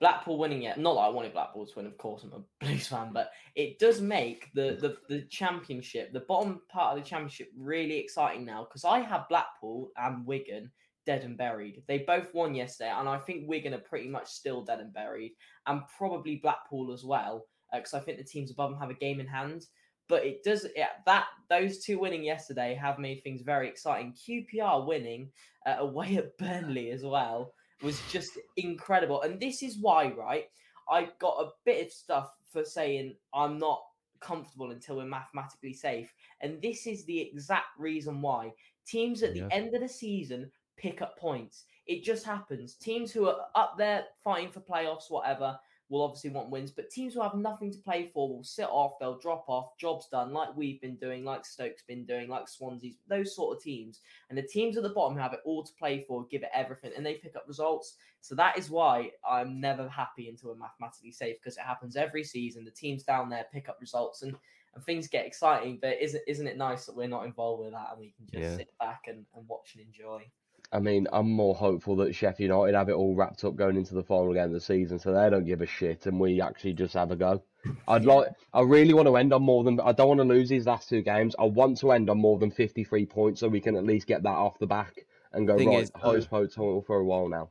Blackpool 0.00 0.38
winning 0.38 0.62
it. 0.62 0.78
Not 0.78 0.94
that 0.94 1.00
I 1.00 1.08
wanted 1.08 1.34
Blackpool 1.34 1.66
to 1.66 1.72
win, 1.76 1.86
of 1.86 1.98
course, 1.98 2.24
I'm 2.24 2.32
a 2.32 2.42
Blues 2.64 2.86
fan, 2.86 3.10
but 3.12 3.30
it 3.54 3.78
does 3.78 4.00
make 4.00 4.50
the 4.54 4.76
the, 4.80 4.96
the 5.14 5.22
championship, 5.26 6.12
the 6.12 6.20
bottom 6.20 6.62
part 6.70 6.96
of 6.96 7.02
the 7.02 7.08
championship, 7.08 7.50
really 7.56 7.98
exciting 7.98 8.44
now 8.44 8.64
because 8.64 8.84
I 8.84 9.00
have 9.00 9.28
Blackpool 9.28 9.90
and 9.96 10.26
Wigan 10.26 10.70
dead 11.06 11.22
and 11.22 11.36
buried. 11.36 11.82
They 11.86 11.98
both 11.98 12.32
won 12.34 12.54
yesterday, 12.54 12.90
and 12.90 13.08
I 13.08 13.18
think 13.18 13.48
Wigan 13.48 13.74
are 13.74 13.78
pretty 13.78 14.08
much 14.08 14.28
still 14.28 14.62
dead 14.62 14.80
and 14.80 14.92
buried, 14.92 15.32
and 15.66 15.82
probably 15.98 16.36
Blackpool 16.36 16.92
as 16.92 17.04
well, 17.04 17.46
because 17.72 17.94
uh, 17.94 17.98
I 17.98 18.00
think 18.00 18.18
the 18.18 18.24
teams 18.24 18.50
above 18.50 18.70
them 18.70 18.80
have 18.80 18.90
a 18.90 18.94
game 18.94 19.20
in 19.20 19.26
hand. 19.26 19.66
But 20.08 20.24
it 20.24 20.42
does 20.42 20.66
yeah, 20.74 20.88
that 21.06 21.26
those 21.48 21.78
two 21.78 22.00
winning 22.00 22.24
yesterday 22.24 22.74
have 22.74 22.98
made 22.98 23.22
things 23.22 23.42
very 23.42 23.68
exciting. 23.68 24.14
QPR 24.14 24.84
winning 24.84 25.30
uh, 25.66 25.76
away 25.78 26.16
at 26.16 26.36
Burnley 26.36 26.90
as 26.90 27.04
well 27.04 27.52
was 27.82 28.00
just 28.10 28.38
incredible. 28.56 29.22
And 29.22 29.40
this 29.40 29.62
is 29.62 29.78
why, 29.80 30.12
right? 30.12 30.46
I 30.90 31.08
got 31.18 31.38
a 31.40 31.50
bit 31.64 31.86
of 31.86 31.92
stuff 31.92 32.30
for 32.52 32.64
saying 32.64 33.14
I'm 33.34 33.58
not 33.58 33.82
comfortable 34.20 34.70
until 34.70 34.96
we're 34.96 35.04
mathematically 35.04 35.72
safe. 35.72 36.12
And 36.40 36.60
this 36.60 36.86
is 36.86 37.04
the 37.04 37.20
exact 37.20 37.78
reason 37.78 38.20
why 38.20 38.52
teams 38.86 39.22
at 39.22 39.34
the 39.34 39.40
yeah. 39.40 39.48
end 39.50 39.74
of 39.74 39.80
the 39.80 39.88
season 39.88 40.50
pick 40.76 41.02
up 41.02 41.18
points. 41.18 41.64
It 41.86 42.02
just 42.04 42.24
happens. 42.24 42.74
Teams 42.74 43.12
who 43.12 43.28
are 43.28 43.46
up 43.54 43.76
there 43.78 44.04
fighting 44.22 44.50
for 44.50 44.60
playoffs, 44.60 45.10
whatever, 45.10 45.58
will 45.90 46.02
obviously 46.02 46.30
want 46.30 46.48
wins, 46.48 46.70
but 46.70 46.88
teams 46.88 47.14
who 47.14 47.20
have 47.20 47.34
nothing 47.34 47.70
to 47.72 47.78
play 47.78 48.10
for 48.14 48.28
will 48.28 48.44
sit 48.44 48.68
off, 48.70 48.98
they'll 48.98 49.18
drop 49.18 49.44
off, 49.48 49.76
jobs 49.76 50.06
done, 50.10 50.32
like 50.32 50.56
we've 50.56 50.80
been 50.80 50.94
doing, 50.96 51.24
like 51.24 51.44
Stoke's 51.44 51.82
been 51.82 52.04
doing, 52.04 52.28
like 52.28 52.48
Swansea's, 52.48 52.96
those 53.08 53.34
sort 53.34 53.56
of 53.56 53.62
teams. 53.62 54.00
And 54.28 54.38
the 54.38 54.42
teams 54.42 54.76
at 54.76 54.84
the 54.84 54.90
bottom 54.90 55.18
have 55.18 55.32
it 55.32 55.40
all 55.44 55.64
to 55.64 55.72
play 55.74 56.04
for, 56.06 56.24
give 56.30 56.44
it 56.44 56.50
everything, 56.54 56.92
and 56.96 57.04
they 57.04 57.14
pick 57.14 57.34
up 57.34 57.44
results. 57.48 57.96
So 58.20 58.36
that 58.36 58.56
is 58.56 58.70
why 58.70 59.10
I'm 59.28 59.60
never 59.60 59.88
happy 59.88 60.28
until 60.28 60.50
we're 60.50 60.56
mathematically 60.56 61.10
safe 61.10 61.36
because 61.42 61.56
it 61.56 61.64
happens 61.64 61.96
every 61.96 62.22
season. 62.22 62.64
The 62.64 62.70
teams 62.70 63.02
down 63.02 63.28
there 63.28 63.46
pick 63.52 63.68
up 63.68 63.78
results 63.80 64.22
and 64.22 64.36
and 64.74 64.84
things 64.84 65.08
get 65.08 65.26
exciting, 65.26 65.78
but 65.82 66.00
isn't 66.00 66.22
isn't 66.28 66.46
it 66.46 66.56
nice 66.56 66.86
that 66.86 66.94
we're 66.94 67.08
not 67.08 67.26
involved 67.26 67.64
with 67.64 67.72
that 67.72 67.88
and 67.90 67.98
we 67.98 68.14
can 68.16 68.26
just 68.26 68.50
yeah. 68.50 68.56
sit 68.56 68.72
back 68.78 69.06
and, 69.08 69.26
and 69.34 69.48
watch 69.48 69.74
and 69.74 69.84
enjoy? 69.84 70.24
I 70.72 70.78
mean, 70.78 71.08
I'm 71.12 71.30
more 71.30 71.54
hopeful 71.54 71.96
that 71.96 72.14
Sheffield 72.14 72.50
United 72.50 72.76
have 72.76 72.88
it 72.88 72.92
all 72.92 73.16
wrapped 73.16 73.44
up 73.44 73.56
going 73.56 73.76
into 73.76 73.94
the 73.94 74.04
final 74.04 74.32
game 74.32 74.44
of 74.44 74.52
the 74.52 74.60
season, 74.60 75.00
so 75.00 75.12
they 75.12 75.28
don't 75.28 75.44
give 75.44 75.62
a 75.62 75.66
shit, 75.66 76.06
and 76.06 76.20
we 76.20 76.40
actually 76.40 76.74
just 76.74 76.94
have 76.94 77.10
a 77.10 77.16
go. 77.16 77.42
I'd 77.88 78.04
like, 78.04 78.28
I 78.54 78.60
really 78.62 78.94
want 78.94 79.08
to 79.08 79.16
end 79.16 79.32
on 79.32 79.42
more 79.42 79.64
than. 79.64 79.80
I 79.80 79.92
don't 79.92 80.08
want 80.08 80.20
to 80.20 80.24
lose 80.24 80.48
these 80.48 80.66
last 80.66 80.88
two 80.88 81.02
games. 81.02 81.34
I 81.38 81.44
want 81.44 81.78
to 81.78 81.90
end 81.90 82.08
on 82.08 82.18
more 82.18 82.38
than 82.38 82.52
53 82.52 83.04
points, 83.06 83.40
so 83.40 83.48
we 83.48 83.60
can 83.60 83.74
at 83.74 83.84
least 83.84 84.06
get 84.06 84.22
that 84.22 84.28
off 84.28 84.58
the 84.60 84.66
back 84.66 85.06
and 85.32 85.46
go 85.46 85.56
Thing 85.56 85.70
right. 85.70 85.82
Is, 85.82 85.90
point 85.90 86.52
total 86.52 86.82
for 86.82 86.98
a 86.98 87.04
while 87.04 87.28
now. 87.28 87.50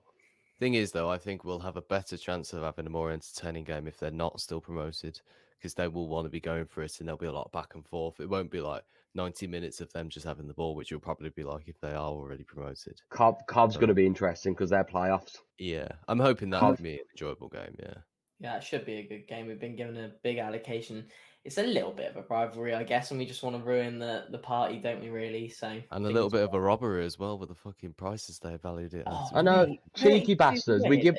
Thing 0.60 0.74
is, 0.74 0.92
though, 0.92 1.10
I 1.10 1.18
think 1.18 1.44
we'll 1.44 1.60
have 1.60 1.78
a 1.78 1.82
better 1.82 2.18
chance 2.18 2.54
of 2.54 2.64
having 2.64 2.86
a 2.86 2.90
more 2.90 3.12
entertaining 3.12 3.66
game 3.66 3.88
if 3.88 3.98
they're 3.98 4.12
not 4.12 4.40
still 4.40 4.62
promoted, 4.62 5.20
because 5.58 5.74
they 5.74 5.88
will 5.90 6.08
want 6.08 6.26
to 6.26 6.30
be 6.30 6.40
going 6.40 6.66
for 6.66 6.84
it, 6.84 7.00
and 7.00 7.08
there'll 7.08 7.18
be 7.18 7.28
a 7.28 7.32
lot 7.34 7.52
back 7.52 7.76
and 7.76 7.86
forth. 7.86 8.20
It 8.20 8.30
won't 8.30 8.52
be 8.52 8.62
like 8.62 8.84
90 9.20 9.48
minutes 9.48 9.82
of 9.82 9.92
them 9.92 10.08
just 10.08 10.26
having 10.26 10.48
the 10.48 10.54
ball, 10.54 10.76
which 10.76 10.94
will 10.94 11.00
probably 11.00 11.30
be 11.30 11.44
like 11.44 11.68
if 11.68 11.80
they 11.82 11.92
are 11.92 12.10
already 12.10 12.44
promoted. 12.44 13.02
Cov, 13.10 13.36
Cov's 13.48 13.76
going 13.76 13.90
to 13.90 13.94
be 13.94 14.06
interesting 14.06 14.54
because 14.54 14.70
they're 14.70 14.86
playoffs. 14.86 15.36
Yeah, 15.58 15.90
I'm 16.08 16.20
hoping 16.20 16.50
that 16.52 16.64
will 16.64 16.76
be 16.76 16.94
an 16.94 17.00
enjoyable 17.12 17.50
game. 17.50 17.76
Yeah. 17.78 17.96
Yeah, 18.40 18.56
it 18.56 18.64
should 18.64 18.86
be 18.86 19.00
a 19.00 19.04
good 19.04 19.28
game. 19.28 19.48
We've 19.48 19.60
been 19.60 19.76
given 19.76 19.98
a 19.98 20.12
big 20.24 20.38
allocation. 20.38 21.08
It's 21.44 21.58
a 21.58 21.64
little 21.64 21.92
bit 21.92 22.12
of 22.12 22.16
a 22.16 22.26
rivalry, 22.30 22.74
I 22.74 22.84
guess, 22.84 23.12
and 23.12 23.20
we 23.20 23.26
just 23.26 23.44
want 23.44 23.58
to 23.58 23.62
ruin 23.62 24.00
the, 24.00 24.28
the 24.32 24.38
party, 24.38 24.78
don't 24.78 25.02
we? 25.02 25.10
Really? 25.10 25.50
So 25.50 25.82
and 25.92 26.06
a 26.06 26.10
little 26.10 26.30
bit 26.30 26.44
of 26.44 26.54
a 26.54 26.60
robbery 26.60 27.06
as 27.06 27.20
well 27.20 27.38
with 27.38 27.50
the 27.50 27.56
fucking 27.56 27.96
prices 27.98 28.40
they 28.40 28.56
valued 28.56 28.94
it. 28.94 29.04
Oh, 29.06 29.28
I 29.34 29.42
know, 29.42 29.76
cheeky 29.96 30.36
bastards. 30.36 30.86
We 30.88 30.98
give 31.02 31.18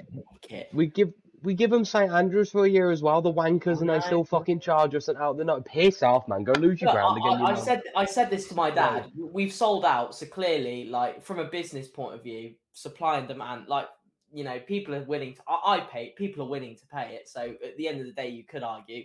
we 0.72 0.86
give 0.86 1.12
we 1.42 1.55
give 1.55 1.70
them 1.70 1.85
St 1.85 2.12
Andrews 2.12 2.50
for 2.50 2.64
a 2.64 2.68
year 2.68 2.90
as 2.90 3.03
well, 3.03 3.22
the 3.22 3.33
wankers, 3.33 3.79
oh, 3.79 3.81
and 3.81 3.90
they 3.90 4.00
still 4.00 4.24
fucking 4.24 4.61
charge 4.61 4.94
us 4.94 5.09
and 5.09 5.18
out. 5.18 5.37
They're 5.37 5.46
not 5.46 5.64
Piss 5.64 6.03
off, 6.03 6.29
man. 6.29 6.44
Go 6.44 6.53
lose 6.53 6.81
your 6.81 6.88
Look, 6.88 6.94
ground 6.94 7.18
again. 7.18 7.46
I, 7.46 7.50
I 7.53 7.55
said 7.55 7.83
I 7.96 8.05
said 8.05 8.31
this 8.31 8.48
to 8.48 8.55
my 8.55 8.70
dad. 8.70 9.11
We've 9.16 9.53
sold 9.53 9.85
out, 9.85 10.14
so 10.14 10.26
clearly, 10.26 10.85
like 10.85 11.22
from 11.22 11.38
a 11.38 11.44
business 11.44 11.88
point 11.88 12.14
of 12.14 12.22
view, 12.22 12.55
supply 12.72 13.18
and 13.18 13.29
demand, 13.29 13.68
like 13.68 13.87
you 14.33 14.44
know, 14.44 14.59
people 14.61 14.94
are 14.94 15.03
willing 15.05 15.35
to. 15.35 15.42
I, 15.48 15.76
I 15.76 15.81
pay. 15.81 16.14
People 16.16 16.44
are 16.44 16.48
willing 16.48 16.76
to 16.76 16.87
pay 16.87 17.14
it. 17.14 17.29
So 17.29 17.40
at 17.40 17.76
the 17.76 17.88
end 17.88 18.00
of 18.00 18.07
the 18.07 18.12
day, 18.12 18.29
you 18.29 18.44
could 18.44 18.62
argue, 18.62 19.05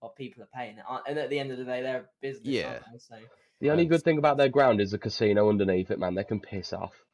well, 0.00 0.14
people 0.16 0.42
are 0.42 0.48
paying 0.54 0.78
it, 0.78 0.84
and 1.08 1.18
at 1.18 1.30
the 1.30 1.38
end 1.38 1.52
of 1.52 1.58
the 1.58 1.64
day, 1.64 1.82
they're 1.82 2.06
business. 2.20 2.48
Yeah. 2.48 2.78
So 2.98 3.16
the 3.60 3.70
only 3.70 3.86
good 3.86 4.02
thing 4.02 4.18
about 4.18 4.36
their 4.36 4.48
ground 4.48 4.80
is 4.80 4.90
the 4.90 4.98
casino 4.98 5.48
underneath 5.48 5.90
it, 5.90 5.98
man. 5.98 6.14
They 6.14 6.24
can 6.24 6.40
piss 6.40 6.72
off. 6.72 7.05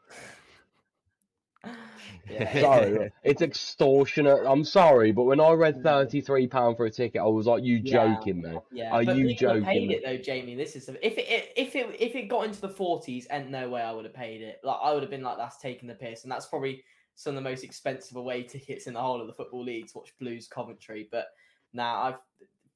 Yeah. 2.32 2.60
sorry, 2.60 3.12
it's 3.22 3.42
extortionate. 3.42 4.40
I'm 4.46 4.64
sorry, 4.64 5.12
but 5.12 5.24
when 5.24 5.40
I 5.40 5.52
read 5.52 5.82
thirty 5.82 6.20
three 6.20 6.46
pound 6.46 6.76
for 6.76 6.86
a 6.86 6.90
ticket, 6.90 7.20
I 7.20 7.26
was 7.26 7.46
like, 7.46 7.62
"You 7.62 7.80
joking, 7.80 8.42
man? 8.42 8.60
Yeah, 8.72 8.92
are 8.92 9.04
but 9.04 9.16
you 9.16 9.34
joking?" 9.34 9.64
Paid 9.64 9.90
it 9.90 10.02
though, 10.04 10.16
Jamie. 10.16 10.54
This 10.54 10.76
is 10.76 10.88
if 10.88 11.18
it 11.18 11.52
if 11.56 11.76
it 11.76 11.96
if 11.98 12.14
it 12.14 12.28
got 12.28 12.46
into 12.46 12.60
the 12.60 12.68
forties, 12.68 13.26
and 13.26 13.50
no 13.50 13.68
way 13.68 13.82
I 13.82 13.92
would 13.92 14.04
have 14.04 14.14
paid 14.14 14.42
it. 14.42 14.60
Like 14.62 14.78
I 14.82 14.92
would 14.92 15.02
have 15.02 15.10
been 15.10 15.22
like, 15.22 15.36
"That's 15.36 15.58
taking 15.58 15.88
the 15.88 15.94
piss," 15.94 16.22
and 16.22 16.32
that's 16.32 16.46
probably 16.46 16.82
some 17.14 17.36
of 17.36 17.42
the 17.42 17.48
most 17.48 17.64
expensive 17.64 18.16
away 18.16 18.42
tickets 18.54 18.86
in 18.86 18.94
the 18.94 19.00
whole 19.00 19.20
of 19.20 19.26
the 19.26 19.34
football 19.34 19.64
league 19.64 19.88
to 19.88 19.98
watch 19.98 20.12
Blues 20.18 20.48
Coventry. 20.48 21.08
But 21.10 21.26
now 21.72 22.02
I've 22.02 22.14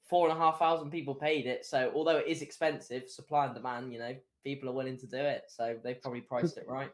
four 0.09 0.29
and 0.29 0.37
a 0.37 0.41
half 0.41 0.59
thousand 0.59 0.91
people 0.91 1.15
paid 1.15 1.47
it. 1.47 1.65
So 1.65 1.91
although 1.95 2.19
it 2.19 2.27
is 2.29 2.43
expensive, 2.43 3.09
supply 3.09 3.47
and 3.47 3.55
demand, 3.55 3.93
you 3.93 3.99
know, 3.99 4.15
people 4.45 4.69
are 4.69 4.73
willing 4.73 4.97
to 4.99 5.07
do 5.07 5.17
it. 5.17 5.45
So 5.49 5.77
they've 5.83 6.01
probably 6.01 6.21
priced 6.21 6.57
it 6.57 6.67
right 6.69 6.91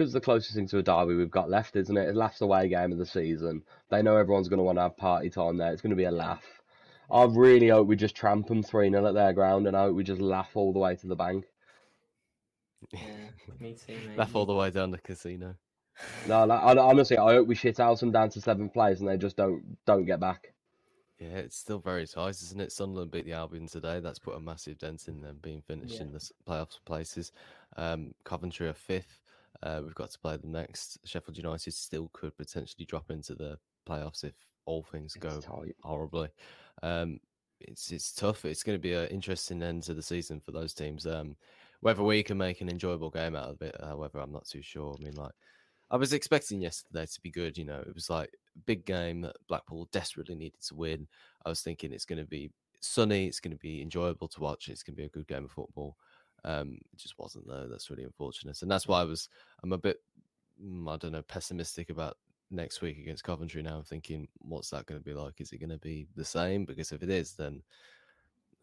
because 0.00 0.14
the 0.14 0.20
closest 0.20 0.54
thing 0.54 0.66
to 0.66 0.78
a 0.78 0.82
derby 0.82 1.14
we've 1.14 1.30
got 1.30 1.50
left, 1.50 1.76
isn't 1.76 1.94
it? 1.94 2.08
It's 2.08 2.16
last 2.16 2.40
away 2.40 2.68
game 2.68 2.90
of 2.90 2.96
the 2.96 3.04
season. 3.04 3.62
They 3.90 4.00
know 4.00 4.16
everyone's 4.16 4.48
going 4.48 4.56
to 4.56 4.64
want 4.64 4.78
to 4.78 4.82
have 4.84 4.96
party 4.96 5.28
time 5.28 5.58
there. 5.58 5.74
It's 5.74 5.82
going 5.82 5.90
to 5.90 5.96
be 5.96 6.04
a 6.04 6.10
laugh. 6.10 6.62
I 7.12 7.24
really 7.24 7.68
hope 7.68 7.86
we 7.86 7.96
just 7.96 8.14
tramp 8.14 8.46
them 8.46 8.62
3 8.62 8.88
0 8.88 9.04
at 9.04 9.12
their 9.12 9.34
ground 9.34 9.66
and 9.66 9.76
I 9.76 9.82
hope 9.82 9.96
we 9.96 10.02
just 10.02 10.22
laugh 10.22 10.52
all 10.54 10.72
the 10.72 10.78
way 10.78 10.96
to 10.96 11.06
the 11.06 11.16
bank. 11.16 11.44
Yeah, 12.94 13.00
me 13.60 13.74
too, 13.74 13.92
mate. 14.08 14.16
laugh 14.16 14.34
all 14.34 14.46
the 14.46 14.54
way 14.54 14.70
down 14.70 14.90
the 14.90 14.96
casino. 14.96 15.56
No, 16.26 16.46
like, 16.46 16.78
honestly, 16.78 17.18
I 17.18 17.34
hope 17.34 17.46
we 17.46 17.54
shit 17.54 17.78
out 17.78 17.98
some 17.98 18.10
down 18.10 18.30
to 18.30 18.40
seventh 18.40 18.72
place 18.72 19.00
and 19.00 19.08
they 19.08 19.18
just 19.18 19.36
don't 19.36 19.76
don't 19.84 20.06
get 20.06 20.18
back. 20.18 20.54
Yeah, 21.18 21.36
it's 21.36 21.58
still 21.58 21.78
very 21.78 22.06
tight, 22.06 22.30
isn't 22.30 22.58
it? 22.58 22.72
Sunderland 22.72 23.10
beat 23.10 23.26
the 23.26 23.34
Albion 23.34 23.66
today. 23.66 24.00
That's 24.00 24.18
put 24.18 24.34
a 24.34 24.40
massive 24.40 24.78
dent 24.78 25.08
in 25.08 25.20
them 25.20 25.40
being 25.42 25.60
finished 25.60 25.96
yeah. 25.96 26.04
in 26.04 26.12
the 26.12 26.30
playoffs 26.48 26.78
places. 26.86 27.32
Um, 27.76 28.14
Coventry 28.24 28.66
are 28.66 28.72
fifth. 28.72 29.20
Uh, 29.62 29.80
we've 29.84 29.94
got 29.94 30.10
to 30.10 30.18
play 30.18 30.36
them 30.36 30.52
next. 30.52 30.98
Sheffield 31.04 31.36
United 31.36 31.74
still 31.74 32.10
could 32.12 32.36
potentially 32.36 32.86
drop 32.86 33.10
into 33.10 33.34
the 33.34 33.58
playoffs 33.88 34.24
if 34.24 34.34
all 34.64 34.82
things 34.82 35.14
go 35.14 35.40
horribly. 35.82 36.28
Um, 36.82 37.20
it's 37.60 37.90
it's 37.90 38.12
tough. 38.12 38.44
It's 38.44 38.62
going 38.62 38.76
to 38.76 38.82
be 38.82 38.94
an 38.94 39.08
interesting 39.08 39.62
end 39.62 39.82
to 39.84 39.94
the 39.94 40.02
season 40.02 40.40
for 40.40 40.52
those 40.52 40.72
teams. 40.72 41.06
Um, 41.06 41.36
whether 41.80 42.02
we 42.02 42.22
can 42.22 42.38
make 42.38 42.60
an 42.60 42.68
enjoyable 42.68 43.10
game 43.10 43.34
out 43.34 43.48
of 43.48 43.62
it, 43.62 43.76
however, 43.80 44.18
I'm 44.18 44.32
not 44.32 44.46
too 44.46 44.62
sure. 44.62 44.96
I 44.98 45.02
mean, 45.02 45.14
like 45.14 45.32
I 45.90 45.96
was 45.96 46.12
expecting 46.12 46.60
yesterday 46.60 47.06
to 47.06 47.20
be 47.20 47.30
good. 47.30 47.58
You 47.58 47.64
know, 47.64 47.80
it 47.80 47.94
was 47.94 48.08
like 48.10 48.30
big 48.66 48.84
game 48.84 49.22
that 49.22 49.36
Blackpool 49.48 49.88
desperately 49.92 50.34
needed 50.34 50.62
to 50.68 50.74
win. 50.74 51.06
I 51.44 51.48
was 51.48 51.62
thinking 51.62 51.92
it's 51.92 52.04
going 52.04 52.20
to 52.20 52.28
be 52.28 52.50
sunny. 52.80 53.26
It's 53.26 53.40
going 53.40 53.52
to 53.52 53.58
be 53.58 53.82
enjoyable 53.82 54.28
to 54.28 54.40
watch. 54.40 54.68
It's 54.68 54.82
going 54.82 54.94
to 54.94 55.00
be 55.00 55.06
a 55.06 55.10
good 55.10 55.26
game 55.26 55.44
of 55.44 55.50
football. 55.50 55.96
Um, 56.44 56.78
it 56.92 56.98
just 56.98 57.18
wasn't 57.18 57.46
though. 57.46 57.66
That's 57.70 57.90
really 57.90 58.04
unfortunate, 58.04 58.62
and 58.62 58.70
that's 58.70 58.86
why 58.88 59.00
I 59.00 59.04
was. 59.04 59.28
I'm 59.62 59.72
a 59.72 59.78
bit, 59.78 59.98
mm, 60.62 60.92
I 60.92 60.96
don't 60.96 61.12
know, 61.12 61.22
pessimistic 61.22 61.90
about 61.90 62.16
next 62.50 62.80
week 62.80 62.98
against 62.98 63.24
Coventry. 63.24 63.62
Now 63.62 63.76
I'm 63.78 63.84
thinking, 63.84 64.26
what's 64.38 64.70
that 64.70 64.86
going 64.86 65.00
to 65.00 65.04
be 65.04 65.14
like? 65.14 65.40
Is 65.40 65.52
it 65.52 65.58
going 65.58 65.70
to 65.70 65.78
be 65.78 66.06
the 66.16 66.24
same? 66.24 66.64
Because 66.64 66.92
if 66.92 67.02
it 67.02 67.10
is, 67.10 67.34
then 67.34 67.62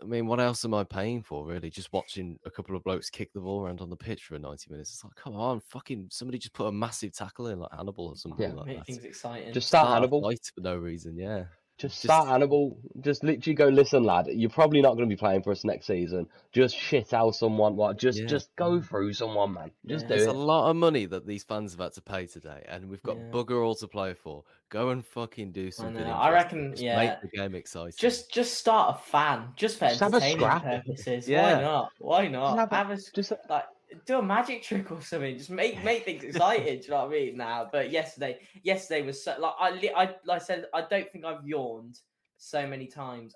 I 0.02 0.06
mean, 0.06 0.28
what 0.28 0.40
else 0.40 0.64
am 0.64 0.74
I 0.76 0.84
paying 0.84 1.24
for, 1.24 1.46
really? 1.48 1.72
Just 1.72 1.92
watching 1.92 2.38
a 2.46 2.52
couple 2.52 2.76
of 2.76 2.84
blokes 2.84 3.10
kick 3.10 3.34
the 3.34 3.40
ball 3.40 3.64
around 3.66 3.82
on 3.82 3.90
the 3.90 3.96
pitch 3.96 4.26
for 4.26 4.38
90 4.38 4.70
minutes. 4.70 4.92
It's 4.94 5.04
like, 5.04 5.16
come 5.16 5.36
on, 5.36 5.60
fucking 5.60 6.08
somebody 6.12 6.38
just 6.38 6.54
put 6.54 6.68
a 6.68 6.72
massive 6.72 7.14
tackle 7.16 7.48
in, 7.48 7.60
like 7.60 7.72
Hannibal 7.76 8.10
or 8.10 8.16
something 8.16 8.48
Yeah. 8.48 8.54
like 8.56 8.68
Make 8.68 8.78
that. 8.78 8.86
things 8.86 9.04
exciting. 9.06 9.54
Just 9.54 9.70
start 9.70 9.86
Start 9.86 9.92
a 9.92 9.96
Hannibal. 9.96 10.22
fight 10.22 10.52
for 10.54 10.62
no 10.62 10.78
reason, 10.78 11.18
yeah. 11.18 11.46
Just 11.78 11.94
Just- 11.96 12.04
start 12.06 12.28
Hannibal. 12.28 12.76
Just 13.02 13.24
literally 13.24 13.54
go. 13.54 13.68
Listen, 13.68 14.04
lad. 14.04 14.26
You're 14.32 14.50
probably 14.50 14.82
not 14.82 14.96
going 14.96 15.08
to 15.08 15.14
be 15.16 15.20
playing 15.20 15.44
for 15.44 15.52
us 15.52 15.64
next 15.64 15.86
season. 15.86 16.28
Just 16.52 16.76
shit 16.76 17.14
out 17.14 17.36
someone. 17.36 17.76
What? 17.76 17.98
Just 18.00 18.20
Yeah. 18.20 18.26
just 18.26 18.56
go 18.56 18.82
through 18.82 19.14
someone, 19.14 19.54
man. 19.54 19.72
Just 19.86 20.06
Yeah. 20.06 20.10
do 20.10 20.16
There's 20.16 20.28
it. 20.28 20.36
a 20.36 20.38
lot 20.40 20.70
of 20.72 20.76
money 20.76 21.06
that 21.06 21.28
these 21.28 21.44
fans 21.44 21.74
have 21.74 21.80
had 21.82 21.94
to 21.94 22.02
pay 22.02 22.26
today, 22.26 22.64
and 22.68 22.90
we've 22.90 23.04
got 23.04 23.18
Yeah. 23.18 23.30
bugger 23.32 23.64
all 23.64 23.76
to 23.76 23.88
play 23.88 24.16
for. 24.16 24.44
Go 24.70 24.90
and 24.90 25.06
fucking 25.06 25.52
do 25.52 25.70
something. 25.72 26.04
know. 26.04 26.12
I 26.12 26.32
reckon, 26.32 26.72
Just 26.72 26.82
yeah. 26.84 26.98
Make 26.98 27.22
the 27.22 27.38
game 27.38 27.54
exciting. 27.56 27.94
Just 27.98 28.32
just 28.34 28.56
start 28.56 28.96
a 28.98 29.00
fan, 29.00 29.50
just 29.56 29.78
for 29.78 29.88
Just 29.88 30.00
have 30.00 30.14
a 30.14 30.18
entertainment 30.18 30.62
scrap. 30.62 30.64
purposes. 30.86 31.30
Yeah. 31.30 31.56
Why 31.58 31.62
not? 31.62 31.92
Why 32.00 32.28
not? 32.28 32.58
have 32.58 32.72
Have 32.72 32.90
a- 32.90 32.94
a, 32.94 32.98
Just 33.14 33.32
like 33.50 33.66
do 34.06 34.20
a 34.20 34.24
magic 34.24 34.64
trick 34.64 34.92
or 34.92 35.02
something. 35.02 35.38
Just 35.38 35.50
make 35.50 35.84
make 35.84 36.04
things 36.06 36.24
exciting. 36.24 36.80
do 36.80 36.86
you 36.86 36.92
know 36.92 36.98
what 37.06 37.08
I 37.08 37.12
mean? 37.12 37.38
Now, 37.38 37.70
but 37.72 37.92
yesterday, 37.92 38.40
yesterday 38.64 39.02
was 39.06 39.24
so 39.24 39.36
like 39.40 39.54
I 39.60 39.70
I 39.96 40.16
like 40.26 40.42
I 40.42 40.46
said 40.46 40.66
I 40.74 40.82
don't 40.82 41.12
think 41.12 41.26
I've 41.26 41.46
yawned 41.48 42.00
so 42.38 42.68
many 42.68 42.86
times 42.88 43.34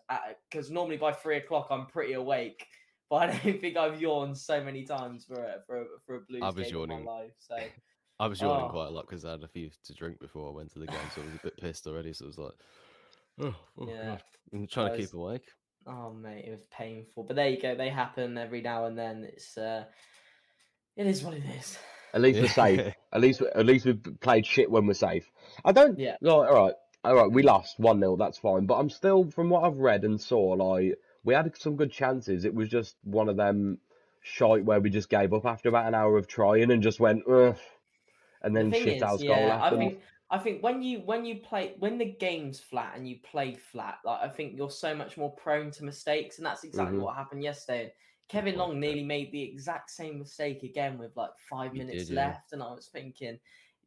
because 0.50 0.70
normally 0.70 0.98
by 0.98 1.12
three 1.14 1.38
o'clock 1.38 1.68
I'm 1.72 1.86
pretty 1.88 2.14
awake. 2.14 2.66
But 3.10 3.16
I 3.30 3.38
don't 3.38 3.60
think 3.62 3.78
I've 3.78 4.00
yawned 4.02 4.38
so 4.38 4.64
many 4.64 4.84
times 4.84 5.26
for 5.26 5.36
a 5.44 5.56
for 5.66 5.82
a, 5.82 5.86
for 6.06 6.16
a 6.16 6.20
Blues 6.22 6.42
I 6.44 6.48
was 6.50 6.56
game 6.56 6.66
in 6.66 6.74
yawning. 6.74 7.06
my 7.06 7.12
life. 7.12 7.32
So 7.40 7.58
I 8.20 8.28
was 8.28 8.40
yawning 8.40 8.66
Oh. 8.66 8.70
quite 8.70 8.88
a 8.88 8.92
lot 8.92 9.08
because 9.08 9.26
I 9.26 9.32
had 9.32 9.44
a 9.44 9.48
few 9.48 9.70
to 9.86 9.94
drink 9.94 10.20
before 10.20 10.48
I 10.50 10.54
went 10.54 10.72
to 10.74 10.80
the 10.80 10.86
game, 10.88 10.96
so 11.16 11.22
I 11.22 11.26
was 11.26 11.36
a 11.36 11.44
bit 11.44 11.58
pissed 11.58 11.88
already. 11.88 12.14
So 12.14 12.26
it 12.26 12.28
was 12.28 12.38
like, 12.38 12.54
oh, 13.42 13.56
oh 13.80 13.88
Yeah. 13.90 14.18
I'm 14.54 14.68
trying 14.68 14.92
I 14.92 14.96
to 14.96 15.02
keep 15.02 15.14
awake. 15.14 15.48
Oh 15.88 16.14
mate, 16.14 16.46
it 16.46 16.52
was 16.52 16.64
painful. 16.72 17.24
But 17.24 17.36
there 17.36 17.50
you 17.50 17.60
go. 17.60 17.74
They 17.74 17.90
happen 17.90 18.38
every 18.38 18.62
now 18.62 18.86
and 18.86 18.96
then. 18.98 19.24
It's 19.24 19.58
uh, 19.58 19.86
it 21.02 21.08
is 21.08 21.24
what 21.24 21.34
it 21.34 21.44
is. 21.60 21.78
At 22.14 22.22
least 22.22 22.40
we're 22.42 22.48
safe. 22.48 22.94
At 23.14 23.22
least 23.22 23.42
at 23.42 23.66
least 23.66 23.86
we've 23.86 24.02
played 24.22 24.46
shit 24.46 24.70
when 24.72 24.86
we're 24.86 24.94
safe. 24.94 25.30
I 25.66 25.72
don't. 25.74 25.98
Yeah. 26.00 26.16
No, 26.22 26.44
all 26.46 26.66
right, 26.66 26.74
all 27.04 27.16
right. 27.16 27.32
We 27.32 27.44
lost 27.44 27.78
one 27.80 28.00
0 28.00 28.16
That's 28.18 28.38
fine. 28.38 28.66
But 28.66 28.76
I'm 28.80 28.90
still, 28.90 29.30
from 29.32 29.50
what 29.50 29.64
I've 29.66 29.78
read 29.80 30.04
and 30.06 30.20
saw, 30.20 30.42
like 30.54 30.98
we 31.26 31.34
had 31.34 31.52
some 31.58 31.76
good 31.76 31.92
chances. 31.92 32.46
It 32.46 32.54
was 32.54 32.70
just 32.70 32.96
one 33.04 33.28
of 33.30 33.36
them 33.38 33.80
shite 34.22 34.64
where 34.64 34.80
we 34.80 34.90
just 34.90 35.10
gave 35.10 35.34
up 35.34 35.46
after 35.46 35.68
about 35.70 35.88
an 35.88 35.96
hour 35.96 36.18
of 36.18 36.28
trying 36.28 36.72
and 36.72 36.82
just 36.84 37.00
went, 37.02 37.24
Ugh, 37.30 37.58
and 38.42 38.56
then 38.56 38.70
the 38.70 38.80
shit 38.80 38.98
is, 38.98 39.04
house 39.04 39.20
goal 39.22 39.30
yeah, 39.30 39.56
I 39.56 39.64
happened. 39.66 39.80
think 39.82 40.00
I 40.30 40.38
think 40.38 40.64
when 40.64 40.82
you 40.82 41.00
when 41.00 41.26
you 41.26 41.36
play 41.36 41.76
when 41.80 41.98
the 41.98 42.06
game's 42.06 42.60
flat 42.60 42.94
and 42.96 43.08
you 43.08 43.18
play 43.24 43.56
flat, 43.56 44.00
like 44.06 44.22
I 44.22 44.30
think 44.30 44.56
you're 44.58 44.72
so 44.72 44.96
much 44.96 45.18
more 45.18 45.32
prone 45.32 45.72
to 45.72 45.84
mistakes, 45.84 46.38
and 46.38 46.46
that's 46.46 46.64
exactly 46.64 46.98
Mhm. 46.98 47.02
what 47.02 47.16
happened 47.16 47.44
yesterday. 47.44 47.94
Kevin 48.30 48.58
Long 48.58 48.80
nearly 48.80 49.04
made 49.04 49.32
the 49.32 49.42
exact 49.42 49.90
same 49.90 50.20
mistake 50.20 50.64
again 50.64 50.98
with 50.98 51.16
like 51.18 51.32
five 51.50 51.74
minutes 51.74 52.08
did, 52.08 52.16
yeah. 52.16 52.28
left, 52.28 52.54
and 52.54 52.64
I 52.64 52.72
was 52.74 52.88
thinking, 52.88 53.38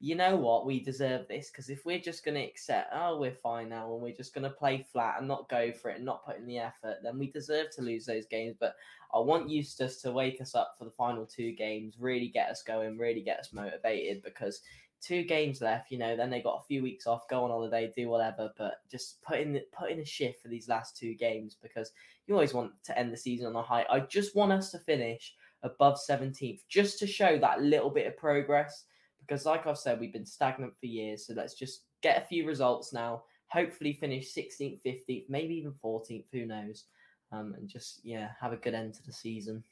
you 0.01 0.14
know 0.14 0.37
what, 0.37 0.66
we 0.66 0.81
deserve 0.81 1.27
this 1.29 1.51
because 1.51 1.70
if 1.70 1.87
we're 1.87 1.99
just 1.99 2.25
going 2.25 2.35
to 2.35 2.44
accept, 2.44 2.92
oh, 2.92 3.18
we're 3.18 3.33
fine 3.33 3.70
now, 3.70 3.92
and 3.92 4.03
we're 4.03 4.12
just 4.12 4.35
going 4.35 4.44
to 4.44 4.51
play 4.51 4.85
flat 4.92 5.16
and 5.18 5.29
not 5.29 5.49
go 5.49 5.73
for 5.73 5.90
it 5.90 5.97
and 5.97 6.05
not 6.05 6.27
put 6.27 6.37
in 6.37 6.47
the 6.47 6.59
effort, 6.59 6.99
then 7.03 7.18
we 7.18 7.31
deserve 7.31 7.70
to 7.70 7.83
lose 7.83 8.05
those 8.05 8.27
games. 8.27 8.55
But 8.59 8.75
I 9.14 9.18
want 9.20 9.49
Eustace 9.49 10.03
to 10.03 10.12
wake 10.12 10.40
us 10.40 10.55
up 10.55 10.75
for 10.79 10.85
the 10.85 10.90
final 10.90 11.25
two 11.25 11.53
games, 11.53 11.94
really 11.99 12.29
get 12.29 12.51
us 12.51 12.62
going, 12.62 12.99
really 12.99 13.23
get 13.23 13.38
us 13.38 13.53
motivated 13.53 14.23
because 14.23 14.61
two 15.05 15.23
games 15.25 15.61
left, 15.61 15.90
you 15.90 15.99
know, 15.99 16.17
then 16.17 16.31
they 16.31 16.40
got 16.40 16.61
a 16.61 16.67
few 16.67 16.83
weeks 16.83 17.07
off, 17.07 17.29
go 17.29 17.45
on 17.45 17.51
holiday, 17.51 17.93
do 17.95 18.09
whatever, 18.09 18.51
but 18.57 18.77
just 18.90 19.23
put 19.23 19.40
in 19.40 19.61
put 19.77 19.90
in 19.90 20.01
a 20.01 20.05
shift 20.05 20.40
for 20.40 20.49
these 20.49 20.69
last 20.69 20.97
two 20.97 21.14
games 21.14 21.57
because 21.62 21.93
you 22.27 22.35
always 22.35 22.55
want 22.55 22.73
to 22.85 22.99
end 22.99 23.12
the 23.12 23.17
season 23.17 23.47
on 23.47 23.57
a 23.57 23.62
high. 23.62 23.85
I 23.90 24.01
just 24.01 24.35
want 24.35 24.53
us 24.53 24.71
to 24.71 24.79
finish 24.79 25.35
above 25.62 25.99
17th 25.99 26.61
just 26.69 26.99
to 26.99 27.07
show 27.07 27.38
that 27.38 27.62
little 27.62 27.90
bit 27.90 28.07
of 28.07 28.17
progress 28.17 28.85
because 29.21 29.47
like 29.47 29.67
I've 29.67 29.79
said, 29.79 30.01
we've 30.01 30.12
been 30.12 30.27
stagnant 30.27 30.75
for 30.79 30.87
years, 30.87 31.27
so 31.27 31.35
let's 31.35 31.55
just 31.55 31.83
get 32.03 32.23
a 32.23 32.27
few 32.27 32.47
results 32.47 32.93
now. 32.93 33.23
Hopefully 33.49 33.93
finish 33.93 34.35
16th, 34.35 34.81
15th, 34.85 35.25
maybe 35.29 35.55
even 35.55 35.73
14th, 35.83 36.27
who 36.33 36.47
knows. 36.47 36.85
Um, 37.33 37.55
and 37.59 37.69
just 37.69 38.01
yeah, 38.05 38.29
have 38.40 38.53
a 38.53 38.57
good 38.57 38.75
end 38.75 38.95
to 38.95 39.03
the 39.03 39.12
season. 39.12 39.64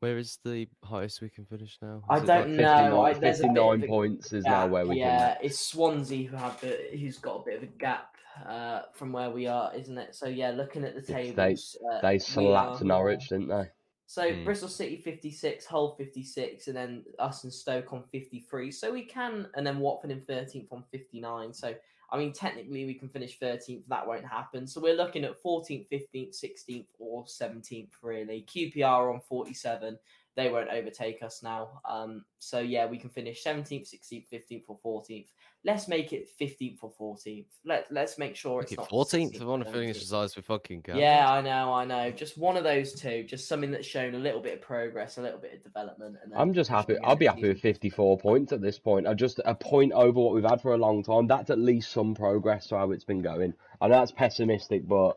Where 0.00 0.18
is 0.18 0.38
the 0.44 0.68
highest 0.84 1.22
we 1.22 1.30
can 1.30 1.46
finish 1.46 1.78
now? 1.80 2.02
I 2.08 2.16
Is 2.18 2.22
it 2.24 2.26
don't 2.26 2.56
like 2.56 2.60
know. 2.90 3.02
I- 3.02 3.12
59, 3.14 3.20
there's 3.20 3.40
59 3.40 3.82
a 3.82 3.86
points 3.86 4.32
is 4.32 4.44
now 4.44 4.66
where 4.66 4.86
we 4.86 4.98
yeah, 4.98 5.34
can. 5.36 5.44
it's 5.46 5.60
Swansea 5.60 6.28
who 6.28 6.36
have 6.36 6.60
the 6.60 6.78
who's 6.98 7.18
got 7.18 7.36
a 7.40 7.44
bit 7.44 7.56
of 7.56 7.62
a 7.62 7.66
gap 7.66 8.14
uh, 8.46 8.82
from 8.92 9.12
where 9.12 9.30
we 9.30 9.46
are, 9.46 9.74
isn't 9.74 9.96
it? 9.96 10.14
So 10.14 10.26
yeah, 10.26 10.50
looking 10.50 10.84
at 10.84 10.94
the 10.94 11.00
They- 11.00 11.32
uh, 11.32 12.00
They 12.02 12.12
we 12.14 12.18
slapped 12.18 12.82
are- 12.82 12.84
Norwich, 12.84 13.28
didn't 13.30 13.48
they? 13.48 13.70
So 14.08 14.32
Hmm. 14.32 14.44
Bristol 14.44 14.68
City 14.68 14.98
56, 14.98 15.64
Hull 15.66 15.96
56, 15.96 16.68
and 16.68 16.76
then 16.76 17.04
us 17.18 17.42
and 17.44 17.52
Stoke 17.52 17.92
on 17.92 18.04
53. 18.12 18.70
So 18.70 18.92
we 18.92 19.02
can, 19.04 19.48
and 19.56 19.66
then 19.66 19.80
Watford 19.80 20.10
in 20.12 20.20
13th 20.26 20.70
on 20.70 20.84
59. 20.92 21.52
So 21.54 21.74
I 22.10 22.18
mean, 22.18 22.32
technically 22.32 22.84
we 22.84 22.94
can 22.94 23.08
finish 23.08 23.38
13th. 23.38 23.82
That 23.88 24.06
won't 24.06 24.24
happen. 24.24 24.66
So 24.66 24.80
we're 24.80 24.94
looking 24.94 25.24
at 25.24 25.42
14th, 25.42 25.88
15th, 25.90 26.40
16th, 26.40 26.86
or 26.98 27.24
17th 27.24 27.90
really. 28.02 28.46
QPR 28.48 29.12
on 29.12 29.20
47. 29.28 29.98
They 30.36 30.50
won't 30.50 30.68
overtake 30.68 31.22
us 31.22 31.42
now. 31.42 31.80
Um, 31.88 32.22
so 32.38 32.58
yeah, 32.60 32.84
we 32.86 32.98
can 32.98 33.08
finish 33.08 33.42
17th, 33.42 33.88
16th, 33.94 34.26
15th, 34.30 34.64
or 34.68 34.78
14th. 34.84 35.28
Let's 35.64 35.88
make 35.88 36.12
it 36.12 36.28
15th 36.38 36.76
or 36.82 36.92
14th. 37.16 37.46
Let 37.64 37.86
Let's 37.90 38.18
make 38.18 38.36
sure 38.36 38.60
Make 38.60 38.72
it's 38.72 38.76
not 38.76 38.90
14th. 38.90 39.32
16th 39.32 39.40
I 39.40 39.44
or 39.44 39.48
want 39.48 39.64
to 39.64 39.72
finish 39.72 39.96
17th. 39.96 40.02
as 40.02 40.10
high 40.10 40.22
as 40.24 40.36
we 40.36 40.42
fucking 40.42 40.82
can. 40.82 40.96
Yeah, 40.98 41.26
I 41.28 41.40
know, 41.40 41.72
I 41.72 41.86
know. 41.86 42.10
Just 42.10 42.36
one 42.36 42.58
of 42.58 42.64
those 42.64 42.92
two. 42.92 43.24
Just 43.24 43.48
something 43.48 43.70
that's 43.70 43.86
shown 43.86 44.14
a 44.14 44.18
little 44.18 44.42
bit 44.42 44.54
of 44.54 44.60
progress, 44.60 45.16
a 45.16 45.22
little 45.22 45.40
bit 45.40 45.54
of 45.54 45.62
development. 45.64 46.16
And 46.22 46.30
then 46.30 46.38
I'm 46.38 46.52
just 46.52 46.68
happy. 46.68 46.96
I'll 47.02 47.16
be 47.16 47.26
happy 47.26 47.48
with 47.48 47.60
54 47.62 48.18
points 48.18 48.52
at 48.52 48.60
this 48.60 48.78
point. 48.78 49.06
I 49.06 49.14
just 49.14 49.40
a 49.46 49.54
point 49.54 49.92
over 49.92 50.20
what 50.20 50.34
we've 50.34 50.44
had 50.44 50.60
for 50.60 50.74
a 50.74 50.78
long 50.78 51.02
time. 51.02 51.26
That's 51.26 51.48
at 51.48 51.58
least 51.58 51.90
some 51.92 52.14
progress 52.14 52.66
to 52.68 52.76
how 52.76 52.90
it's 52.90 53.04
been 53.04 53.22
going. 53.22 53.54
I 53.80 53.88
know 53.88 53.94
that's 54.00 54.12
pessimistic, 54.12 54.86
but 54.86 55.16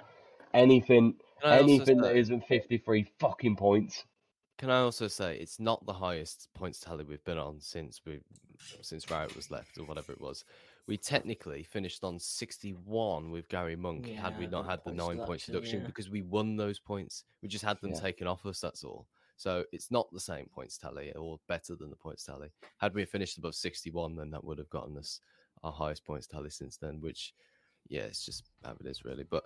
anything, 0.54 1.16
Can 1.42 1.52
I 1.52 1.60
also 1.60 1.64
anything 1.66 1.98
that 1.98 2.14
say- 2.14 2.20
isn't 2.20 2.48
53 2.48 3.06
fucking 3.20 3.58
points. 3.58 4.06
Can 4.60 4.70
I 4.70 4.82
also 4.82 5.08
say 5.08 5.38
it's 5.38 5.58
not 5.58 5.86
the 5.86 5.94
highest 5.94 6.50
points 6.54 6.82
tally 6.82 7.06
we've 7.06 7.24
been 7.24 7.38
on 7.38 7.62
since 7.62 8.02
we 8.06 8.20
since 8.82 9.10
Rowett 9.10 9.34
was 9.34 9.50
left 9.50 9.78
or 9.78 9.86
whatever 9.86 10.12
it 10.12 10.20
was. 10.20 10.44
We 10.86 10.98
technically 10.98 11.64
finished 11.64 12.04
on 12.04 12.20
61 12.20 13.32
with 13.32 13.48
Gary 13.48 13.78
Monk 13.78 14.10
had 14.10 14.38
we 14.38 14.48
not 14.48 14.66
had 14.66 14.82
the 14.86 14.92
nine 14.92 15.18
points 15.20 15.46
deduction, 15.46 15.52
deduction 15.54 15.82
yeah. 15.82 15.88
because 15.88 16.10
we 16.10 16.24
won 16.24 16.58
those 16.58 16.78
points. 16.78 17.24
We 17.42 17.48
just 17.48 17.64
had 17.64 17.80
them 17.80 17.92
Yeah. 17.92 18.02
taken 18.02 18.28
off 18.28 18.46
us. 18.46 18.60
That's 18.60 18.84
all. 18.84 19.08
So 19.38 19.64
it's 19.72 19.92
not 19.92 20.12
the 20.12 20.20
same 20.20 20.48
points 20.48 20.78
tally 20.78 21.14
or 21.14 21.40
better 21.48 21.76
than 21.78 21.90
the 21.90 21.96
points 21.96 22.26
tally. 22.26 22.52
Had 22.80 22.94
we 22.94 23.06
finished 23.06 23.38
above 23.38 23.56
61, 23.56 24.18
then 24.18 24.30
that 24.32 24.44
would 24.44 24.58
have 24.58 24.70
gotten 24.70 24.98
us 24.98 25.22
our 25.64 25.72
highest 25.72 26.04
points 26.04 26.28
tally 26.28 26.50
since 26.50 26.76
then. 26.76 27.00
Which, 27.00 27.34
yeah, 27.88 28.02
it's 28.02 28.26
just 28.26 28.44
how 28.66 28.76
it 28.78 28.86
is 28.86 29.06
really. 29.06 29.24
But 29.24 29.46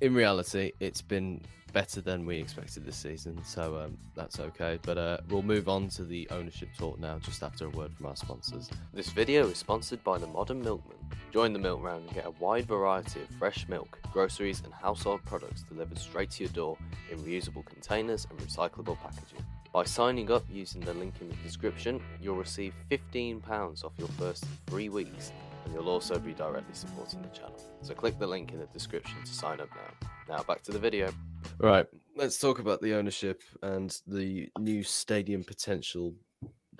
in 0.00 0.14
reality, 0.14 0.72
it's 0.80 1.02
been 1.02 1.40
better 1.72 2.00
than 2.00 2.24
we 2.24 2.36
expected 2.36 2.86
this 2.86 2.96
season, 2.96 3.42
so 3.44 3.78
um, 3.78 3.98
that's 4.14 4.38
okay. 4.38 4.78
But 4.82 4.96
uh, 4.96 5.18
we'll 5.28 5.42
move 5.42 5.68
on 5.68 5.88
to 5.90 6.04
the 6.04 6.28
ownership 6.30 6.68
talk 6.78 6.98
now, 6.98 7.18
just 7.18 7.42
after 7.42 7.66
a 7.66 7.70
word 7.70 7.92
from 7.92 8.06
our 8.06 8.16
sponsors. 8.16 8.70
This 8.92 9.10
video 9.10 9.48
is 9.48 9.58
sponsored 9.58 10.02
by 10.04 10.18
the 10.18 10.28
Modern 10.28 10.62
Milkman. 10.62 10.96
Join 11.32 11.52
the 11.52 11.58
milk 11.58 11.82
round 11.82 12.04
and 12.04 12.14
get 12.14 12.26
a 12.26 12.30
wide 12.30 12.66
variety 12.66 13.20
of 13.22 13.28
fresh 13.38 13.68
milk, 13.68 13.98
groceries, 14.12 14.62
and 14.64 14.72
household 14.72 15.20
products 15.24 15.64
delivered 15.64 15.98
straight 15.98 16.30
to 16.30 16.44
your 16.44 16.52
door 16.52 16.78
in 17.10 17.18
reusable 17.18 17.64
containers 17.66 18.26
and 18.30 18.38
recyclable 18.38 18.96
packaging. 19.00 19.44
By 19.72 19.82
signing 19.82 20.30
up 20.30 20.44
using 20.48 20.80
the 20.80 20.94
link 20.94 21.14
in 21.20 21.28
the 21.28 21.34
description, 21.36 22.00
you'll 22.22 22.36
receive 22.36 22.72
£15 22.92 23.84
off 23.84 23.92
your 23.98 24.06
first 24.08 24.46
three 24.68 24.88
weeks 24.88 25.32
and 25.64 25.74
you'll 25.74 25.88
also 25.88 26.18
be 26.18 26.32
directly 26.32 26.74
supporting 26.74 27.22
the 27.22 27.28
channel. 27.28 27.60
So 27.82 27.94
click 27.94 28.18
the 28.18 28.26
link 28.26 28.52
in 28.52 28.58
the 28.58 28.66
description 28.66 29.16
to 29.24 29.32
sign 29.32 29.60
up 29.60 29.68
now. 29.74 30.08
Now 30.36 30.42
back 30.42 30.62
to 30.62 30.72
the 30.72 30.78
video. 30.78 31.12
Right, 31.58 31.86
let's 32.16 32.38
talk 32.38 32.58
about 32.58 32.80
the 32.80 32.94
ownership 32.94 33.42
and 33.62 33.96
the 34.06 34.48
new 34.58 34.82
stadium 34.82 35.44
potential 35.44 36.14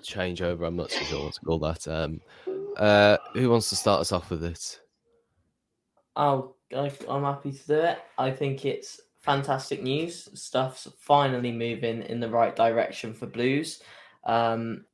changeover. 0.03 0.66
I'm 0.66 0.77
not 0.77 0.90
so 0.90 1.01
sure 1.05 1.25
what 1.25 1.35
to 1.35 1.40
call 1.40 1.59
that. 1.61 1.88
Um, 1.88 2.20
uh, 2.77 3.18
who 3.35 3.51
wants 3.51 3.70
to 3.70 3.77
start 3.77 4.01
us 4.01 4.12
off 4.12 4.31
with 4.31 4.44
it? 4.44 4.81
I'll, 6.16 6.57
I, 6.75 6.92
I'm 7.09 7.25
happy 7.25 7.53
to 7.53 7.66
do 7.66 7.75
it. 7.75 7.99
I 8.18 8.31
think 8.31 8.64
it's 8.64 9.01
fantastic 9.20 9.83
news. 9.83 10.29
Stuff's 10.35 10.88
finally 10.99 11.53
moving 11.53 12.03
in 12.03 12.20
the 12.20 12.29
right 12.29 12.55
direction 12.55 13.14
for 13.14 13.27
Blues. 13.27 13.83
Um, 14.25 14.85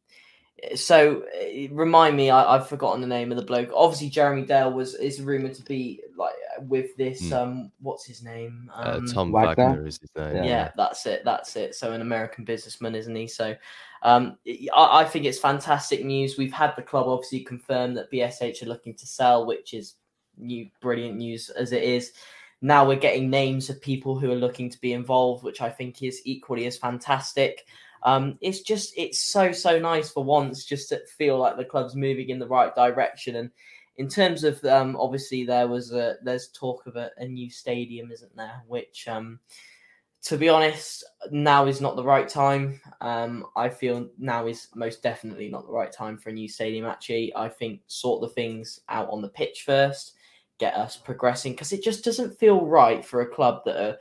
so 0.75 1.23
eh, 1.35 1.69
remind 1.71 2.17
me, 2.17 2.31
I, 2.31 2.57
I've 2.57 2.69
forgotten 2.69 3.01
the 3.01 3.07
name 3.07 3.31
of 3.31 3.37
the 3.37 3.45
bloke. 3.45 3.71
Obviously, 3.75 4.09
Jeremy 4.09 4.43
Dale 4.43 4.73
was 4.73 4.95
is 4.95 5.21
rumored 5.21 5.55
to 5.55 5.63
be 5.63 6.01
like 6.17 6.35
with 6.61 6.97
this. 6.97 7.29
Hmm. 7.29 7.33
Um, 7.33 7.73
what's 7.81 8.05
his 8.05 8.23
name? 8.23 8.71
Uh, 8.75 8.97
Um, 8.97 9.07
Tom 9.07 9.33
Wagner? 9.33 9.67
Wagner 9.69 9.87
is 9.87 9.99
his 9.99 10.11
name. 10.17 10.45
yeah. 10.45 10.71
that's 10.77 11.07
it. 11.07 11.23
That's 11.25 11.57
it. 11.57 11.75
So 11.75 11.93
an 11.93 12.01
American 12.03 12.45
businessman, 12.45 12.95
isn't 12.95 13.15
he? 13.15 13.27
So 13.27 13.57
um, 14.03 14.37
I, 14.47 15.01
I 15.01 15.05
think 15.05 15.25
it's 15.25 15.39
fantastic 15.39 16.05
news. 16.05 16.37
We've 16.39 16.53
had 16.53 16.75
the 16.77 16.83
club 16.83 17.07
obviously 17.07 17.41
confirm 17.41 17.95
that 17.95 18.11
BSH 18.11 18.63
are 18.63 18.67
looking 18.67 18.95
to 18.95 19.07
sell, 19.07 19.47
which 19.47 19.75
is 19.75 19.95
new, 20.37 20.69
brilliant 20.81 21.17
news 21.17 21.51
as 21.51 21.73
it 21.73 21.83
is. 21.83 22.13
now 22.63 22.87
we're 22.87 22.97
getting 22.97 23.31
names 23.31 23.71
of 23.71 23.81
people 23.81 24.19
who 24.19 24.31
are 24.31 24.37
looking 24.37 24.69
to 24.71 24.81
be 24.81 24.93
involved, 24.93 25.43
which 25.43 25.61
I 25.63 25.71
think 25.71 26.03
is 26.03 26.21
equally 26.25 26.67
as 26.67 26.77
fantastic. 26.77 27.67
Um, 28.03 28.39
it's 28.41 28.61
just 28.61 28.95
it's 28.97 29.21
so 29.21 29.53
so 29.53 29.79
nice 29.79 30.11
for 30.11 30.25
once 30.25 30.65
just 30.65 30.89
to 30.91 31.01
feel 31.07 31.39
like 31.39 31.57
the 31.57 31.65
club's 31.65 31.95
moving 31.95 32.31
in 32.31 32.39
the 32.39 32.49
right 32.49 32.75
direction. 32.75 33.37
And 33.37 33.51
in 33.97 34.09
terms 34.09 34.45
of 34.45 34.65
um, 34.65 34.97
obviously 34.97 35.45
there 35.45 35.69
was 35.69 35.93
a 35.93 36.17
there's 36.23 36.49
talk 36.49 36.87
of 36.87 36.97
a, 36.97 37.11
a 37.19 37.27
new 37.27 37.51
stadium, 37.51 38.11
isn't 38.11 38.35
there? 38.37 38.63
Which 38.67 39.07
um, 39.09 39.41
to 40.23 40.37
be 40.37 40.49
honest, 40.49 41.05
now 41.31 41.67
is 41.67 41.81
not 41.81 41.97
the 41.97 42.05
right 42.05 42.29
time. 42.29 42.81
Um, 43.01 43.47
I 43.57 43.69
feel 43.69 44.09
now 44.19 44.47
is 44.47 44.69
most 44.75 45.03
definitely 45.03 45.49
not 45.49 45.67
the 45.67 45.73
right 45.73 45.93
time 45.93 46.19
for 46.19 46.29
a 46.29 46.33
new 46.33 46.49
stadium. 46.49 46.85
Actually, 46.87 47.35
I 47.35 47.49
think 47.49 47.81
sort 47.87 48.21
the 48.21 48.29
things 48.29 48.81
out 48.89 49.09
on 49.11 49.23
the 49.23 49.29
pitch 49.29 49.63
first, 49.65 50.15
get 50.59 50.75
us 50.75 50.97
progressing 50.97 51.53
because 51.53 51.73
it 51.73 51.83
just 51.83 52.05
doesn't 52.05 52.39
feel 52.39 52.67
right 52.67 53.05
for 53.05 53.23
a 53.23 53.29
club 53.29 53.63
that 53.65 53.83
are 53.83 53.97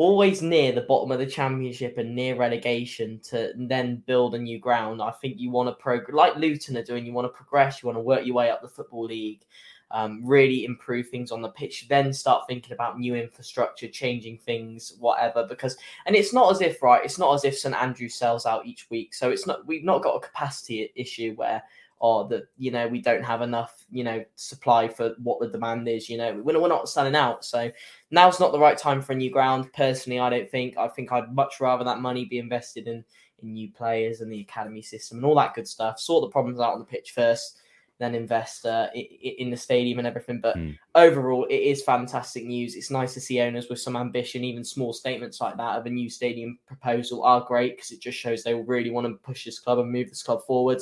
always 0.00 0.40
near 0.40 0.72
the 0.72 0.80
bottom 0.80 1.12
of 1.12 1.18
the 1.18 1.26
championship 1.26 1.98
and 1.98 2.14
near 2.14 2.34
relegation 2.36 3.20
to 3.20 3.52
then 3.56 4.02
build 4.06 4.34
a 4.34 4.38
new 4.38 4.58
ground. 4.58 5.02
I 5.02 5.10
think 5.10 5.38
you 5.38 5.50
want 5.50 5.68
to 5.68 5.82
progress 5.82 6.14
like 6.14 6.36
Luton 6.36 6.76
are 6.76 6.84
doing. 6.84 7.04
You 7.04 7.12
want 7.12 7.26
to 7.26 7.36
progress. 7.36 7.82
You 7.82 7.86
want 7.88 7.96
to 7.98 8.02
work 8.02 8.24
your 8.24 8.34
way 8.34 8.50
up 8.50 8.62
the 8.62 8.68
football 8.68 9.04
league 9.04 9.44
um, 9.92 10.24
really 10.24 10.64
improve 10.64 11.08
things 11.08 11.32
on 11.32 11.42
the 11.42 11.48
pitch, 11.48 11.88
then 11.88 12.12
start 12.12 12.46
thinking 12.46 12.72
about 12.72 12.98
new 12.98 13.16
infrastructure, 13.16 13.88
changing 13.88 14.38
things, 14.38 14.94
whatever. 14.98 15.46
Because 15.46 15.76
and 16.06 16.14
it's 16.14 16.32
not 16.32 16.50
as 16.52 16.60
if 16.60 16.82
right, 16.82 17.04
it's 17.04 17.18
not 17.18 17.34
as 17.34 17.44
if 17.44 17.58
St 17.58 17.74
Andrew 17.74 18.08
sells 18.08 18.46
out 18.46 18.66
each 18.66 18.88
week, 18.90 19.14
so 19.14 19.30
it's 19.30 19.46
not 19.46 19.66
we've 19.66 19.84
not 19.84 20.02
got 20.02 20.16
a 20.16 20.20
capacity 20.20 20.92
issue 20.94 21.34
where 21.34 21.62
or 21.98 22.26
that 22.28 22.44
you 22.56 22.70
know 22.70 22.88
we 22.88 23.00
don't 23.00 23.22
have 23.22 23.42
enough 23.42 23.84
you 23.90 24.02
know 24.02 24.24
supply 24.34 24.88
for 24.88 25.14
what 25.22 25.38
the 25.38 25.48
demand 25.48 25.86
is 25.86 26.08
you 26.08 26.16
know 26.16 26.32
we're, 26.42 26.58
we're 26.58 26.66
not 26.66 26.88
selling 26.88 27.14
out 27.14 27.44
so 27.44 27.70
now's 28.10 28.40
not 28.40 28.52
the 28.52 28.58
right 28.58 28.78
time 28.78 29.00
for 29.00 29.12
a 29.12 29.16
new 29.16 29.30
ground 29.30 29.72
personally 29.72 30.18
i 30.18 30.30
don't 30.30 30.50
think 30.50 30.76
i 30.76 30.88
think 30.88 31.12
i'd 31.12 31.34
much 31.34 31.60
rather 31.60 31.84
that 31.84 32.00
money 32.00 32.24
be 32.24 32.38
invested 32.38 32.86
in 32.86 33.04
in 33.42 33.52
new 33.52 33.70
players 33.70 34.20
and 34.20 34.30
the 34.30 34.40
academy 34.40 34.82
system 34.82 35.18
and 35.18 35.24
all 35.24 35.34
that 35.34 35.54
good 35.54 35.66
stuff 35.66 35.98
sort 35.98 36.22
the 36.22 36.32
problems 36.32 36.60
out 36.60 36.72
on 36.72 36.78
the 36.78 36.84
pitch 36.84 37.12
first 37.12 37.60
then 38.00 38.14
invest 38.14 38.64
uh, 38.64 38.88
in 38.94 39.50
the 39.50 39.56
stadium 39.56 39.98
and 39.98 40.08
everything. 40.08 40.40
But 40.40 40.56
mm. 40.56 40.76
overall, 40.94 41.44
it 41.44 41.54
is 41.54 41.82
fantastic 41.82 42.46
news. 42.46 42.74
It's 42.74 42.90
nice 42.90 43.12
to 43.14 43.20
see 43.20 43.40
owners 43.40 43.68
with 43.68 43.78
some 43.78 43.94
ambition, 43.94 44.42
even 44.42 44.64
small 44.64 44.94
statements 44.94 45.40
like 45.40 45.58
that 45.58 45.78
of 45.78 45.84
a 45.84 45.90
new 45.90 46.08
stadium 46.08 46.58
proposal 46.66 47.22
are 47.22 47.44
great 47.44 47.76
because 47.76 47.90
it 47.90 48.00
just 48.00 48.18
shows 48.18 48.42
they 48.42 48.54
really 48.54 48.90
want 48.90 49.06
to 49.06 49.14
push 49.22 49.44
this 49.44 49.58
club 49.58 49.78
and 49.78 49.92
move 49.92 50.08
this 50.08 50.22
club 50.22 50.40
forward. 50.46 50.80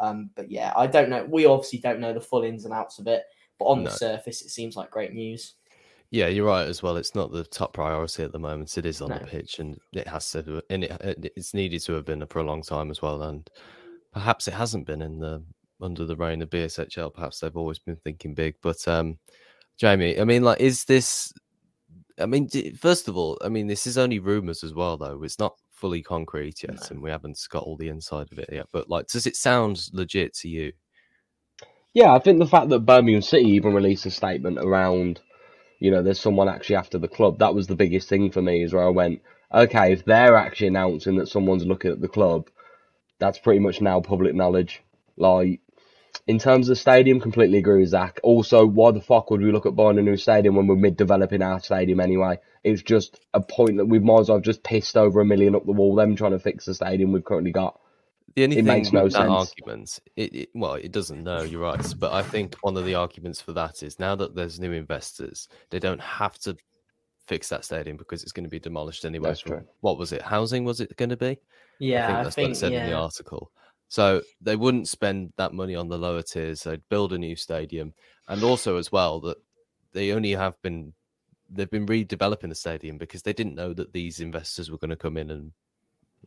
Um, 0.00 0.30
but 0.34 0.50
yeah, 0.50 0.72
I 0.76 0.88
don't 0.88 1.08
know. 1.08 1.24
We 1.30 1.46
obviously 1.46 1.78
don't 1.78 2.00
know 2.00 2.12
the 2.12 2.20
full 2.20 2.42
ins 2.42 2.64
and 2.64 2.74
outs 2.74 2.98
of 2.98 3.06
it, 3.06 3.22
but 3.58 3.66
on 3.66 3.84
no. 3.84 3.90
the 3.90 3.96
surface, 3.96 4.42
it 4.42 4.50
seems 4.50 4.74
like 4.74 4.90
great 4.90 5.14
news. 5.14 5.54
Yeah, 6.10 6.28
you're 6.28 6.46
right 6.46 6.66
as 6.66 6.82
well. 6.82 6.96
It's 6.96 7.14
not 7.14 7.32
the 7.32 7.44
top 7.44 7.74
priority 7.74 8.22
at 8.22 8.32
the 8.32 8.38
moment. 8.38 8.78
It 8.78 8.86
is 8.86 9.02
on 9.02 9.10
no. 9.10 9.18
the 9.18 9.26
pitch, 9.26 9.58
and 9.58 9.78
it 9.92 10.08
has 10.08 10.30
to, 10.32 10.62
and 10.70 10.84
it, 10.84 11.32
it's 11.36 11.52
needed 11.52 11.82
to 11.82 11.92
have 11.94 12.06
been 12.06 12.24
for 12.26 12.38
a 12.38 12.44
long 12.44 12.62
time 12.62 12.90
as 12.90 13.02
well. 13.02 13.22
And 13.22 13.48
perhaps 14.12 14.48
it 14.48 14.54
hasn't 14.54 14.86
been 14.86 15.02
in 15.02 15.18
the 15.18 15.42
under 15.80 16.04
the 16.04 16.16
reign 16.16 16.42
of 16.42 16.50
BSHL. 16.50 17.12
Perhaps 17.12 17.40
they've 17.40 17.56
always 17.56 17.78
been 17.78 17.96
thinking 17.96 18.34
big. 18.34 18.54
But 18.62 18.86
um, 18.88 19.18
Jamie, 19.76 20.18
I 20.18 20.24
mean, 20.24 20.42
like, 20.42 20.60
is 20.60 20.84
this? 20.84 21.32
I 22.18 22.26
mean, 22.26 22.48
first 22.76 23.06
of 23.08 23.16
all, 23.16 23.38
I 23.44 23.48
mean, 23.48 23.66
this 23.66 23.86
is 23.86 23.98
only 23.98 24.18
rumors 24.18 24.64
as 24.64 24.74
well, 24.74 24.96
though. 24.96 25.22
It's 25.22 25.38
not 25.38 25.54
fully 25.72 26.02
concrete 26.02 26.62
yet, 26.62 26.74
no. 26.74 26.86
and 26.90 27.02
we 27.02 27.10
haven't 27.10 27.38
got 27.50 27.62
all 27.62 27.76
the 27.76 27.88
inside 27.88 28.28
of 28.32 28.38
it 28.38 28.48
yet. 28.50 28.66
But 28.72 28.88
like, 28.88 29.06
does 29.06 29.26
it 29.26 29.36
sound 29.36 29.88
legit 29.92 30.34
to 30.36 30.48
you? 30.48 30.72
Yeah, 31.94 32.12
I 32.12 32.18
think 32.18 32.38
the 32.38 32.46
fact 32.46 32.68
that 32.68 32.80
Birmingham 32.80 33.22
City 33.22 33.48
even 33.50 33.72
released 33.72 34.06
a 34.06 34.10
statement 34.10 34.58
around, 34.58 35.20
you 35.78 35.90
know, 35.90 36.02
there's 36.02 36.20
someone 36.20 36.48
actually 36.48 36.76
after 36.76 36.98
the 36.98 37.08
club. 37.08 37.38
That 37.38 37.54
was 37.54 37.66
the 37.66 37.76
biggest 37.76 38.08
thing 38.08 38.30
for 38.30 38.42
me, 38.42 38.62
is 38.62 38.72
where 38.72 38.84
I 38.84 38.90
went, 38.90 39.22
okay, 39.52 39.92
if 39.92 40.04
they're 40.04 40.36
actually 40.36 40.68
announcing 40.68 41.16
that 41.16 41.28
someone's 41.28 41.66
looking 41.66 41.90
at 41.90 42.00
the 42.00 42.08
club, 42.08 42.48
that's 43.18 43.38
pretty 43.38 43.60
much 43.60 43.80
now 43.80 44.00
public 44.00 44.34
knowledge. 44.34 44.82
Like, 45.16 45.60
in 46.26 46.38
terms 46.38 46.68
of 46.68 46.72
the 46.72 46.76
stadium, 46.76 47.20
completely 47.20 47.58
agree 47.58 47.80
with 47.80 47.90
Zach. 47.90 48.20
Also, 48.22 48.66
why 48.66 48.90
the 48.90 49.00
fuck 49.00 49.30
would 49.30 49.40
we 49.40 49.52
look 49.52 49.66
at 49.66 49.76
buying 49.76 49.98
a 49.98 50.02
new 50.02 50.16
stadium 50.16 50.56
when 50.56 50.66
we're 50.66 50.76
mid 50.76 50.96
developing 50.96 51.42
our 51.42 51.60
stadium 51.60 52.00
anyway? 52.00 52.38
It's 52.64 52.82
just 52.82 53.20
a 53.32 53.40
point 53.40 53.78
that 53.78 53.86
we 53.86 53.98
might 53.98 54.20
as 54.20 54.28
well 54.28 54.38
have 54.38 54.44
just 54.44 54.62
pissed 54.62 54.96
over 54.96 55.20
a 55.20 55.24
million 55.24 55.54
up 55.54 55.64
the 55.64 55.72
wall, 55.72 55.94
them 55.94 56.16
trying 56.16 56.32
to 56.32 56.38
fix 56.38 56.66
the 56.66 56.74
stadium 56.74 57.12
we've 57.12 57.24
currently 57.24 57.52
got. 57.52 57.80
The 58.38 58.44
only 58.44 58.58
it 58.58 58.64
thing 58.66 58.66
makes 58.66 58.92
no 58.92 59.08
sense. 59.08 59.28
argument, 59.28 59.98
it, 60.14 60.32
it, 60.32 60.48
well, 60.54 60.74
it 60.74 60.92
doesn't 60.92 61.24
know, 61.24 61.42
you're 61.42 61.60
right. 61.60 61.94
But 61.98 62.12
I 62.12 62.22
think 62.22 62.54
one 62.60 62.76
of 62.76 62.84
the 62.84 62.94
arguments 62.94 63.40
for 63.40 63.52
that 63.54 63.82
is 63.82 63.98
now 63.98 64.14
that 64.14 64.36
there's 64.36 64.60
new 64.60 64.70
investors, 64.70 65.48
they 65.70 65.80
don't 65.80 66.00
have 66.00 66.38
to 66.42 66.56
fix 67.26 67.48
that 67.48 67.64
stadium 67.64 67.96
because 67.96 68.22
it's 68.22 68.30
going 68.30 68.44
to 68.44 68.48
be 68.48 68.60
demolished 68.60 69.04
anyway. 69.04 69.30
That's 69.30 69.40
true. 69.40 69.66
What 69.80 69.98
was 69.98 70.12
it? 70.12 70.22
Housing 70.22 70.64
was 70.64 70.80
it 70.80 70.96
going 70.96 71.08
to 71.08 71.16
be? 71.16 71.36
Yeah, 71.80 72.04
I 72.04 72.06
think 72.06 72.16
that's 72.22 72.28
I 72.28 72.30
think, 72.30 72.46
what 72.46 72.52
it 72.52 72.60
said 72.60 72.72
yeah. 72.72 72.84
in 72.84 72.90
the 72.90 72.96
article. 72.96 73.50
So 73.88 74.22
they 74.40 74.54
wouldn't 74.54 74.86
spend 74.86 75.32
that 75.36 75.52
money 75.52 75.74
on 75.74 75.88
the 75.88 75.98
lower 75.98 76.22
tiers. 76.22 76.62
They'd 76.62 76.88
build 76.90 77.12
a 77.12 77.18
new 77.18 77.34
stadium, 77.34 77.92
and 78.28 78.44
also 78.44 78.76
as 78.76 78.92
well 78.92 79.18
that 79.22 79.38
they 79.94 80.12
only 80.12 80.30
have 80.30 80.54
been 80.62 80.92
they've 81.50 81.68
been 81.72 81.86
redeveloping 81.86 82.50
the 82.50 82.54
stadium 82.54 82.98
because 82.98 83.22
they 83.22 83.32
didn't 83.32 83.56
know 83.56 83.74
that 83.74 83.92
these 83.92 84.20
investors 84.20 84.70
were 84.70 84.78
going 84.78 84.90
to 84.90 84.96
come 84.96 85.16
in 85.16 85.32
and 85.32 85.50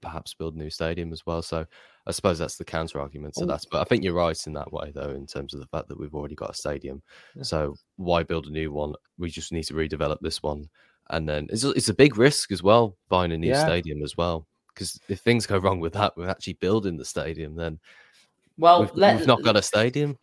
perhaps 0.01 0.34
build 0.34 0.56
a 0.56 0.58
new 0.58 0.69
stadium 0.69 1.12
as 1.12 1.25
well. 1.25 1.41
So 1.41 1.65
I 2.08 2.12
suppose 2.12 2.39
that's 2.39 2.58
the 2.58 2.65
counter 2.65 2.99
argument 2.99 3.36
to 3.36 3.45
that. 3.45 3.65
But 3.71 3.82
I 3.82 3.84
think 3.84 4.04
you're 4.04 4.13
right 4.13 4.47
in 4.47 4.54
that 4.54 4.71
way, 4.71 4.91
though, 4.93 5.12
in 5.12 5.27
terms 5.27 5.54
of 5.54 5.60
the 5.60 5.67
fact 5.67 5.88
that 5.89 5.99
we've 5.99 6.15
already 6.15 6.36
got 6.36 6.51
a 6.51 6.56
stadium. 6.56 7.01
Yeah. 7.36 7.43
So 7.43 7.75
why 7.97 8.23
build 8.23 8.47
a 8.47 8.51
new 8.51 8.71
one? 8.71 8.93
We 9.17 9.30
just 9.30 9.51
need 9.51 9.63
to 9.65 9.73
redevelop 9.73 10.19
this 10.21 10.41
one. 10.41 10.69
And 11.10 11.27
then 11.27 11.47
it's 11.49 11.63
a, 11.63 11.71
it's 11.71 11.89
a 11.89 11.93
big 11.93 12.17
risk 12.17 12.51
as 12.51 12.63
well, 12.63 12.95
buying 13.10 13.32
a 13.32 13.38
new 13.38 13.49
yeah. 13.49 13.65
stadium 13.65 14.01
as 14.04 14.15
well 14.15 14.47
because 14.73 14.99
if 15.08 15.19
things 15.19 15.45
go 15.45 15.58
wrong 15.58 15.80
with 15.80 15.93
that, 15.93 16.15
we're 16.17 16.30
actually 16.30 16.54
building 16.54 16.97
the 16.97 17.06
stadium. 17.06 17.56
Then, 17.56 17.80
well, 18.58 18.82
we've, 18.82 18.95
let, 18.95 19.17
we've 19.17 19.27
not 19.27 19.43
got 19.43 19.56
a 19.56 19.62
stadium. 19.62 20.17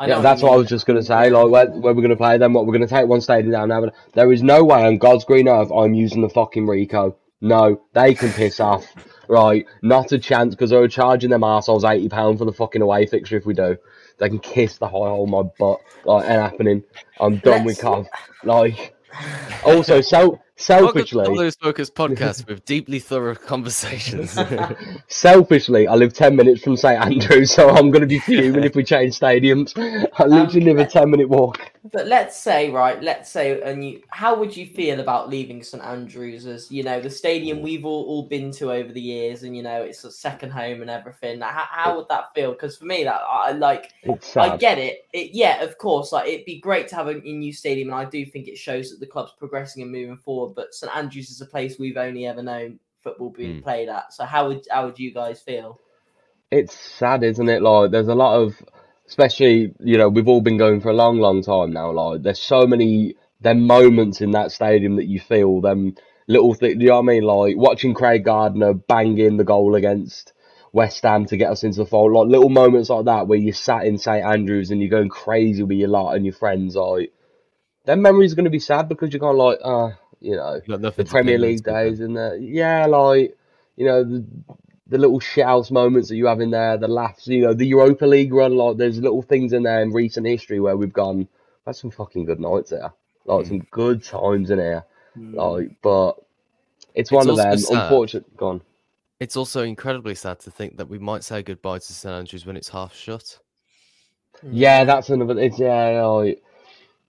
yeah, 0.00 0.20
that's 0.20 0.42
what 0.42 0.52
I 0.52 0.56
was 0.56 0.68
just 0.68 0.86
going 0.86 0.98
to 0.98 1.04
say. 1.04 1.30
Like, 1.30 1.48
where, 1.48 1.70
where 1.70 1.94
we're 1.94 2.02
going 2.02 2.10
to 2.10 2.16
play 2.16 2.38
them, 2.38 2.52
what 2.52 2.66
we're 2.66 2.76
going 2.76 2.86
to 2.86 2.94
take 2.94 3.06
one 3.06 3.20
stadium 3.20 3.52
down 3.52 3.68
now. 3.68 3.80
But 3.80 3.94
there 4.14 4.32
is 4.32 4.42
no 4.42 4.64
way 4.64 4.84
on 4.84 4.98
God's 4.98 5.24
green 5.24 5.48
earth 5.48 5.70
I'm 5.70 5.94
using 5.94 6.22
the 6.22 6.28
fucking 6.28 6.66
Ricoh. 6.66 7.14
No, 7.40 7.82
they 7.92 8.14
can 8.14 8.32
piss 8.32 8.60
off. 8.60 8.86
Right, 9.28 9.66
not 9.82 10.10
a 10.12 10.18
chance 10.18 10.54
because 10.54 10.70
they're 10.70 10.88
charging 10.88 11.28
them 11.28 11.44
assholes 11.44 11.84
eighty 11.84 12.08
pound 12.08 12.38
for 12.38 12.46
the 12.46 12.52
fucking 12.52 12.80
away 12.80 13.04
fixture. 13.04 13.36
If 13.36 13.44
we 13.44 13.52
do, 13.52 13.76
they 14.16 14.28
can 14.30 14.38
kiss 14.38 14.78
the 14.78 14.86
high 14.86 14.90
hole 14.90 15.26
my 15.26 15.42
butt. 15.58 15.80
Like, 16.06 16.24
ain't 16.24 16.40
happening. 16.40 16.82
I'm 17.20 17.36
done 17.36 17.66
Let's... 17.66 17.66
with 17.66 17.80
Cov. 17.80 18.08
Like, 18.42 18.96
also, 19.64 20.00
so 20.00 20.40
selfishly, 20.58 21.24
those 21.24 21.54
Focus 21.56 21.88
podcast 21.90 22.46
with 22.48 22.64
deeply 22.64 22.98
thorough 22.98 23.34
conversations. 23.34 24.38
selfishly, 25.08 25.86
I 25.86 25.94
live 25.94 26.12
ten 26.12 26.36
minutes 26.36 26.62
from 26.62 26.76
St 26.76 27.00
Andrews, 27.00 27.50
so 27.50 27.70
I'm 27.70 27.90
going 27.90 28.02
to 28.02 28.06
be 28.06 28.18
fuming 28.28 28.64
if 28.64 28.74
we 28.74 28.84
change 28.84 29.18
stadiums. 29.18 29.72
I 30.18 30.24
literally 30.24 30.70
um, 30.70 30.76
live 30.76 30.86
a 30.86 30.90
ten 30.90 31.10
minute 31.10 31.28
walk. 31.28 31.60
But 31.90 32.06
let's 32.06 32.36
say, 32.36 32.70
right? 32.70 33.02
Let's 33.02 33.30
say, 33.30 33.60
and 33.62 33.84
you, 33.84 34.02
how 34.10 34.38
would 34.38 34.54
you 34.56 34.66
feel 34.66 35.00
about 35.00 35.30
leaving 35.30 35.62
St 35.62 35.82
Andrews 35.82 36.44
as 36.46 36.70
you 36.70 36.82
know 36.82 37.00
the 37.00 37.10
stadium 37.10 37.62
we've 37.62 37.84
all, 37.84 38.04
all 38.04 38.22
been 38.24 38.50
to 38.52 38.72
over 38.72 38.92
the 38.92 39.00
years, 39.00 39.42
and 39.42 39.56
you 39.56 39.62
know 39.62 39.82
it's 39.82 40.04
a 40.04 40.10
second 40.10 40.50
home 40.50 40.82
and 40.82 40.90
everything. 40.90 41.40
How, 41.40 41.66
how 41.70 41.96
would 41.96 42.08
that 42.08 42.34
feel? 42.34 42.52
Because 42.52 42.76
for 42.76 42.84
me, 42.84 43.04
that 43.04 43.20
I 43.28 43.52
like, 43.52 43.92
I 44.36 44.56
get 44.56 44.78
it. 44.78 45.06
it. 45.12 45.30
Yeah, 45.32 45.62
of 45.62 45.78
course. 45.78 46.12
Like 46.12 46.28
it'd 46.28 46.46
be 46.46 46.60
great 46.60 46.88
to 46.88 46.96
have 46.96 47.06
a, 47.06 47.16
a 47.16 47.32
new 47.32 47.52
stadium, 47.52 47.88
and 47.88 47.96
I 47.96 48.04
do 48.04 48.26
think 48.26 48.48
it 48.48 48.58
shows 48.58 48.90
that 48.90 49.00
the 49.00 49.06
club's 49.06 49.32
progressing 49.38 49.82
and 49.82 49.92
moving 49.92 50.18
forward. 50.18 50.47
But 50.54 50.74
St 50.74 50.94
Andrews 50.94 51.30
is 51.30 51.40
a 51.40 51.46
place 51.46 51.78
we've 51.78 51.96
only 51.96 52.26
ever 52.26 52.42
known 52.42 52.78
football 53.02 53.30
being 53.30 53.60
mm. 53.60 53.62
played 53.62 53.88
at. 53.88 54.12
So 54.12 54.24
how 54.24 54.48
would 54.48 54.66
how 54.70 54.86
would 54.86 54.98
you 54.98 55.12
guys 55.12 55.40
feel? 55.40 55.80
It's 56.50 56.74
sad, 56.74 57.22
isn't 57.24 57.48
it? 57.48 57.62
Like 57.62 57.90
there's 57.90 58.08
a 58.08 58.14
lot 58.14 58.40
of 58.40 58.62
especially 59.08 59.74
you 59.80 59.96
know 59.96 60.08
we've 60.08 60.28
all 60.28 60.42
been 60.42 60.58
going 60.58 60.80
for 60.80 60.90
a 60.90 60.94
long 60.94 61.18
long 61.18 61.42
time 61.42 61.72
now 61.72 61.90
like 61.90 62.22
there's 62.22 62.40
so 62.40 62.66
many 62.66 63.14
them 63.40 63.66
moments 63.66 64.20
in 64.20 64.32
that 64.32 64.52
stadium 64.52 64.96
that 64.96 65.06
you 65.06 65.18
feel 65.18 65.60
them 65.60 65.94
little 66.28 66.54
things 66.54 66.76
you 66.78 66.88
know 66.88 66.94
what 66.94 67.10
I 67.10 67.14
mean 67.14 67.22
like 67.22 67.56
watching 67.56 67.94
Craig 67.94 68.24
Gardner 68.24 68.74
banging 68.74 69.38
the 69.38 69.44
goal 69.44 69.74
against 69.74 70.34
West 70.72 71.02
Ham 71.02 71.24
to 71.26 71.38
get 71.38 71.50
us 71.50 71.64
into 71.64 71.78
the 71.78 71.86
fold 71.86 72.12
like 72.12 72.28
little 72.28 72.50
moments 72.50 72.90
like 72.90 73.06
that 73.06 73.26
where 73.26 73.38
you 73.38 73.52
sat 73.52 73.86
in 73.86 73.96
St 73.96 74.24
Andrews 74.24 74.70
and 74.70 74.80
you're 74.80 74.90
going 74.90 75.08
crazy 75.08 75.62
with 75.62 75.78
your 75.78 75.88
lot 75.88 76.14
and 76.14 76.26
your 76.26 76.34
friends 76.34 76.76
like 76.76 77.12
them 77.86 78.02
memories 78.02 78.32
are 78.34 78.36
going 78.36 78.44
to 78.44 78.50
be 78.50 78.58
sad 78.58 78.88
because 78.90 79.10
you're 79.12 79.20
going 79.20 79.38
like 79.38 79.58
uh 79.64 79.90
you 80.20 80.36
know 80.36 80.60
the 80.66 81.04
Premier 81.04 81.38
League 81.38 81.62
days 81.62 82.00
and 82.00 82.16
the 82.16 82.38
yeah 82.40 82.86
like 82.86 83.36
you 83.76 83.86
know 83.86 84.04
the, 84.04 84.24
the 84.88 84.98
little 84.98 85.20
shouts 85.20 85.70
moments 85.70 86.08
that 86.08 86.16
you 86.16 86.26
have 86.26 86.40
in 86.40 86.50
there, 86.50 86.78
the 86.78 86.88
laughs, 86.88 87.26
you 87.26 87.42
know, 87.42 87.52
the 87.52 87.66
Europa 87.66 88.06
League 88.06 88.32
run, 88.32 88.56
like 88.56 88.78
there's 88.78 88.98
little 88.98 89.22
things 89.22 89.52
in 89.52 89.62
there 89.62 89.82
in 89.82 89.92
recent 89.92 90.26
history 90.26 90.60
where 90.60 90.76
we've 90.76 90.92
gone, 90.92 91.28
that's 91.64 91.80
some 91.80 91.90
fucking 91.90 92.24
good 92.24 92.40
nights 92.40 92.70
there. 92.70 92.92
Like 93.26 93.44
mm. 93.44 93.48
some 93.48 93.58
good 93.70 94.02
times 94.02 94.50
in 94.50 94.58
here. 94.58 94.84
Mm. 95.16 95.34
Like, 95.34 95.76
but 95.82 96.14
it's, 96.94 97.10
it's 97.10 97.12
one 97.12 97.28
of 97.28 97.36
them. 97.36 97.58
Sad. 97.58 97.82
Unfortunate 97.82 98.36
gone. 98.36 98.62
It's 99.20 99.36
also 99.36 99.62
incredibly 99.62 100.14
sad 100.14 100.40
to 100.40 100.50
think 100.50 100.78
that 100.78 100.88
we 100.88 100.98
might 100.98 101.24
say 101.24 101.42
goodbye 101.42 101.78
to 101.78 101.92
St 101.92 102.12
Andrews 102.12 102.46
when 102.46 102.56
it's 102.56 102.70
half 102.70 102.94
shut. 102.94 103.38
Yeah, 104.42 104.84
that's 104.84 105.10
another. 105.10 105.38
It's 105.38 105.58
yeah, 105.58 106.00
like, 106.06 106.42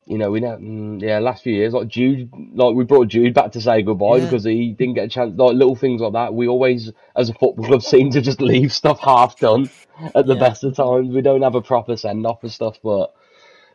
you 0.10 0.18
know, 0.18 0.32
we 0.32 0.42
know, 0.42 0.58
mm, 0.58 1.02
yeah, 1.04 1.20
last 1.20 1.44
few 1.44 1.54
years, 1.54 1.74
like 1.74 1.88
Jude, 1.90 2.32
like 2.56 2.76
we 2.76 2.86
brought 2.86 3.10
Jude 3.10 3.36
back 3.36 3.54
to 3.54 3.62
say 3.62 3.84
goodbye 3.84 4.22
Yeah. 4.22 4.22
because 4.22 4.44
he 4.44 4.74
didn't 4.74 4.96
get 4.96 5.06
a 5.06 5.10
chance. 5.10 5.38
Like 5.38 5.54
little 5.56 5.76
things 5.78 6.02
like 6.02 6.14
that, 6.14 6.34
we 6.34 6.48
always, 6.50 6.92
as 7.16 7.30
a 7.30 7.36
football 7.36 7.66
club, 7.68 7.84
seem 7.84 8.12
to 8.12 8.22
just 8.22 8.42
leave 8.42 8.74
stuff 8.74 9.00
half 9.02 9.40
done 9.40 9.72
at 10.16 10.28
the 10.28 10.36
Yeah. 10.36 10.38
best 10.38 10.66
of 10.66 10.76
times. 10.76 11.16
We 11.16 11.22
don't 11.22 11.44
have 11.44 11.56
a 11.56 11.62
proper 11.62 11.98
send 11.98 12.28
off 12.28 12.42
for 12.42 12.50
stuff, 12.50 12.80
but 12.84 13.14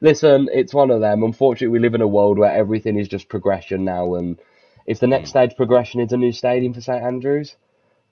listen, 0.00 0.48
it's 0.52 0.74
one 0.74 0.90
of 0.90 1.00
them. 1.00 1.22
Unfortunately, 1.22 1.68
we 1.68 1.80
live 1.80 1.94
in 1.94 2.02
a 2.02 2.08
world 2.08 2.38
where 2.38 2.52
everything 2.52 2.98
is 2.98 3.08
just 3.08 3.28
progression 3.28 3.84
now, 3.84 4.14
and 4.16 4.40
if 4.86 5.00
the 5.00 5.08
next 5.08 5.30
stage 5.30 5.56
progression 5.56 6.00
is 6.00 6.12
a 6.12 6.18
new 6.18 6.32
stadium 6.32 6.74
for 6.74 6.82
St 6.82 7.02
Andrews, 7.04 7.56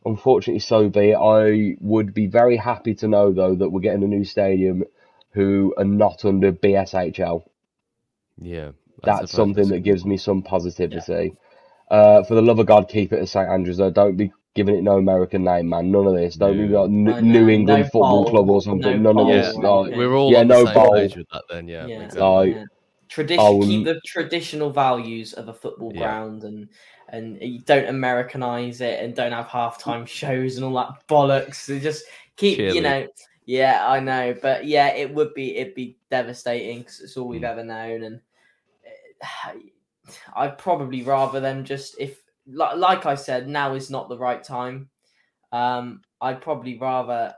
unfortunately, 0.05 0.61
so 0.61 0.89
be 0.89 1.11
it. 1.11 1.17
I 1.17 1.77
would 1.81 2.15
be 2.15 2.27
very 2.29 2.57
happy 2.59 2.95
to 2.97 3.09
know 3.09 3.33
though 3.33 3.55
that 3.57 3.71
we're 3.71 3.81
getting 3.81 4.05
a 4.05 4.09
new 4.09 4.25
stadium 4.25 4.85
who 5.33 5.75
are 5.79 5.85
not 5.85 6.25
under 6.25 6.53
BSHL. 6.53 7.45
Yeah, 8.38 8.73
I 9.05 9.07
That's 9.07 9.33
something 9.33 9.68
that 9.68 9.81
gives 9.81 10.05
me 10.05 10.16
some 10.16 10.42
positivity. 10.42 11.35
Uh, 11.90 12.23
for 12.25 12.35
the 12.35 12.42
love 12.42 12.59
of 12.59 12.66
God, 12.66 12.88
keep 12.88 13.12
it 13.12 13.21
at 13.21 13.29
St 13.29 13.49
Andrews. 13.49 13.77
Though. 13.77 13.90
Don't 13.90 14.16
be 14.16 14.33
giving 14.55 14.75
it 14.75 14.83
no 14.83 14.97
American 14.99 15.45
name, 15.45 15.68
man. 15.68 15.90
None 15.90 16.07
of 16.07 16.14
this. 16.14 16.37
Don't 16.37 16.57
be 16.57 16.68
like 16.75 16.87
N- 16.88 17.05
No, 17.05 17.21
New 17.21 17.42
no, 17.45 17.49
England 17.49 17.85
no 17.85 17.90
Football 17.90 18.25
bowl, 18.25 18.31
Club 18.31 18.51
or 18.51 18.62
something. 18.62 19.03
no 19.03 19.12
None 19.12 19.18
of 19.18 19.27
this. 19.29 19.55
or 19.57 19.85
Like. 19.85 19.97
We're 19.97 20.14
all 20.14 20.31
yeah, 20.33 20.40
on 20.40 20.49
no 20.49 20.64
the 20.64 20.66
same 20.66 20.75
bowl. 20.75 20.95
page 20.95 21.16
with 21.16 21.29
that 21.33 21.45
then. 21.51 21.68
Yeah, 21.68 21.87
Yeah. 21.87 22.03
exactly. 22.03 22.23
Like, 22.23 22.55
Yeah. 22.57 22.64
Tradition, 23.09 23.45
Oh, 23.45 23.66
keep 23.66 23.85
the 23.85 24.01
traditional 24.07 24.71
values 24.71 25.35
of 25.35 25.49
a 25.49 25.53
football 25.53 25.92
Yeah. 25.92 25.99
ground, 25.99 26.45
and 26.45 26.68
and 27.11 27.37
you 27.42 27.61
don't 27.61 27.87
Americanize 27.88 28.81
it, 28.81 29.05
and 29.05 29.14
don't 29.14 29.33
have 29.33 29.49
halftime 29.49 30.07
shows 30.07 30.57
and 30.57 30.64
all 30.64 30.75
that 30.77 31.07
bollocks. 31.09 31.57
So 31.57 31.79
just 31.79 32.05
keep, 32.37 32.59
you 32.59 32.81
know. 32.81 33.07
Yeah, 33.45 33.87
I 33.87 33.99
know, 34.01 34.35
but 34.41 34.67
yeah, 34.67 34.89
it 34.95 35.13
would 35.13 35.35
be 35.35 35.57
it'd 35.57 35.75
be 35.75 35.99
devastating 36.11 36.79
because 36.81 37.01
it's 37.01 37.17
all 37.17 37.29
we've 37.29 37.43
Mm. 37.43 37.49
ever 37.51 37.65
known, 37.65 38.03
and 38.05 38.21
eh, 38.85 39.53
I'd 40.37 40.59
probably 40.59 41.03
rather 41.03 41.41
them 41.41 41.65
just 41.65 41.97
if 41.99 42.23
like 42.47 42.77
like 42.77 43.07
I 43.07 43.15
said, 43.15 43.49
now 43.49 43.75
is 43.75 43.91
not 43.91 44.09
the 44.09 44.19
right 44.19 44.43
time. 44.43 44.91
Um, 45.53 46.03
I'd 46.21 46.41
probably 46.41 46.79
rather 46.79 47.35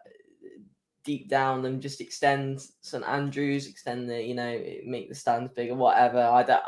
deep 1.04 1.28
down 1.28 1.62
them 1.62 1.80
just 1.80 2.00
extend 2.00 2.60
St 2.80 3.04
Andrews, 3.04 3.66
extend 3.68 4.08
the 4.08 4.22
you 4.22 4.34
know 4.34 4.62
make 4.86 5.08
the 5.08 5.14
stands 5.14 5.52
bigger, 5.54 5.74
whatever. 5.74 6.20
I 6.20 6.42
don't. 6.42 6.62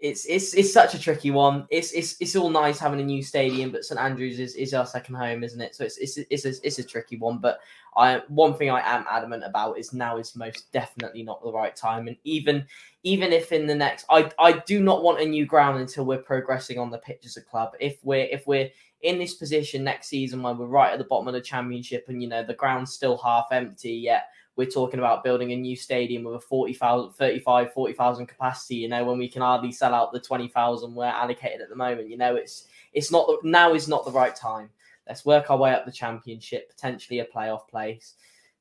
It's 0.00 0.26
it's 0.26 0.54
it's 0.54 0.72
such 0.72 0.94
a 0.94 0.98
tricky 0.98 1.30
one. 1.30 1.66
It's 1.70 1.92
it's 1.92 2.16
it's 2.20 2.36
all 2.36 2.50
nice 2.50 2.78
having 2.78 3.00
a 3.00 3.04
new 3.04 3.22
stadium, 3.22 3.72
but 3.72 3.84
St 3.84 4.00
Andrews 4.00 4.38
is, 4.38 4.54
is 4.54 4.72
our 4.72 4.86
second 4.86 5.16
home, 5.16 5.42
isn't 5.42 5.60
it? 5.60 5.74
So 5.74 5.84
it's 5.84 5.98
it's 5.98 6.18
it's 6.30 6.44
a, 6.44 6.66
it's 6.66 6.78
a 6.78 6.84
tricky 6.84 7.16
one. 7.16 7.38
But 7.38 7.58
I 7.96 8.22
one 8.28 8.54
thing 8.54 8.70
I 8.70 8.80
am 8.80 9.04
adamant 9.10 9.42
about 9.44 9.78
is 9.78 9.92
now 9.92 10.18
is 10.18 10.36
most 10.36 10.70
definitely 10.72 11.24
not 11.24 11.42
the 11.42 11.52
right 11.52 11.74
time. 11.74 12.06
And 12.06 12.16
even 12.22 12.64
even 13.02 13.32
if 13.32 13.50
in 13.50 13.66
the 13.66 13.74
next, 13.74 14.06
I 14.08 14.30
I 14.38 14.52
do 14.52 14.80
not 14.80 15.02
want 15.02 15.20
a 15.20 15.24
new 15.24 15.46
ground 15.46 15.80
until 15.80 16.04
we're 16.04 16.18
progressing 16.18 16.78
on 16.78 16.90
the 16.90 16.98
pitch 16.98 17.24
as 17.26 17.36
a 17.36 17.42
club. 17.42 17.72
If 17.80 17.98
we're 18.04 18.28
if 18.30 18.46
we're 18.46 18.70
in 19.02 19.18
this 19.18 19.34
position 19.34 19.84
next 19.84 20.08
season 20.08 20.42
where 20.42 20.54
we're 20.54 20.66
right 20.66 20.92
at 20.92 20.98
the 20.98 21.04
bottom 21.04 21.28
of 21.28 21.34
the 21.34 21.40
championship 21.40 22.06
and 22.08 22.22
you 22.22 22.28
know 22.28 22.44
the 22.44 22.54
ground's 22.54 22.92
still 22.92 23.16
half 23.16 23.46
empty 23.52 23.92
yet 23.92 24.30
we're 24.58 24.68
talking 24.68 24.98
about 24.98 25.22
building 25.22 25.52
a 25.52 25.56
new 25.56 25.76
stadium 25.76 26.24
with 26.24 26.34
a 26.34 26.40
40,000 26.40 27.12
35 27.12 27.72
40,000 27.72 28.26
capacity 28.26 28.74
you 28.74 28.88
know 28.88 29.04
when 29.04 29.16
we 29.16 29.28
can 29.28 29.40
hardly 29.40 29.72
sell 29.72 29.94
out 29.94 30.12
the 30.12 30.20
20,000 30.20 30.94
we're 30.94 31.06
allocated 31.06 31.62
at 31.62 31.70
the 31.70 31.76
moment 31.76 32.10
you 32.10 32.18
know 32.18 32.34
it's 32.34 32.66
it's 32.92 33.12
not 33.12 33.28
now 33.44 33.74
is 33.74 33.88
not 33.88 34.04
the 34.04 34.10
right 34.10 34.34
time. 34.34 34.70
Let's 35.06 35.24
work 35.24 35.50
our 35.50 35.56
way 35.56 35.72
up 35.72 35.86
the 35.86 35.92
championship 35.92 36.68
potentially 36.68 37.20
a 37.20 37.24
playoff 37.24 37.68
place 37.68 38.14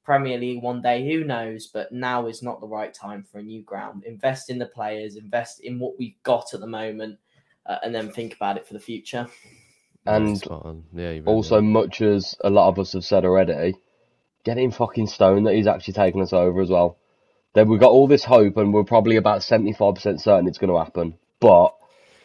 Premier 0.04 0.38
League 0.38 0.62
one 0.62 0.82
day 0.82 1.06
who 1.06 1.24
knows 1.24 1.68
but 1.68 1.92
now 1.92 2.28
is 2.28 2.42
not 2.42 2.62
the 2.62 2.68
right 2.68 2.94
time 2.94 3.24
for 3.24 3.40
a 3.40 3.44
new 3.44 3.64
ground. 3.64 4.04
Invest 4.06 4.50
in 4.50 4.58
the 4.58 4.66
players 4.68 5.16
invest 5.16 5.62
in 5.62 5.80
what 5.80 5.98
we've 5.98 6.22
got 6.24 6.54
at 6.54 6.60
the 6.60 6.68
moment 6.68 7.18
uh, 7.66 7.78
and 7.84 7.94
then 7.94 8.12
think 8.12 8.36
about 8.36 8.58
it 8.58 8.66
for 8.66 8.74
the 8.74 8.80
future. 8.80 9.28
And 10.06 10.42
yeah, 10.94 11.12
you're 11.12 11.26
also, 11.26 11.60
much 11.60 12.02
as 12.02 12.34
a 12.42 12.50
lot 12.50 12.70
of 12.70 12.80
us 12.80 12.94
have 12.94 13.04
said 13.04 13.26
already, 13.26 13.74
get 14.44 14.58
him 14.58 14.72
fucking 14.72 15.08
stone 15.08 15.44
that 15.44 15.56
he's 15.56 15.68
actually 15.68 15.94
taken 15.94 16.22
us 16.22 16.34
over 16.34 16.62
as 16.62 16.70
well. 16.70 16.98
Then 17.54 17.70
we've 17.70 17.80
got 17.80 17.92
all 17.92 18.08
this 18.08 18.24
hope, 18.24 18.58
and 18.58 18.74
we're 18.74 18.84
probably 18.84 19.16
about 19.16 19.42
75% 19.42 20.20
certain 20.22 20.48
it's 20.48 20.58
going 20.58 20.72
to 20.72 20.78
happen. 20.80 21.16
But 21.40 21.74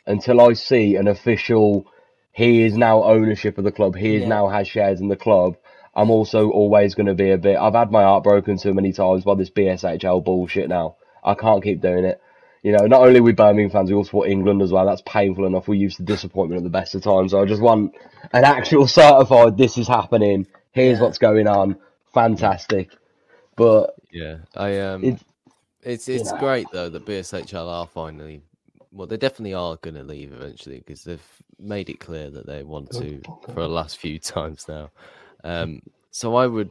until 0.07 0.41
I 0.41 0.53
see 0.55 0.97
an 0.97 1.09
official, 1.09 1.87
he 2.33 2.63
is 2.63 2.77
now 2.77 3.05
ownership 3.05 3.59
of 3.59 3.65
the 3.65 3.73
club, 3.73 3.97
he 3.97 4.17
is 4.17 4.23
Yeah. 4.23 4.29
now 4.29 4.49
has 4.49 4.69
shares 4.69 5.01
in 5.01 5.09
the 5.09 5.17
club, 5.17 5.57
I'm 5.95 6.11
also 6.11 6.51
always 6.51 6.95
going 6.95 7.07
to 7.07 7.15
be 7.15 7.31
a 7.31 7.39
bit. 7.39 7.57
I've 7.57 7.75
had 7.75 7.91
my 7.91 8.03
heart 8.03 8.25
broken 8.25 8.57
too 8.57 8.75
many 8.75 8.93
times 8.93 9.25
by 9.25 9.35
this 9.35 9.51
BSHL 9.51 10.25
bullshit 10.25 10.69
now. 10.69 10.97
I 11.25 11.35
can't 11.35 11.63
keep 11.63 11.81
doing 11.81 12.05
it. 12.05 12.21
You 12.63 12.73
know, 12.73 12.87
not 12.87 13.03
only 13.03 13.21
we 13.21 13.33
Birmingham 13.33 13.71
fans, 13.71 13.91
we 13.91 13.97
also 13.97 14.09
support 14.09 14.29
England 14.31 14.63
as 14.63 14.73
well. 14.73 14.87
That's 14.87 15.03
painful 15.05 15.47
enough. 15.47 15.69
We're 15.69 15.75
used 15.75 15.99
to 15.99 16.03
disappointment 16.05 16.59
at 16.59 16.65
the 16.65 16.71
best 16.71 16.95
of 16.95 17.03
times. 17.03 17.33
So 17.33 17.43
I 17.43 17.45
just 17.45 17.61
want 17.63 17.95
an 18.33 18.45
actual 18.45 18.87
certified, 19.01 19.59
this 19.59 19.77
is 19.77 19.89
happening. 19.89 20.47
Here's 20.73 20.99
Yeah. 20.99 21.05
what's 21.05 21.19
going 21.19 21.47
on. 21.49 21.77
Fantastic. 22.15 22.97
But 23.57 23.95
Yeah, 24.11 24.39
I 24.57 24.79
um, 24.81 25.05
It- 25.05 25.21
it's 25.83 26.09
it's 26.09 26.31
know. 26.33 26.39
great 26.39 26.71
though 26.73 26.89
that 26.89 27.05
BSHL 27.07 27.69
are 27.69 27.87
finally, 27.87 28.43
well, 28.93 29.07
they 29.07 29.17
definitely 29.17 29.55
are 29.55 29.77
going 29.79 29.97
to 29.97 30.05
leave 30.05 30.33
eventually 30.33 30.79
because 30.79 31.03
they've 31.03 31.43
made 31.59 31.91
it 31.91 31.99
clear 32.01 32.31
that 32.31 32.47
they 32.47 32.63
want 32.63 32.91
to 32.93 33.21
for 33.47 33.63
the 33.63 33.69
last 33.69 33.99
few 33.99 34.19
times 34.21 34.67
now. 34.69 34.91
Um, 35.45 35.83
so 36.13 36.37
I 36.37 36.47
would, 36.47 36.71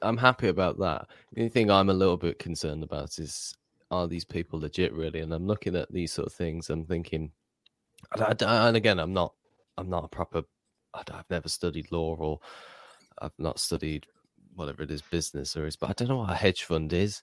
I'm 0.00 0.16
happy 0.16 0.48
about 0.48 0.78
that. 0.78 1.08
The 1.32 1.40
only 1.40 1.48
thing 1.48 1.70
I'm 1.70 1.90
a 1.90 1.94
little 1.94 2.16
bit 2.16 2.38
concerned 2.38 2.84
about 2.84 3.18
is 3.18 3.54
are 3.90 4.06
these 4.06 4.24
people 4.24 4.60
legit 4.60 4.92
really? 4.92 5.20
And 5.20 5.32
I'm 5.34 5.46
looking 5.46 5.74
at 5.76 5.90
these 5.92 6.12
sort 6.12 6.28
of 6.28 6.32
things. 6.34 6.70
I'm 6.70 6.84
thinking, 6.84 7.32
and, 8.12 8.22
I 8.22 8.32
d- 8.32 8.44
and 8.46 8.76
again, 8.76 8.98
I'm 9.00 9.12
not, 9.12 9.34
I'm 9.76 9.90
not 9.90 10.04
a 10.04 10.08
proper, 10.08 10.42
I've 10.94 11.28
never 11.30 11.48
studied 11.48 11.90
law 11.90 12.14
or 12.16 12.38
I've 13.20 13.38
not 13.38 13.58
studied 13.58 14.06
whatever 14.54 14.82
it 14.82 14.90
is, 14.90 15.02
business 15.02 15.56
or 15.56 15.66
is, 15.66 15.76
but 15.76 15.90
I 15.90 15.92
don't 15.94 16.08
know 16.08 16.16
what 16.18 16.30
a 16.30 16.34
hedge 16.34 16.64
fund 16.64 16.92
is. 16.92 17.22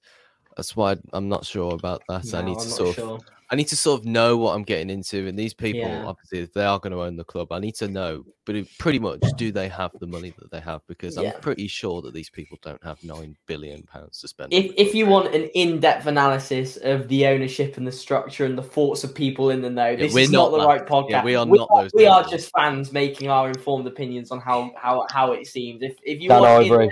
That's 0.57 0.75
why 0.75 0.97
I'm 1.13 1.29
not 1.29 1.45
sure 1.45 1.73
about 1.73 2.01
that. 2.09 2.33
I 2.33 2.41
need 2.41 2.57
I'm 2.57 2.63
to 2.63 2.67
not 2.69 2.75
sort 2.75 2.99
of. 2.99 3.21
I 3.51 3.55
need 3.55 3.67
to 3.69 3.75
sort 3.75 4.01
of 4.01 4.05
know 4.05 4.37
what 4.37 4.53
I'm 4.53 4.61
getting 4.61 4.91
into. 4.91 5.27
And 5.27 5.39
these 5.39 5.55
people, 5.55 5.81
Yeah. 5.89 6.05
obviously, 6.05 6.39
if 6.39 6.53
they 6.53 6.65
are 6.65 6.77
going 6.77 6.91
to 6.91 7.01
own 7.01 7.15
the 7.15 7.23
club, 7.23 7.51
I 7.51 7.57
need 7.59 7.73
to 7.75 7.87
know. 7.87 8.23
But 8.45 8.55
it, 8.57 8.67
pretty 8.77 8.99
much, 8.99 9.21
do 9.37 9.51
they 9.51 9.67
have 9.69 9.91
the 9.99 10.05
money 10.05 10.35
that 10.37 10.51
they 10.51 10.59
have? 10.59 10.81
Because 10.87 11.17
Yeah. 11.17 11.31
I'm 11.33 11.41
pretty 11.41 11.67
sure 11.67 12.03
that 12.03 12.13
these 12.13 12.29
people 12.29 12.59
don't 12.61 12.83
have 12.83 13.03
nine 13.03 13.35
billion 13.47 13.81
pounds 13.83 14.19
to 14.21 14.27
spend. 14.27 14.53
If, 14.53 14.71
if 14.77 14.93
you 14.93 15.07
want 15.07 15.33
an 15.33 15.45
in-depth 15.55 16.05
analysis 16.05 16.77
of 16.77 17.07
the 17.07 17.25
ownership 17.25 17.77
and 17.77 17.87
the 17.87 17.91
structure 17.91 18.45
and 18.45 18.55
the 18.55 18.61
thoughts 18.61 19.03
of 19.03 19.15
people 19.15 19.49
in 19.49 19.63
the 19.63 19.69
know, 19.71 19.95
this 19.95 20.13
we're 20.13 20.19
is 20.25 20.31
not, 20.31 20.51
not 20.51 20.57
the 20.57 20.57
that. 20.59 20.67
right 20.67 20.85
podcast. 20.85 21.09
Yeah, 21.09 21.23
we 21.23 21.33
are 21.35 21.45
not 21.47 21.69
those 21.73 21.91
We 21.95 22.05
are 22.05 22.23
just 22.23 22.51
fans 22.55 22.91
making 22.91 23.29
our 23.29 23.47
informed 23.49 23.87
opinions 23.87 24.29
on 24.29 24.41
how 24.41 24.71
how, 24.77 25.07
how 25.09 25.31
it 25.31 25.47
seems. 25.47 25.81
If 25.81 25.95
if 26.03 26.21
you 26.21 26.29
Dan 26.29 26.41
want, 26.41 26.65
in- 26.67 26.71
Ivory. 26.71 26.91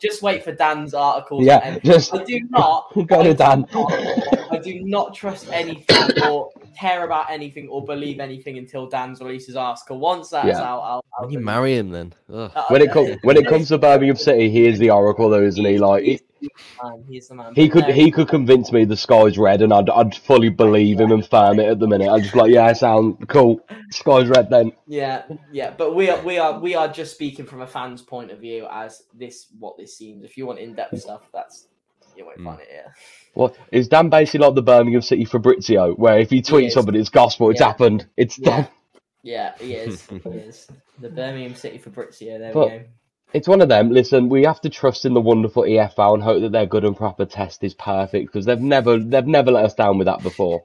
Just 0.00 0.22
wait 0.22 0.42
for 0.42 0.52
Dan's 0.52 0.94
article. 0.94 1.42
Yeah, 1.42 1.78
just 1.80 2.14
I 2.14 2.24
do 2.24 2.40
not. 2.50 2.92
go 3.06 3.22
to 3.22 3.34
Dan. 3.34 3.66
Not- 4.60 4.66
I 4.66 4.72
do 4.78 4.84
not 4.84 5.14
trust 5.14 5.48
anything 5.52 6.22
or 6.24 6.50
care 6.78 7.04
about 7.04 7.30
anything 7.30 7.68
or 7.68 7.84
believe 7.84 8.20
anything 8.20 8.58
until 8.58 8.86
Dan's 8.86 9.20
releases 9.20 9.56
article. 9.56 9.98
Once 9.98 10.30
that's 10.30 10.46
Yeah. 10.48 10.60
out, 10.62 10.80
I'll. 10.80 11.04
I'll 11.14 11.24
when 11.24 11.30
you 11.30 11.38
believe 11.38 11.44
marry 11.46 11.76
him, 11.76 11.90
then 11.90 12.12
Uh, 12.32 12.48
when 12.68 12.82
it 12.82 12.90
comes 12.90 13.16
when 13.22 13.36
it 13.36 13.46
comes 13.46 13.68
to 13.68 13.78
Birmingham 13.78 14.16
City, 14.16 14.50
he 14.50 14.66
is 14.66 14.78
the 14.78 14.90
oracle, 14.90 15.28
though, 15.28 15.42
isn't 15.42 15.64
he? 15.64 15.78
Like 15.78 16.04
He's 16.04 16.22
he, 16.40 16.48
the 16.48 16.88
man. 16.88 17.04
He's 17.08 17.28
the 17.28 17.34
man. 17.34 17.52
he 17.54 17.68
could 17.68 17.86
no, 17.88 17.92
he 17.92 18.10
could 18.10 18.28
convince 18.28 18.72
me 18.72 18.84
the 18.86 18.96
sky's 18.96 19.36
red, 19.36 19.60
and 19.60 19.72
I'd 19.72 19.90
I'd 19.90 20.14
fully 20.14 20.48
believe 20.48 20.98
him 21.00 21.12
and 21.12 21.26
firm 21.26 21.58
it 21.60 21.68
at 21.68 21.78
the 21.80 21.86
minute. 21.86 22.08
I'm 22.08 22.22
just 22.22 22.34
like, 22.34 22.50
yeah, 22.50 22.64
I 22.66 22.72
sound 22.72 23.28
cool. 23.28 23.60
Sky's 23.90 24.28
red 24.28 24.48
then. 24.48 24.72
Yeah, 24.86 25.24
yeah, 25.52 25.72
but 25.76 25.94
we 25.94 26.08
are 26.08 26.22
we 26.22 26.38
are 26.38 26.58
we 26.58 26.74
are 26.74 26.88
just 26.88 27.12
speaking 27.12 27.44
from 27.44 27.60
a 27.60 27.66
fan's 27.66 28.00
point 28.00 28.30
of 28.30 28.38
view 28.38 28.66
as 28.70 29.02
this 29.14 29.48
what 29.58 29.76
this 29.76 29.96
seems. 29.98 30.24
If 30.24 30.38
you 30.38 30.46
want 30.46 30.60
in 30.60 30.74
depth 30.74 30.98
stuff, 31.00 31.28
that's 31.32 31.66
you 32.20 32.26
won't 32.26 32.38
Mm. 32.38 32.44
find 32.44 32.60
it 32.60 32.68
here. 32.70 32.94
What 33.34 33.56
is 33.72 33.88
Dan 33.88 34.08
basically 34.08 34.46
like 34.46 34.54
the 34.54 34.62
Birmingham 34.62 35.02
City 35.02 35.24
Fabrizio, 35.24 35.94
where 35.94 36.18
if 36.18 36.30
he 36.30 36.40
tweets 36.42 36.68
is. 36.68 36.74
something, 36.74 36.94
it's 36.94 37.08
gospel, 37.08 37.50
it's 37.50 37.60
Yeah. 37.60 37.66
happened, 37.66 38.06
it's 38.16 38.38
Yeah. 38.38 38.44
done. 38.50 38.68
Yeah, 39.22 39.52
he 39.58 39.74
is. 39.86 40.06
he 40.08 40.16
is 40.30 40.68
the 41.00 41.08
Birmingham 41.10 41.54
City 41.54 41.78
Fabrizio. 41.78 42.38
There 42.38 42.52
But- 42.52 42.70
we 42.72 42.78
go. 42.78 42.84
It's 43.32 43.46
one 43.46 43.60
of 43.60 43.68
them. 43.68 43.90
Listen, 43.92 44.28
we 44.28 44.42
have 44.42 44.60
to 44.62 44.68
trust 44.68 45.04
in 45.04 45.14
the 45.14 45.20
wonderful 45.20 45.62
EFL 45.64 46.14
and 46.14 46.22
hope 46.22 46.40
that 46.42 46.50
their 46.50 46.66
good 46.66 46.84
and 46.84 46.96
proper 46.96 47.24
test 47.24 47.62
is 47.62 47.74
perfect 47.74 48.26
because 48.26 48.44
they've 48.44 48.60
never 48.60 48.98
they've 48.98 49.24
never 49.26 49.52
let 49.52 49.64
us 49.66 49.74
down 49.74 49.98
with 49.98 50.06
that 50.06 50.20
before. 50.24 50.64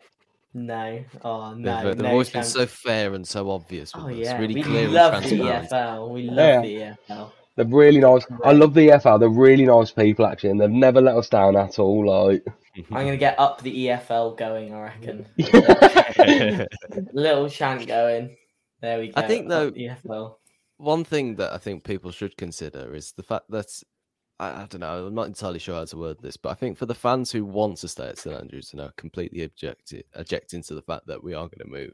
No, 0.56 1.04
oh 1.24 1.50
They've, 1.54 1.60
no, 1.60 1.72
uh, 1.74 1.84
they've 1.84 1.98
no 2.00 2.10
always 2.12 2.30
chance. 2.32 2.54
been 2.54 2.62
so 2.62 2.66
fair 2.66 3.14
and 3.14 3.28
so 3.28 3.52
obvious 3.52 3.94
with 3.94 4.06
Oh 4.06 4.10
us. 4.10 4.16
yeah, 4.16 4.40
really 4.40 4.56
we 4.56 4.64
clear 4.64 4.88
love 4.88 5.14
and 5.14 5.26
the 5.26 5.38
transparent. 5.38 5.70
EFL. 5.72 6.10
We 6.10 6.24
love 6.24 6.38
Yeah. 6.38 6.62
the 6.62 6.76
EFL. 7.14 7.32
They're 7.56 7.66
really 7.66 8.00
nice. 8.00 8.26
I 8.44 8.52
love 8.52 8.74
the 8.74 8.90
EFL. 8.90 9.20
They're 9.20 9.30
really 9.30 9.66
nice 9.66 9.92
people 9.92 10.26
actually, 10.26 10.50
and 10.52 10.60
they've 10.60 10.70
never 10.70 11.00
let 11.00 11.16
us 11.16 11.30
down 11.30 11.56
at 11.56 11.80
all. 11.80 12.06
Like, 12.06 12.46
I'm 12.92 13.06
gonna 13.06 13.18
get 13.18 13.40
up 13.40 13.62
the 13.62 13.88
EFL 13.88 14.38
going. 14.38 14.74
I 14.74 14.82
reckon. 14.82 15.26
Little 17.14 17.50
chant 17.50 17.88
going. 17.88 18.36
There 18.82 19.00
we 19.00 19.08
go. 19.08 19.14
I 19.16 19.28
think, 19.28 19.48
though- 19.48 19.72
EFL. 19.72 20.36
One 20.78 21.06
thing 21.06 21.36
that 21.36 21.54
I 21.54 21.58
think 21.58 21.86
people 21.86 22.12
should 22.12 22.36
consider 22.36 22.94
is 22.94 23.14
the 23.14 23.24
fact 23.24 23.50
that 23.50 23.68
I, 24.40 24.64
I 24.64 24.66
don't 24.70 24.82
know. 24.82 25.08
I'm 25.08 25.16
not 25.16 25.28
entirely 25.28 25.60
sure 25.60 25.76
how 25.76 25.86
to 25.86 25.98
word 25.98 26.18
this, 26.22 26.36
but 26.36 26.50
I 26.50 26.56
think 26.56 26.78
for 26.78 26.86
the 26.86 26.94
fans 26.94 27.32
who 27.32 27.46
want 27.46 27.78
to 27.78 27.88
stay 27.88 28.08
at 28.08 28.18
St 28.18 28.36
Andrews 28.36 28.72
and 28.74 28.82
are 28.82 28.92
completely 28.98 29.44
objecting 29.44 30.04
objecting 30.16 30.62
to 30.64 30.76
the 30.76 30.82
fact 30.82 31.08
that 31.08 31.24
we 31.24 31.34
are 31.34 31.48
going 31.48 31.60
to 31.60 31.68
move, 31.72 31.94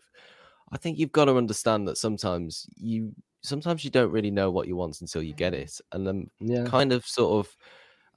I 0.71 0.77
think 0.77 0.97
you've 0.97 1.11
got 1.11 1.25
to 1.25 1.37
understand 1.37 1.87
that 1.87 1.97
sometimes 1.97 2.65
you 2.75 3.13
sometimes 3.41 3.83
you 3.83 3.91
don't 3.91 4.11
really 4.11 4.31
know 4.31 4.51
what 4.51 4.67
you 4.67 4.75
want 4.75 5.01
until 5.01 5.21
you 5.23 5.33
get 5.33 5.53
it, 5.53 5.79
and 5.91 6.05
then 6.05 6.29
Yeah. 6.39 6.65
kind 6.65 6.91
of 6.91 7.05
sort 7.05 7.45
of. 7.45 7.57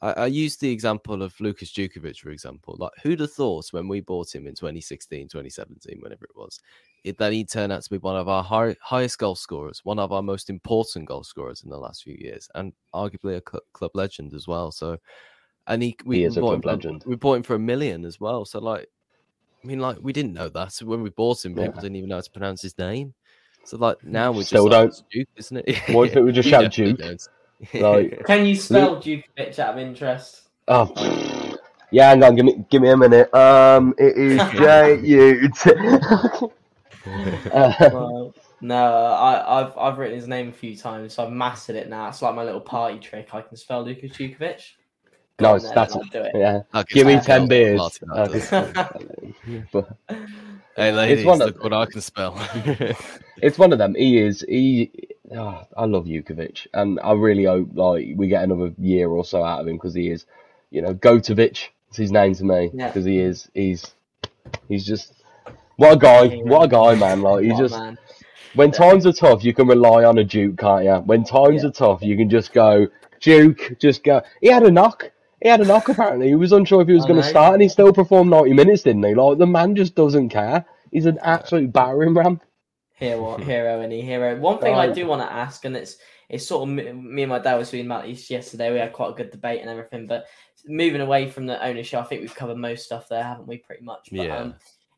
I, 0.03 0.12
I 0.12 0.27
used 0.27 0.61
the 0.61 0.70
example 0.70 1.22
of 1.22 1.39
Lukas 1.41 1.72
Jutkiewicz, 1.72 2.18
for 2.18 2.31
example. 2.31 2.77
Like, 2.79 2.93
who'd 3.03 3.20
have 3.20 3.33
thought 3.33 3.72
when 3.72 3.89
we 3.89 4.01
bought 4.01 4.35
him 4.35 4.47
in 4.47 4.55
2016, 4.55 5.29
2017, 5.29 5.99
whenever 6.03 6.25
it 6.25 6.37
was, 6.37 6.61
it, 7.05 7.16
that 7.18 7.33
he'd 7.33 7.49
turn 7.49 7.70
out 7.70 7.83
to 7.83 7.91
be 7.91 7.99
one 7.99 8.16
of 8.16 8.29
our 8.29 8.43
high, 8.43 8.77
highest 8.83 9.18
goal 9.18 9.35
scorers, 9.35 9.81
one 9.85 9.99
of 9.99 10.12
our 10.12 10.22
most 10.22 10.51
important 10.51 11.07
goal 11.07 11.22
scorers 11.25 11.62
in 11.62 11.70
the 11.70 11.79
last 11.79 12.03
few 12.03 12.16
years, 12.18 12.51
and 12.55 12.72
arguably 12.95 13.37
a 13.39 13.43
cl- 13.51 13.62
club 13.72 13.93
legend 13.95 14.35
as 14.35 14.47
well. 14.47 14.70
So, 14.72 14.99
and 15.68 15.83
he, 15.83 15.97
we 16.05 16.18
He 16.18 16.25
is 16.25 16.35
bought 16.37 16.55
him 16.55 16.61
club 16.62 16.83
for- 16.83 16.89
legend. 16.89 17.05
We 17.07 17.16
bought 17.16 17.35
him 17.37 17.43
for 17.45 17.55
a 17.55 17.59
million 17.61 18.05
as 18.05 18.20
well. 18.20 18.45
So, 18.45 18.59
like, 18.59 18.89
I 19.62 19.66
mean, 19.66 19.79
like, 19.79 19.97
we 20.03 20.12
didn't 20.12 20.35
know 20.35 20.51
that. 20.51 20.72
So 20.72 20.85
when 20.85 21.03
we 21.03 21.09
bought 21.11 21.43
him, 21.43 21.55
people 21.55 21.72
Yeah. 21.77 21.81
didn't 21.81 21.97
even 21.97 22.11
know 22.11 22.16
how 22.16 22.20
to 22.20 22.31
pronounce 22.31 22.61
his 22.61 22.77
name. 22.77 23.14
So, 23.65 23.77
like, 23.79 24.03
now 24.05 24.31
we're 24.33 24.43
Still 24.45 24.69
just 24.69 24.73
like, 24.73 24.81
don't. 24.83 24.89
"It's 24.89 25.03
Duke, 25.11 25.29
isn't 25.37 25.57
it? 25.69 25.79
What 25.95 26.09
if 26.09 26.17
it 26.17 26.21
was 26.23 26.35
just 26.35 26.47
You 26.47 26.51
shout 26.51 26.62
definitely 26.65 26.93
Duke? 26.95 27.21
Like- 27.83 28.25
Can 28.27 28.47
you 28.47 28.57
spell 28.57 29.01
Duke 29.01 29.25
bitch 29.39 29.59
out 29.59 29.75
of 29.75 29.79
interest? 29.81 30.43
Oh, 30.69 30.93
yeah. 31.91 32.11
Hang 32.11 32.23
on, 32.25 32.35
give 32.37 32.45
me 32.45 32.65
give 32.71 32.83
me 32.83 32.89
a 32.91 32.97
minute. 32.97 33.33
Um, 33.35 33.95
it 33.99 34.17
is 34.17 34.41
J 34.53 35.01
U 35.03 35.49
T. 35.51 35.71
Uh, 37.53 37.73
Well, 37.93 38.35
no, 38.61 38.85
I, 38.95 39.61
I've 39.61 39.77
I've 39.79 39.99
written 39.99 40.17
his 40.17 40.27
name 40.27 40.49
a 40.49 40.53
few 40.53 40.75
times, 40.77 41.12
so 41.15 41.25
I've 41.27 41.33
mastered 41.33 41.77
it 41.77 41.89
now. 41.89 42.09
It's 42.09 42.23
like 42.23 42.35
my 42.35 42.43
little 42.45 42.61
party 42.62 42.99
trick. 42.99 43.29
I 43.35 43.43
can 43.43 43.57
spell 43.57 43.85
Lukas 43.85 44.12
Jutkiewicz. 44.12 44.73
Go 45.37 45.47
on 45.47 45.53
Nice, 45.55 45.62
then, 45.65 45.75
that's 45.75 45.95
I'll 45.97 46.05
do 46.05 46.21
it. 46.23 46.33
yeah. 46.35 46.61
Give 46.89 47.07
me 47.07 47.15
you 47.15 47.21
ten 47.21 47.45
a 47.45 47.47
beers. 47.47 48.01
Martin 50.77 50.77
Adams. 50.77 50.77
but 50.77 50.83
Hey, 50.83 50.93
ladies, 50.93 51.25
one 51.25 51.43
of- 51.43 51.49
look 51.49 51.62
what 51.64 51.72
I 51.72 51.87
can 51.87 52.01
spell. 52.01 52.35
it's 53.43 53.59
one 53.59 53.72
of 53.72 53.79
them. 53.79 53.95
He 53.95 54.18
is. 54.18 54.45
He. 54.49 54.91
Oh, 55.33 55.62
I 55.77 55.85
love 55.87 56.05
Jutkiewicz, 56.05 56.66
and 56.75 57.01
I 57.03 57.12
really 57.12 57.45
hope 57.45 57.70
like 57.75 58.09
we 58.16 58.29
get 58.29 58.45
another 58.45 58.72
year 58.79 59.09
or 59.09 59.25
so 59.25 59.43
out 59.43 59.61
of 59.61 59.66
him 59.68 59.77
because 59.77 59.95
he 59.95 60.11
is, 60.11 60.27
you 60.70 60.83
know, 60.83 60.95
Gotovic. 60.95 61.68
It's 61.89 61.97
his 61.97 62.12
name 62.12 62.35
to 62.35 62.45
me 62.45 62.70
Yeah. 62.75 62.89
because 62.89 63.05
he 63.05 63.18
is. 63.18 63.49
He's. 63.55 63.93
He's 64.68 64.85
just. 64.85 65.12
What 65.77 65.95
a 65.95 65.97
guy! 65.97 66.37
What 66.39 66.64
a 66.64 66.68
guy, 66.68 66.95
man! 66.95 67.22
Like 67.22 67.45
he 67.45 67.51
just. 67.57 67.75
man. 67.75 67.99
When 68.55 68.70
times 68.70 69.05
are 69.07 69.12
tough, 69.12 69.43
you 69.45 69.53
can 69.53 69.66
rely 69.66 70.05
on 70.05 70.18
a 70.18 70.25
Duke, 70.25 70.59
can't 70.59 70.85
you? 70.85 70.95
When 70.97 71.25
times 71.25 71.62
Yeah. 71.64 71.70
are 71.70 71.72
tough, 71.72 72.03
you 72.03 72.16
can 72.16 72.31
just 72.31 72.53
go 72.53 72.87
Duke. 73.20 73.77
Just 73.81 74.05
go. 74.05 74.22
He 74.41 74.49
had 74.49 74.62
a 74.62 74.70
knock. 74.70 75.11
He 75.45 75.51
had 75.51 75.61
a 75.61 75.64
knock. 75.66 75.90
Apparently, 75.90 76.28
he 76.28 76.34
was 76.34 76.53
unsure 76.53 76.80
if 76.80 76.88
he 76.88 76.95
was 76.95 77.05
going 77.05 77.20
to 77.20 77.28
start, 77.28 77.53
and 77.53 77.62
he 77.62 77.68
still 77.68 77.92
performed 77.92 78.30
ninety 78.30 78.55
minutes, 78.55 78.82
didn't 78.82 79.05
he? 79.05 79.14
Like 79.14 79.36
the 79.36 79.47
man 79.47 79.76
just 79.76 79.95
doesn't 79.95 80.30
care. 80.30 80.64
He's 80.90 81.05
an 81.05 81.18
absolute 81.20 81.70
battering 81.70 82.14
ram. 82.14 82.40
Hero, 82.95 83.36
hero, 83.36 83.80
any 83.82 84.01
hero. 84.01 84.40
One 84.40 84.59
thing 84.59 84.74
I 84.74 84.90
do 84.90 85.07
want 85.07 85.20
to 85.20 85.30
ask, 85.30 85.66
and 85.66 85.76
it's 85.76 85.99
it's 86.30 86.47
sort 86.47 86.66
of 86.66 86.74
me, 86.74 86.90
me 86.92 87.22
and 87.24 87.30
my 87.30 87.38
dad 87.38 87.57
was 87.57 87.68
speaking 87.68 87.84
about 87.84 88.07
this 88.07 88.30
yesterday. 88.30 88.72
We 88.72 88.78
had 88.78 88.95
quite 88.95 89.11
a 89.11 89.14
good 89.14 89.30
debate 89.30 89.61
and 89.61 89.68
everything, 89.68 90.07
but 90.07 90.24
moving 90.66 91.03
away 91.03 91.28
from 91.28 91.45
the 91.45 91.62
ownership, 91.62 92.01
I 92.01 92.05
think 92.05 92.22
we've 92.22 92.34
covered 92.34 92.57
most 92.57 92.86
stuff 92.86 93.07
there, 93.11 93.22
haven't 93.22 93.47
we? 93.47 93.59
Pretty 93.59 93.84
much. 93.84 94.09
But, 94.11 94.24
Yeah. 94.24 94.38
Um, 94.38 94.55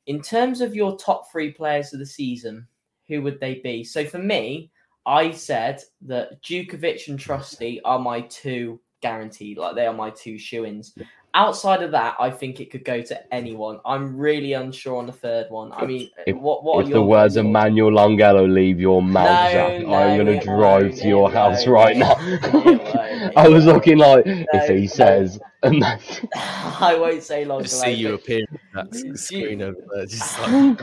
in 0.07 0.23
terms 0.23 0.61
of 0.61 0.77
your 0.77 0.97
top 0.97 1.29
three 1.33 1.51
players 1.51 1.93
of 1.93 1.99
the 1.99 2.07
season, 2.07 2.69
who 3.09 3.21
would 3.23 3.41
they 3.41 3.57
be? 3.57 3.83
So 3.83 4.05
for 4.05 4.19
me, 4.19 4.71
I 5.07 5.33
said 5.33 5.83
that 6.03 6.41
Jutkiewicz 6.41 7.09
and 7.09 7.19
Trusty 7.19 7.81
are 7.83 7.99
my 7.99 8.21
two 8.21 8.81
guaranteed. 9.07 9.59
Like 9.59 9.75
they 9.75 9.87
are 9.87 9.93
my 9.95 10.11
two 10.11 10.39
shoe-ins. 10.39 10.95
Outside 11.35 11.83
of 11.83 11.91
that, 11.91 12.17
I 12.19 12.31
think 12.31 12.61
it 12.61 12.71
could 12.71 12.83
go 12.85 13.03
to 13.03 13.35
anyone. 13.35 13.79
I'm 13.85 14.17
really 14.17 14.55
unsure 14.55 14.97
on 14.97 15.05
the 15.07 15.13
third 15.13 15.47
one. 15.51 15.71
I 15.73 15.85
mean, 15.85 16.09
If- 16.27 16.35
uh, 16.35 16.39
what 16.39 16.65
what 16.65 16.79
if 16.81 16.87
are 16.87 16.89
the 16.89 16.95
your 16.95 17.05
words 17.07 17.35
guys' 17.35 17.37
of 17.37 17.45
thoughts? 17.45 17.53
Manuel 17.53 17.91
Longelo 17.93 18.51
leave 18.51 18.81
your 18.81 19.03
mouth, 19.03 19.53
No, 19.53 19.79
no, 19.91 19.95
I'm 19.95 20.17
gonna 20.17 20.41
drive 20.43 20.95
to 20.97 21.07
your 21.09 21.31
house 21.31 21.67
won't, 21.67 21.75
right 21.81 21.97
now. 21.99 22.15
won't, 22.55 22.81
it 22.81 22.95
won't, 22.95 23.37
I 23.37 23.49
was 23.49 23.67
looking 23.67 23.99
like, 23.99 24.25
No, 24.25 24.45
if 24.55 24.69
he 24.71 24.87
says, 24.87 25.39
and 25.63 25.83
then, 25.83 25.99
I 26.35 26.97
won't 26.99 27.23
say 27.23 27.45
long. 27.45 27.63
Just 27.65 27.81
see 27.83 27.93
you 27.93 28.15
appear 28.15 28.47
on 28.75 28.89
that 28.91 29.19
screen 29.19 29.61
over 29.61 29.77
there, 29.95 30.07
just 30.07 30.41
like 30.41 30.79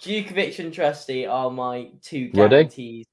Jutkiewicz 0.00 0.58
and 0.58 0.72
Trusty 0.74 1.26
are 1.26 1.50
my 1.50 1.90
two 2.02 2.30
Ruddy? 2.34 2.48
guarantees. 2.50 3.06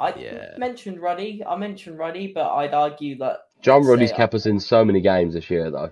I 0.00 0.14
Yeah. 0.14 0.54
mentioned 0.56 1.00
Ruddy. 1.00 1.42
I 1.46 1.56
mentioned 1.56 1.98
Ruddy, 1.98 2.28
but 2.32 2.50
I'd 2.54 2.72
argue 2.74 3.16
that 3.18 3.40
John 3.60 3.84
Say 3.84 3.90
Ruddy's 3.90 4.12
I- 4.12 4.16
kept 4.16 4.34
us 4.34 4.46
in 4.46 4.58
so 4.58 4.84
many 4.84 5.00
games 5.00 5.34
this 5.34 5.50
year, 5.50 5.70
though. 5.70 5.90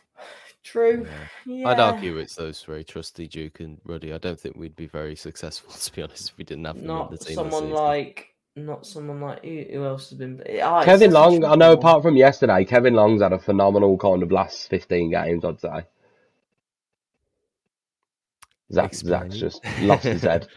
true. 0.64 1.06
I'd 1.46 1.78
argue 1.78 2.16
it's 2.16 2.34
those 2.36 2.62
three, 2.62 2.82
Trusty, 2.84 3.28
Duke, 3.28 3.60
and 3.60 3.78
Ruddy. 3.84 4.12
I 4.14 4.18
don't 4.18 4.40
think 4.40 4.56
we'd 4.56 4.74
be 4.76 4.86
very 4.86 5.14
successful, 5.14 5.70
to 5.78 5.92
be 5.92 6.02
honest, 6.02 6.30
if 6.30 6.38
we 6.38 6.44
didn't 6.44 6.64
have 6.64 6.76
them 6.76 6.84
in 6.84 6.88
not 6.88 7.10
the 7.10 7.18
team. 7.18 7.34
someone 7.34 7.64
season. 7.64 7.70
like 7.76 8.30
not 8.56 8.86
someone 8.86 9.20
like 9.20 9.44
who, 9.44 9.64
who 9.72 9.84
else 9.84 10.08
has 10.10 10.18
been. 10.18 10.42
Ah, 10.62 10.78
it's 10.78 10.86
Kevin 10.86 11.10
Long, 11.10 11.44
I 11.44 11.54
know 11.56 11.72
apart 11.72 12.02
from 12.02 12.16
yesterday, 12.16 12.64
Kevin 12.64 12.94
Long's 12.94 13.20
had 13.20 13.32
a 13.32 13.38
phenomenal 13.38 13.98
kind 13.98 14.22
of 14.22 14.30
last 14.32 14.70
15 14.70 15.10
games, 15.10 15.44
I'd 15.44 15.60
say. 15.60 15.84
Zach, 18.72 18.86
Explain. 18.92 19.30
Zach's 19.30 19.36
just 19.38 19.64
lost 19.82 20.04
his 20.04 20.22
head. 20.22 20.48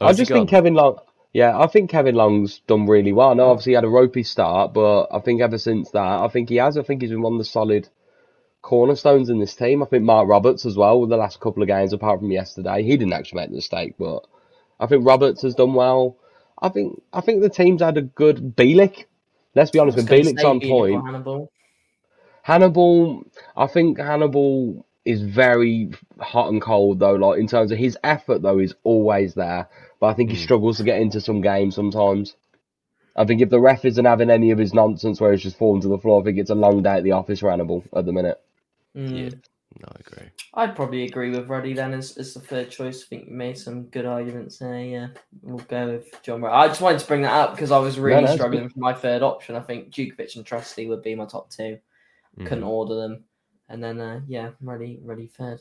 Oh, 0.00 0.06
I 0.06 0.08
has 0.08 0.18
he 0.18 0.22
just 0.22 0.32
think? 0.32 0.48
Kevin 0.48 0.74
Long, 0.74 0.98
yeah, 1.32 1.58
I 1.58 1.66
think 1.66 1.90
Kevin 1.90 2.14
Long's 2.14 2.60
done 2.66 2.86
really 2.86 3.12
well. 3.12 3.38
Oh. 3.40 3.50
obviously 3.50 3.72
he 3.72 3.74
had 3.74 3.84
a 3.84 3.88
ropey 3.88 4.22
start, 4.22 4.74
but 4.74 5.08
I 5.10 5.20
think 5.20 5.40
ever 5.40 5.58
since 5.58 5.90
that, 5.92 6.20
I 6.20 6.28
think 6.28 6.48
he 6.48 6.56
has. 6.56 6.76
I 6.76 6.82
think 6.82 7.00
he's 7.00 7.10
been 7.10 7.22
one 7.22 7.34
of 7.34 7.38
the 7.38 7.44
solid 7.44 7.88
cornerstones 8.60 9.30
in 9.30 9.38
this 9.38 9.54
team. 9.54 9.82
I 9.82 9.86
think 9.86 10.04
Marc 10.04 10.28
Roberts 10.28 10.66
as 10.66 10.76
well 10.76 11.00
with 11.00 11.10
the 11.10 11.16
last 11.16 11.40
couple 11.40 11.62
of 11.62 11.68
games, 11.68 11.92
apart 11.92 12.20
from 12.20 12.30
yesterday. 12.30 12.82
He 12.82 12.96
didn't 12.96 13.14
actually 13.14 13.40
make 13.40 13.50
the 13.50 13.56
mistake, 13.56 13.94
but 13.98 14.26
I 14.78 14.86
think 14.86 15.06
Roberts 15.06 15.42
has 15.42 15.54
done 15.54 15.74
well. 15.74 16.16
I 16.60 16.68
think 16.68 17.00
I 17.12 17.20
think 17.20 17.40
the 17.40 17.48
team's 17.48 17.82
had 17.82 17.96
a 17.96 18.02
good 18.02 18.54
Bielik. 18.56 19.06
Let's 19.54 19.70
be 19.70 19.78
honest, 19.78 19.96
was 19.96 20.06
Bielik's 20.06 20.44
on 20.44 20.60
Bielik 20.60 20.68
point, 20.68 21.04
Hannibal. 21.04 21.52
Hannibal, 22.42 23.24
I 23.56 23.66
think 23.66 23.98
Hannibal 23.98 24.86
is 25.04 25.22
very 25.22 25.90
hot 26.20 26.52
and 26.52 26.62
cold 26.62 27.00
though. 27.00 27.14
Like 27.14 27.40
in 27.40 27.48
terms 27.48 27.72
of 27.72 27.78
his 27.78 27.98
effort 28.04 28.42
though, 28.42 28.58
is 28.58 28.74
always 28.84 29.34
there. 29.34 29.68
But 30.02 30.08
I 30.08 30.14
think 30.14 30.30
he 30.30 30.36
struggles 30.36 30.78
to 30.78 30.82
get 30.82 31.00
into 31.00 31.20
some 31.20 31.42
games 31.42 31.76
sometimes. 31.76 32.34
I 33.14 33.24
think 33.24 33.40
if 33.40 33.50
the 33.50 33.60
ref 33.60 33.84
isn't 33.84 34.04
having 34.04 34.30
any 34.30 34.50
of 34.50 34.58
his 34.58 34.74
nonsense 34.74 35.20
where 35.20 35.30
he's 35.30 35.44
just 35.44 35.56
falling 35.56 35.80
to 35.82 35.86
the 35.86 35.96
floor, 35.96 36.20
I 36.20 36.24
think 36.24 36.38
it's 36.38 36.50
a 36.50 36.56
long 36.56 36.82
day 36.82 36.96
at 36.96 37.04
the 37.04 37.12
office 37.12 37.38
for 37.38 37.50
Hannibal 37.50 37.84
at 37.94 38.04
the 38.04 38.12
minute. 38.12 38.40
Mm. 38.96 39.16
Yeah, 39.16 39.30
no, 39.80 39.86
I 39.86 40.00
agree. 40.00 40.28
I'd 40.54 40.74
probably 40.74 41.04
agree 41.04 41.30
with 41.30 41.48
Ruddy 41.48 41.72
then 41.72 41.94
as, 41.94 42.16
as 42.16 42.34
the 42.34 42.40
third 42.40 42.68
choice. 42.72 43.04
I 43.04 43.06
think 43.06 43.28
you 43.28 43.32
made 43.36 43.56
some 43.56 43.84
good 43.84 44.04
arguments 44.04 44.58
there. 44.58 44.80
Yeah, 44.80 45.06
we'll 45.40 45.58
go 45.58 45.92
with 45.92 46.20
John 46.24 46.42
Ruddy. 46.42 46.52
I 46.52 46.66
just 46.66 46.80
wanted 46.80 46.98
to 46.98 47.06
bring 47.06 47.22
that 47.22 47.32
up 47.32 47.52
because 47.52 47.70
I 47.70 47.78
was 47.78 48.00
really 48.00 48.22
no, 48.22 48.24
it's 48.24 48.32
struggling 48.32 48.70
for 48.70 48.80
my 48.80 48.94
third 48.94 49.22
option. 49.22 49.54
I 49.54 49.60
think 49.60 49.90
Jutkiewicz 49.90 50.34
and 50.34 50.44
Trusty 50.44 50.88
would 50.88 51.04
be 51.04 51.14
my 51.14 51.26
top 51.26 51.48
two. 51.48 51.78
Couldn't 52.38 52.64
Mhm. 52.64 52.68
order 52.68 52.96
them. 52.96 53.22
And 53.68 53.80
then, 53.80 54.00
uh, 54.00 54.22
yeah, 54.26 54.50
Ruddy, 54.60 54.98
Ruddy 55.00 55.28
third. 55.28 55.60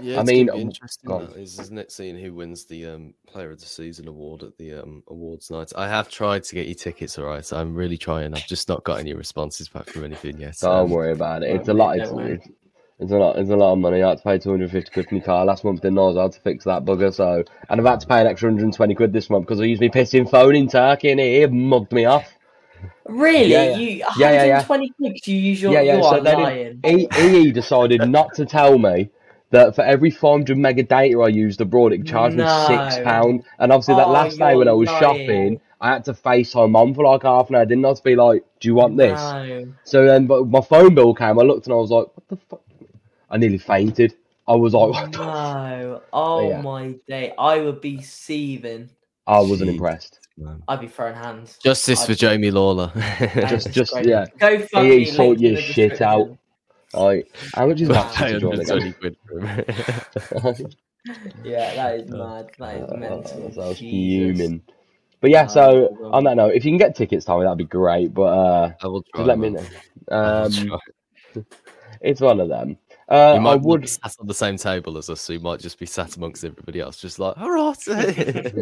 Yeah, 0.00 0.20
I 0.20 0.22
mean, 0.24 0.46
gonna 0.46 0.58
be 0.58 0.62
um, 0.62 0.68
interesting, 0.68 1.08
go 1.08 1.18
is, 1.36 1.58
isn't 1.58 1.78
it? 1.78 1.92
Seeing 1.92 2.18
who 2.18 2.34
wins 2.34 2.64
the 2.64 2.86
um, 2.86 3.14
Player 3.26 3.50
of 3.50 3.60
the 3.60 3.66
Season 3.66 4.08
award 4.08 4.42
at 4.42 4.56
the 4.58 4.74
um, 4.74 5.02
awards 5.08 5.50
night. 5.50 5.72
I 5.76 5.88
have 5.88 6.08
tried 6.08 6.44
to 6.44 6.54
get 6.54 6.66
you 6.66 6.74
tickets, 6.74 7.18
all 7.18 7.26
right. 7.26 7.44
So 7.44 7.56
I'm 7.56 7.74
really 7.74 7.96
trying. 7.98 8.34
I've 8.34 8.46
just 8.46 8.68
not 8.68 8.84
got 8.84 9.00
any 9.00 9.14
responses 9.14 9.68
back 9.68 9.86
from 9.86 10.04
anything 10.04 10.38
yet. 10.38 10.56
Don't 10.60 10.84
um, 10.86 10.90
worry 10.90 11.12
about 11.12 11.42
it. 11.42 11.50
It's 11.54 11.68
a 11.68 11.74
lot. 11.74 11.98
It's, 11.98 12.10
it's, 12.10 12.48
it's 12.98 13.12
a 13.12 13.16
lot. 13.16 13.38
It's 13.38 13.50
a 13.50 13.56
lot 13.56 13.72
of 13.72 13.78
money. 13.78 14.02
I 14.02 14.10
had 14.10 14.18
to 14.18 14.24
pay 14.24 14.38
250 14.38 14.90
quid 14.90 15.08
for 15.08 15.14
my 15.14 15.20
car 15.20 15.44
last 15.44 15.64
month. 15.64 15.82
Didn't 15.82 15.94
know 15.94 16.04
I 16.04 16.12
was 16.12 16.16
had 16.16 16.32
to 16.32 16.40
fix 16.40 16.64
that 16.64 16.84
bugger. 16.84 17.12
So, 17.12 17.44
and 17.68 17.80
I've 17.80 17.86
had 17.86 18.00
to 18.00 18.06
pay 18.06 18.20
an 18.20 18.26
extra 18.26 18.48
120 18.48 18.94
quid 18.94 19.12
this 19.12 19.30
month 19.30 19.46
because 19.46 19.60
I 19.60 19.64
used 19.64 19.80
my 19.82 19.88
pissing 19.88 20.28
phone 20.30 20.54
in 20.56 20.68
Turkey 20.68 21.10
and 21.10 21.20
it 21.20 21.50
mugged 21.52 21.92
me 21.92 22.04
off. 22.04 22.32
Really? 23.06 23.46
Yeah, 23.46 23.64
yeah. 23.64 23.76
You 23.76 23.88
Yeah, 24.16 24.32
yeah, 24.32 24.44
yeah. 24.44 24.62
120 24.62 24.90
clicks? 24.98 25.28
You 25.28 25.36
use 25.36 25.62
your 25.62 25.72
yeah, 25.72 25.80
yeah. 25.80 25.96
you 25.96 26.02
So 26.02 26.08
are 26.16 26.20
then 26.20 26.40
lying. 26.40 26.80
it, 26.82 27.18
EE 27.18 27.52
decided 27.52 28.02
not 28.02 28.34
to 28.34 28.46
tell 28.46 28.78
me 28.78 29.10
that 29.54 29.74
for 29.74 29.82
every 29.82 30.10
400 30.10 30.56
mega 30.58 30.82
data 30.82 31.20
I 31.20 31.28
used 31.28 31.60
abroad, 31.60 31.92
it 31.92 32.04
charged 32.06 32.36
me 32.36 32.44
six 32.66 32.98
pound. 33.02 33.42
And 33.58 33.72
obviously, 33.72 33.94
that 33.96 34.06
Oh, 34.08 34.12
last 34.12 34.38
day 34.38 34.54
when 34.54 34.68
I 34.68 34.72
was 34.72 34.88
lying. 34.88 35.00
shopping, 35.02 35.60
I 35.80 35.92
had 35.92 36.04
to 36.06 36.12
FaceTime 36.12 36.70
mom 36.70 36.94
for 36.94 37.04
like 37.04 37.22
half 37.22 37.48
an 37.48 37.56
hour. 37.56 37.62
I 37.62 37.64
didn't 37.64 37.84
have 37.84 37.96
to 37.96 38.02
be 38.02 38.16
like, 38.16 38.44
"Do 38.60 38.68
you 38.68 38.74
want 38.74 38.96
this?" 38.96 39.18
No. 39.20 39.66
So 39.84 40.04
then, 40.06 40.26
but 40.26 40.46
my 40.46 40.60
phone 40.60 40.94
bill 40.94 41.14
came. 41.14 41.38
I 41.38 41.42
looked 41.42 41.66
and 41.66 41.72
I 41.74 41.76
was 41.76 41.90
like, 41.90 42.06
"What 42.14 42.28
the 42.28 42.36
fuck?" 42.36 42.60
I 43.30 43.36
nearly 43.38 43.58
fainted. 43.58 44.14
I 44.46 44.54
was 44.56 44.74
like, 44.74 44.90
what 44.90 45.12
the 45.12 45.18
No. 45.18 46.02
Oh 46.12 46.48
Yeah. 46.50 46.60
my 46.60 46.94
day. 47.08 47.32
I 47.38 47.60
would 47.60 47.80
be 47.80 48.02
seething. 48.02 48.90
I 49.26 49.40
wasn't 49.40 49.70
Jeez. 49.70 49.74
impressed. 49.74 50.20
man. 50.36 50.62
I'd 50.68 50.80
be 50.80 50.88
throwing 50.88 51.14
hands. 51.14 51.56
Justice 51.62 52.02
I- 52.02 52.06
for 52.08 52.14
Jamie 52.14 52.50
Lawler. 52.50 52.92
Just- 53.48 53.70
just- 53.72 53.94
yeah. 54.04 54.26
Go 54.38 54.58
fund 54.60 54.86
EE 54.86 54.96
me. 54.98 55.04
sort 55.06 55.38
link 55.38 55.40
your 55.40 55.56
shit 55.56 56.02
out. 56.02 56.36
Description. 56.94 57.04
Like, 57.04 57.30
how 57.54 57.66
much 57.66 57.80
is 57.80 57.88
that 57.92 58.12
to 58.28 58.40
join 58.40 58.58
120 58.58 58.60
again? 58.60 58.94
quid 58.94 59.16
for 59.28 59.40
him. 59.40 59.64
Yeah, 61.44 61.74
that 61.74 62.00
is 62.00 62.10
Uh, 62.10 62.16
mad. 62.16 62.50
That 62.58 62.76
is 62.76 62.90
I 62.90 62.94
mental. 62.96 63.46
was, 63.46 63.58
I 63.58 63.66
was 63.66 63.78
Jesus. 63.78 64.38
fuming. 64.38 64.62
But 65.20 65.30
yeah, 65.30 65.46
so 65.46 65.88
Um, 66.02 66.14
on 66.14 66.24
that 66.24 66.36
note, 66.36 66.54
if 66.54 66.64
you 66.64 66.70
can 66.70 66.78
get 66.78 66.96
tickets, 66.96 67.24
Tommy, 67.24 67.44
that'd 67.44 67.58
be 67.58 67.64
great. 67.64 68.14
But 68.14 68.22
uh, 68.22 68.72
I 68.82 68.86
will 68.86 69.02
try. 69.14 69.20
just 69.20 69.28
let 69.28 69.38
me 69.38 69.50
know. 69.50 69.66
Um, 70.10 70.80
it's 72.00 72.20
one 72.20 72.40
of 72.40 72.48
them. 72.48 72.78
Uh, 73.08 73.34
you 73.34 73.40
I 73.40 73.42
might 73.42 73.60
would. 73.62 73.82
be 73.82 73.86
sat 73.86 74.14
on 74.18 74.26
the 74.26 74.34
same 74.34 74.56
table 74.56 74.96
as 74.98 75.10
us, 75.10 75.20
so 75.20 75.32
you 75.34 75.40
might 75.40 75.60
just 75.60 75.78
be 75.78 75.86
sat 75.86 76.16
amongst 76.16 76.44
everybody 76.44 76.80
else, 76.80 76.98
just 77.00 77.18
like, 77.18 77.36
all 77.38 77.50
right. 77.50 78.52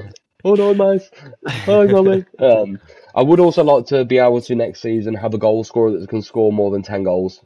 Hold 0.42 0.60
on, 0.60 0.76
mate. 0.76 1.08
Hi, 1.46 1.86
Tommy. 1.86 2.24
Um, 2.40 2.80
I 3.14 3.22
would 3.22 3.38
also 3.40 3.62
like 3.62 3.86
to 3.86 4.04
be 4.04 4.18
able 4.18 4.40
to 4.40 4.54
next 4.56 4.80
season 4.80 5.14
have 5.14 5.34
a 5.34 5.38
goal 5.38 5.62
scorer 5.62 5.92
that 5.98 6.08
can 6.08 6.22
score 6.22 6.52
more 6.52 6.70
than 6.72 6.82
ten 6.82 7.04
goals, 7.04 7.40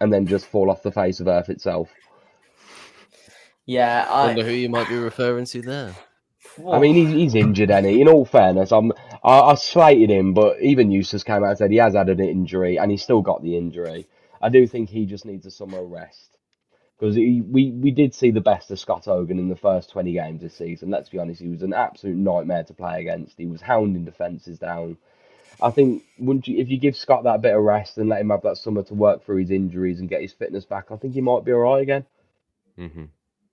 and 0.00 0.12
then 0.12 0.26
just 0.26 0.46
fall 0.46 0.70
off 0.70 0.82
the 0.82 0.92
face 0.92 1.20
of 1.20 1.28
earth 1.28 1.48
itself. 1.50 1.90
Yeah, 3.66 4.06
I 4.10 4.18
I. 4.22 4.26
wonder 4.26 4.44
who 4.44 4.52
you 4.52 4.68
might 4.68 4.88
be 4.88 4.96
referring 4.96 5.46
to 5.46 5.62
there. 5.62 5.96
I 6.70 6.78
mean, 6.78 6.94
he's, 6.94 7.10
he's 7.10 7.34
injured, 7.34 7.70
and 7.70 7.86
in 7.86 8.08
all 8.08 8.24
fairness, 8.24 8.72
I'm 8.72 8.92
I, 9.24 9.40
I 9.40 9.54
slated 9.56 10.10
him, 10.10 10.34
but 10.34 10.60
even 10.62 10.90
Eustace 10.90 11.24
came 11.24 11.44
out 11.44 11.50
and 11.50 11.58
said 11.58 11.70
he 11.70 11.78
has 11.78 11.94
had 11.94 12.08
an 12.08 12.20
injury, 12.20 12.78
and 12.78 12.90
he's 12.90 13.02
still 13.02 13.22
got 13.22 13.42
the 13.42 13.56
injury. 13.56 14.08
I 14.42 14.48
do 14.50 14.66
think 14.66 14.90
he 14.90 15.06
just 15.06 15.26
needs 15.26 15.46
a 15.46 15.50
summer 15.50 15.84
rest 15.84 16.38
because 16.98 17.16
we 17.16 17.42
we 17.72 17.90
did 17.90 18.14
see 18.14 18.30
the 18.30 18.40
best 18.40 18.70
of 18.70 18.80
Scott 18.80 19.06
Hogan 19.06 19.38
in 19.38 19.48
the 19.48 19.56
first 19.56 19.90
twenty 19.90 20.12
games 20.12 20.42
this 20.42 20.56
season. 20.56 20.90
Let's 20.90 21.10
be 21.10 21.18
honest, 21.18 21.40
he 21.42 21.48
was 21.48 21.62
an 21.62 21.74
absolute 21.74 22.16
nightmare 22.16 22.64
to 22.64 22.74
play 22.74 23.00
against. 23.00 23.38
He 23.38 23.46
was 23.46 23.62
hounding 23.62 24.04
defenses 24.04 24.58
down. 24.58 24.98
I 25.62 25.70
think 25.70 26.04
wouldn't 26.18 26.48
you, 26.48 26.58
if 26.58 26.68
you 26.68 26.78
give 26.78 26.96
Scott 26.96 27.24
that 27.24 27.42
bit 27.42 27.54
of 27.54 27.62
rest 27.62 27.98
and 27.98 28.08
let 28.08 28.20
him 28.20 28.30
have 28.30 28.42
that 28.42 28.58
summer 28.58 28.82
to 28.84 28.94
work 28.94 29.24
through 29.24 29.38
his 29.38 29.50
injuries 29.50 30.00
and 30.00 30.08
get 30.08 30.22
his 30.22 30.32
fitness 30.32 30.64
back, 30.64 30.86
I 30.90 30.96
think 30.96 31.14
he 31.14 31.20
might 31.20 31.44
be 31.44 31.52
alright 31.52 31.82
again. 31.82 32.06
hmm 32.76 33.04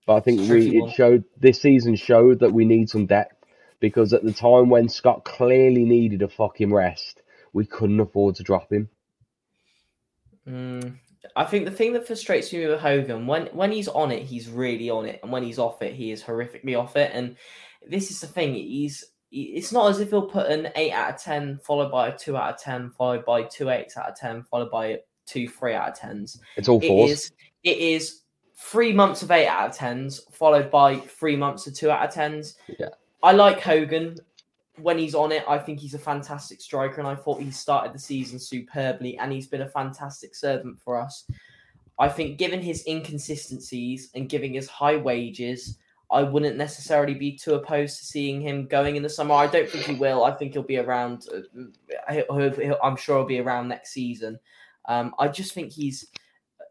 But 0.06 0.16
I 0.16 0.20
think 0.22 0.40
It's 0.40 0.46
a 0.46 0.48
tricky 0.48 0.72
we 0.72 0.80
it 0.80 0.90
showed 0.92 1.24
this 1.40 1.62
season 1.62 1.96
showed 1.96 2.40
that 2.40 2.54
we 2.54 2.66
need 2.66 2.90
some 2.90 3.06
depth 3.06 3.46
because 3.80 4.14
at 4.14 4.24
the 4.24 4.34
time 4.34 4.70
when 4.70 4.90
Scott 4.90 5.24
clearly 5.26 5.86
needed 5.86 6.22
a 6.22 6.28
fucking 6.28 6.74
rest, 6.74 7.22
we 7.54 7.66
couldn't 7.66 8.00
afford 8.00 8.36
to 8.36 8.44
drop 8.44 8.72
him. 8.72 8.90
Mm, 10.48 10.98
I 11.36 11.46
think 11.46 11.66
the 11.66 11.72
thing 11.72 11.94
that 11.94 12.08
frustrates 12.08 12.54
me 12.54 12.66
with 12.66 12.80
Hogan 12.80 13.28
when 13.28 13.48
when 13.48 13.72
he's 13.72 13.88
on 13.90 14.12
it, 14.12 14.24
he's 14.24 14.50
really 14.50 14.90
on 14.90 15.06
it, 15.06 15.20
and 15.24 15.32
when 15.32 15.44
he's 15.44 15.60
off 15.60 15.82
it, 15.82 15.94
he 15.94 16.12
is 16.12 16.24
horrifically 16.24 16.78
off 16.78 16.96
it. 16.96 17.12
And 17.14 17.36
this 17.88 18.12
is 18.12 18.22
the 18.22 18.28
thing: 18.28 18.54
he's 18.54 19.04
he- 19.04 19.08
it's 19.32 19.72
not 19.72 19.90
as 19.90 20.00
if 20.00 20.10
he'll 20.10 20.22
put 20.28 20.48
an 20.50 20.70
eight 20.76 20.92
out 20.94 21.16
of 21.16 21.22
ten, 21.22 21.58
followed 21.64 21.92
by 21.92 22.10
a 22.10 22.18
two 22.18 22.38
out 22.38 22.54
of 22.56 22.60
ten, 22.62 22.90
followed 22.92 23.26
by 23.26 23.44
two 23.44 23.70
eights 23.70 23.98
out 23.98 24.10
of 24.10 24.16
ten, 24.16 24.44
followed 24.44 24.72
by 24.72 25.00
two 25.26 25.48
three 25.48 25.74
out 25.74 25.90
of 25.90 25.96
tens. 26.00 26.40
It's 26.56 26.70
all 26.70 26.80
It 26.82 26.88
fours. 26.88 27.12
is 27.12 27.32
it 27.64 27.78
is 27.78 28.22
three 28.56 28.94
months 28.94 29.22
of 29.22 29.32
eight 29.32 29.48
out 29.48 29.70
of 29.70 29.76
tens, 29.76 30.22
followed 30.32 30.72
by 30.72 30.98
three 30.98 31.36
months 31.36 31.68
of 31.68 31.74
two 31.74 31.92
out 31.92 32.08
of 32.08 32.14
tens. 32.14 32.56
Yeah. 32.80 32.90
I 33.22 33.34
like 33.34 33.60
Hogan 33.60 34.16
when 34.80 34.98
he's 34.98 35.16
on 35.16 35.32
it. 35.32 35.44
I 35.48 35.58
think 35.58 35.80
he's 35.80 35.94
a 35.96 36.00
fantastic 36.00 36.62
striker, 36.62 37.00
and 37.00 37.08
I 37.08 37.16
thought 37.16 37.42
he 37.42 37.52
started 37.52 37.94
the 37.94 38.00
season 38.00 38.40
superbly, 38.40 39.18
and 39.18 39.32
he's 39.32 39.48
been 39.48 39.62
a 39.62 39.70
fantastic 39.70 40.36
servant 40.36 40.80
for 40.80 41.00
us. 41.02 41.26
I 42.00 42.08
think, 42.10 42.38
given 42.38 42.62
his 42.62 42.86
inconsistencies 42.88 44.10
and 44.16 44.30
giving 44.30 44.54
his 44.54 44.68
high 44.70 44.96
wages, 44.98 45.78
I 46.10 46.24
wouldn't 46.24 46.56
necessarily 46.56 47.14
be 47.14 47.38
too 47.38 47.56
opposed 47.56 48.00
to 48.00 48.06
seeing 48.06 48.40
him 48.40 48.66
going 48.68 48.96
in 48.96 49.04
the 49.04 49.10
summer. 49.10 49.36
I 49.36 49.48
don't 49.48 49.70
think 49.70 49.86
he 49.86 49.96
will. 49.96 50.24
I 50.24 50.32
think 50.32 50.54
he'll 50.54 50.64
be 50.64 50.78
around. 50.78 51.28
uh, 52.08 52.76
I'm 52.82 52.96
sure 52.96 53.18
he'll 53.18 53.26
be 53.26 53.40
around 53.40 53.68
next 53.68 53.92
season. 53.92 54.40
Um, 54.86 55.14
I 55.20 55.28
just 55.28 55.54
think 55.54 55.72
he's 55.72 56.08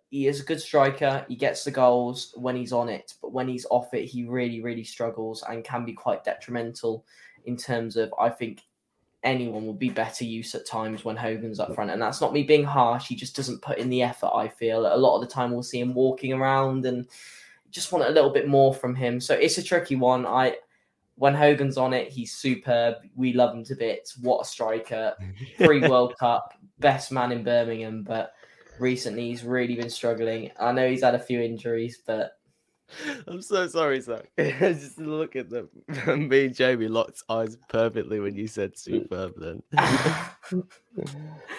he 0.08 0.26
is 0.26 0.40
a 0.40 0.44
good 0.44 0.60
striker. 0.60 1.26
He 1.28 1.36
gets 1.36 1.64
the 1.64 1.70
goals 1.70 2.32
when 2.36 2.56
he's 2.56 2.72
on 2.72 2.88
it, 2.88 3.14
but 3.20 3.32
when 3.32 3.48
he's 3.48 3.66
off 3.70 3.92
it, 3.92 4.04
he 4.04 4.24
really, 4.24 4.62
really 4.62 4.84
struggles 4.84 5.44
and 5.48 5.64
can 5.64 5.84
be 5.84 5.92
quite 5.92 6.24
detrimental 6.24 7.04
in 7.44 7.56
terms 7.56 7.96
of. 7.96 8.14
I 8.18 8.30
think 8.30 8.62
anyone 9.22 9.66
would 9.66 9.78
be 9.78 9.90
better 9.90 10.24
use 10.24 10.54
at 10.54 10.66
times 10.66 11.04
when 11.04 11.16
Hogan's 11.16 11.60
up 11.60 11.74
front, 11.74 11.90
and 11.90 12.00
that's 12.00 12.22
not 12.22 12.32
me 12.32 12.44
being 12.44 12.64
harsh. 12.64 13.08
He 13.08 13.16
just 13.16 13.36
doesn't 13.36 13.60
put 13.60 13.78
in 13.78 13.90
the 13.90 14.02
effort. 14.02 14.30
I 14.34 14.48
feel 14.48 14.86
a 14.86 14.96
lot 14.96 15.16
of 15.16 15.20
the 15.20 15.34
time 15.34 15.50
we'll 15.50 15.62
see 15.62 15.80
him 15.80 15.92
walking 15.92 16.32
around 16.32 16.86
and 16.86 17.06
just 17.76 17.92
want 17.92 18.06
a 18.06 18.10
little 18.10 18.30
bit 18.30 18.48
more 18.48 18.72
from 18.74 18.94
him. 18.94 19.20
So 19.20 19.34
it's 19.34 19.58
a 19.58 19.62
tricky 19.62 19.96
one. 19.96 20.26
I 20.26 20.56
when 21.16 21.34
Hogan's 21.34 21.76
on 21.78 21.92
it, 21.92 22.08
he's 22.08 22.32
superb. 22.34 22.94
We 23.14 23.32
love 23.34 23.54
him 23.54 23.64
to 23.64 23.74
bits. 23.74 24.18
What 24.18 24.40
a 24.40 24.44
striker! 24.48 25.14
Pre 25.58 25.80
World 25.88 26.14
Cup, 26.18 26.54
best 26.78 27.12
man 27.12 27.32
in 27.32 27.44
Birmingham, 27.44 28.02
but 28.02 28.32
recently 28.80 29.28
he's 29.28 29.44
really 29.44 29.76
been 29.76 29.90
struggling. 29.90 30.50
I 30.58 30.72
know 30.72 30.88
he's 30.88 31.02
had 31.02 31.14
a 31.14 31.18
few 31.18 31.40
injuries, 31.42 32.00
but 32.06 32.32
I'm 33.26 33.42
so 33.42 33.66
sorry, 33.66 34.00
Zach. 34.00 34.30
Just 34.38 34.98
look 34.98 35.36
at 35.36 35.50
them. 35.50 35.68
Me 36.28 36.46
and 36.46 36.54
Jamie 36.54 36.88
locked 36.88 37.22
eyes 37.28 37.56
perfectly 37.68 38.20
when 38.20 38.34
you 38.36 38.46
said 38.46 38.78
superb. 38.78 39.34
Then 39.36 39.62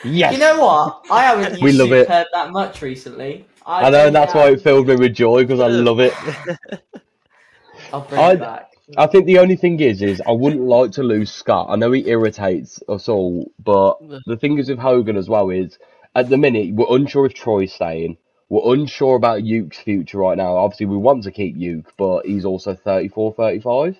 Yes. 0.03 0.33
you 0.33 0.39
know 0.39 0.59
what? 0.63 1.05
I 1.11 1.23
haven't 1.23 1.51
used 1.51 1.63
We 1.63 1.71
love 1.73 1.91
it. 1.91 2.07
that 2.07 2.51
much 2.51 2.81
recently. 2.81 3.45
I 3.67 3.89
know, 3.89 4.07
and 4.07 4.15
that's 4.15 4.33
why 4.33 4.49
it 4.49 4.61
filled 4.61 4.87
me 4.87 4.95
with 4.95 5.13
joy 5.13 5.43
because 5.43 5.59
I 5.59 5.67
love 5.67 5.99
it. 5.99 6.13
I'll 7.93 8.01
bring 8.01 8.21
I- 8.21 8.31
it 8.33 8.39
back. 8.39 8.63
I 8.95 9.05
think 9.05 9.25
the 9.25 9.39
only 9.39 9.57
thing 9.57 9.81
is, 9.81 10.01
is 10.01 10.21
I 10.25 10.31
wouldn't 10.31 10.61
like 10.61 10.91
to 10.91 11.03
lose 11.03 11.29
Scott. 11.29 11.67
I 11.69 11.75
know 11.75 11.91
he 11.91 12.07
irritates 12.07 12.81
us 12.87 13.09
all, 13.09 13.51
but 13.59 13.97
the 14.25 14.37
thing 14.37 14.57
is 14.59 14.69
with 14.69 14.79
Hogan 14.79 15.17
as 15.17 15.27
well 15.27 15.49
is, 15.49 15.77
at 16.15 16.29
the 16.29 16.37
minute 16.37 16.73
we're 16.73 16.95
unsure 16.95 17.25
if 17.25 17.33
Troy's 17.33 17.73
staying. 17.73 18.17
We're 18.47 18.73
unsure 18.73 19.17
about 19.17 19.43
Uke's 19.43 19.79
future 19.79 20.19
right 20.19 20.37
now. 20.37 20.55
Obviously, 20.55 20.85
we 20.85 20.95
want 20.95 21.23
to 21.23 21.31
keep 21.31 21.57
Uke, 21.57 21.91
but 21.97 22.25
he's 22.25 22.45
also 22.45 22.75
34, 22.75 23.33
35. 23.33 23.97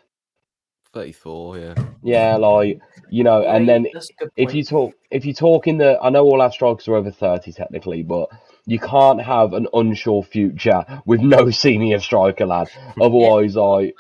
34, 0.94 1.58
yeah. 1.58 1.74
Yeah, 2.02 2.38
like 2.38 2.80
you 3.10 3.26
know, 3.26 3.42
Yeah, 3.42 3.56
and 3.56 3.68
then 3.68 3.88
that's 3.94 4.10
a 4.10 4.14
good 4.14 4.32
if 4.38 4.54
you 4.54 4.64
talk 4.64 4.94
if 5.12 5.26
you 5.26 5.34
talk 5.34 5.68
in 5.68 5.78
the 5.78 6.00
I 6.02 6.10
know 6.10 6.24
all 6.24 6.42
our 6.42 6.52
strikers 6.52 6.88
are 6.88 6.96
over 6.96 7.12
30 7.12 7.52
technically, 7.52 8.04
but 8.04 8.30
you 8.68 8.80
can't 8.80 9.22
have 9.22 9.54
an 9.54 9.66
unsure 9.74 10.22
future 10.22 10.86
with 11.06 11.22
no 11.22 11.50
senior 11.64 12.00
striker 12.00 12.46
lad. 12.46 12.70
Otherwise, 13.02 13.58
I 13.58 13.94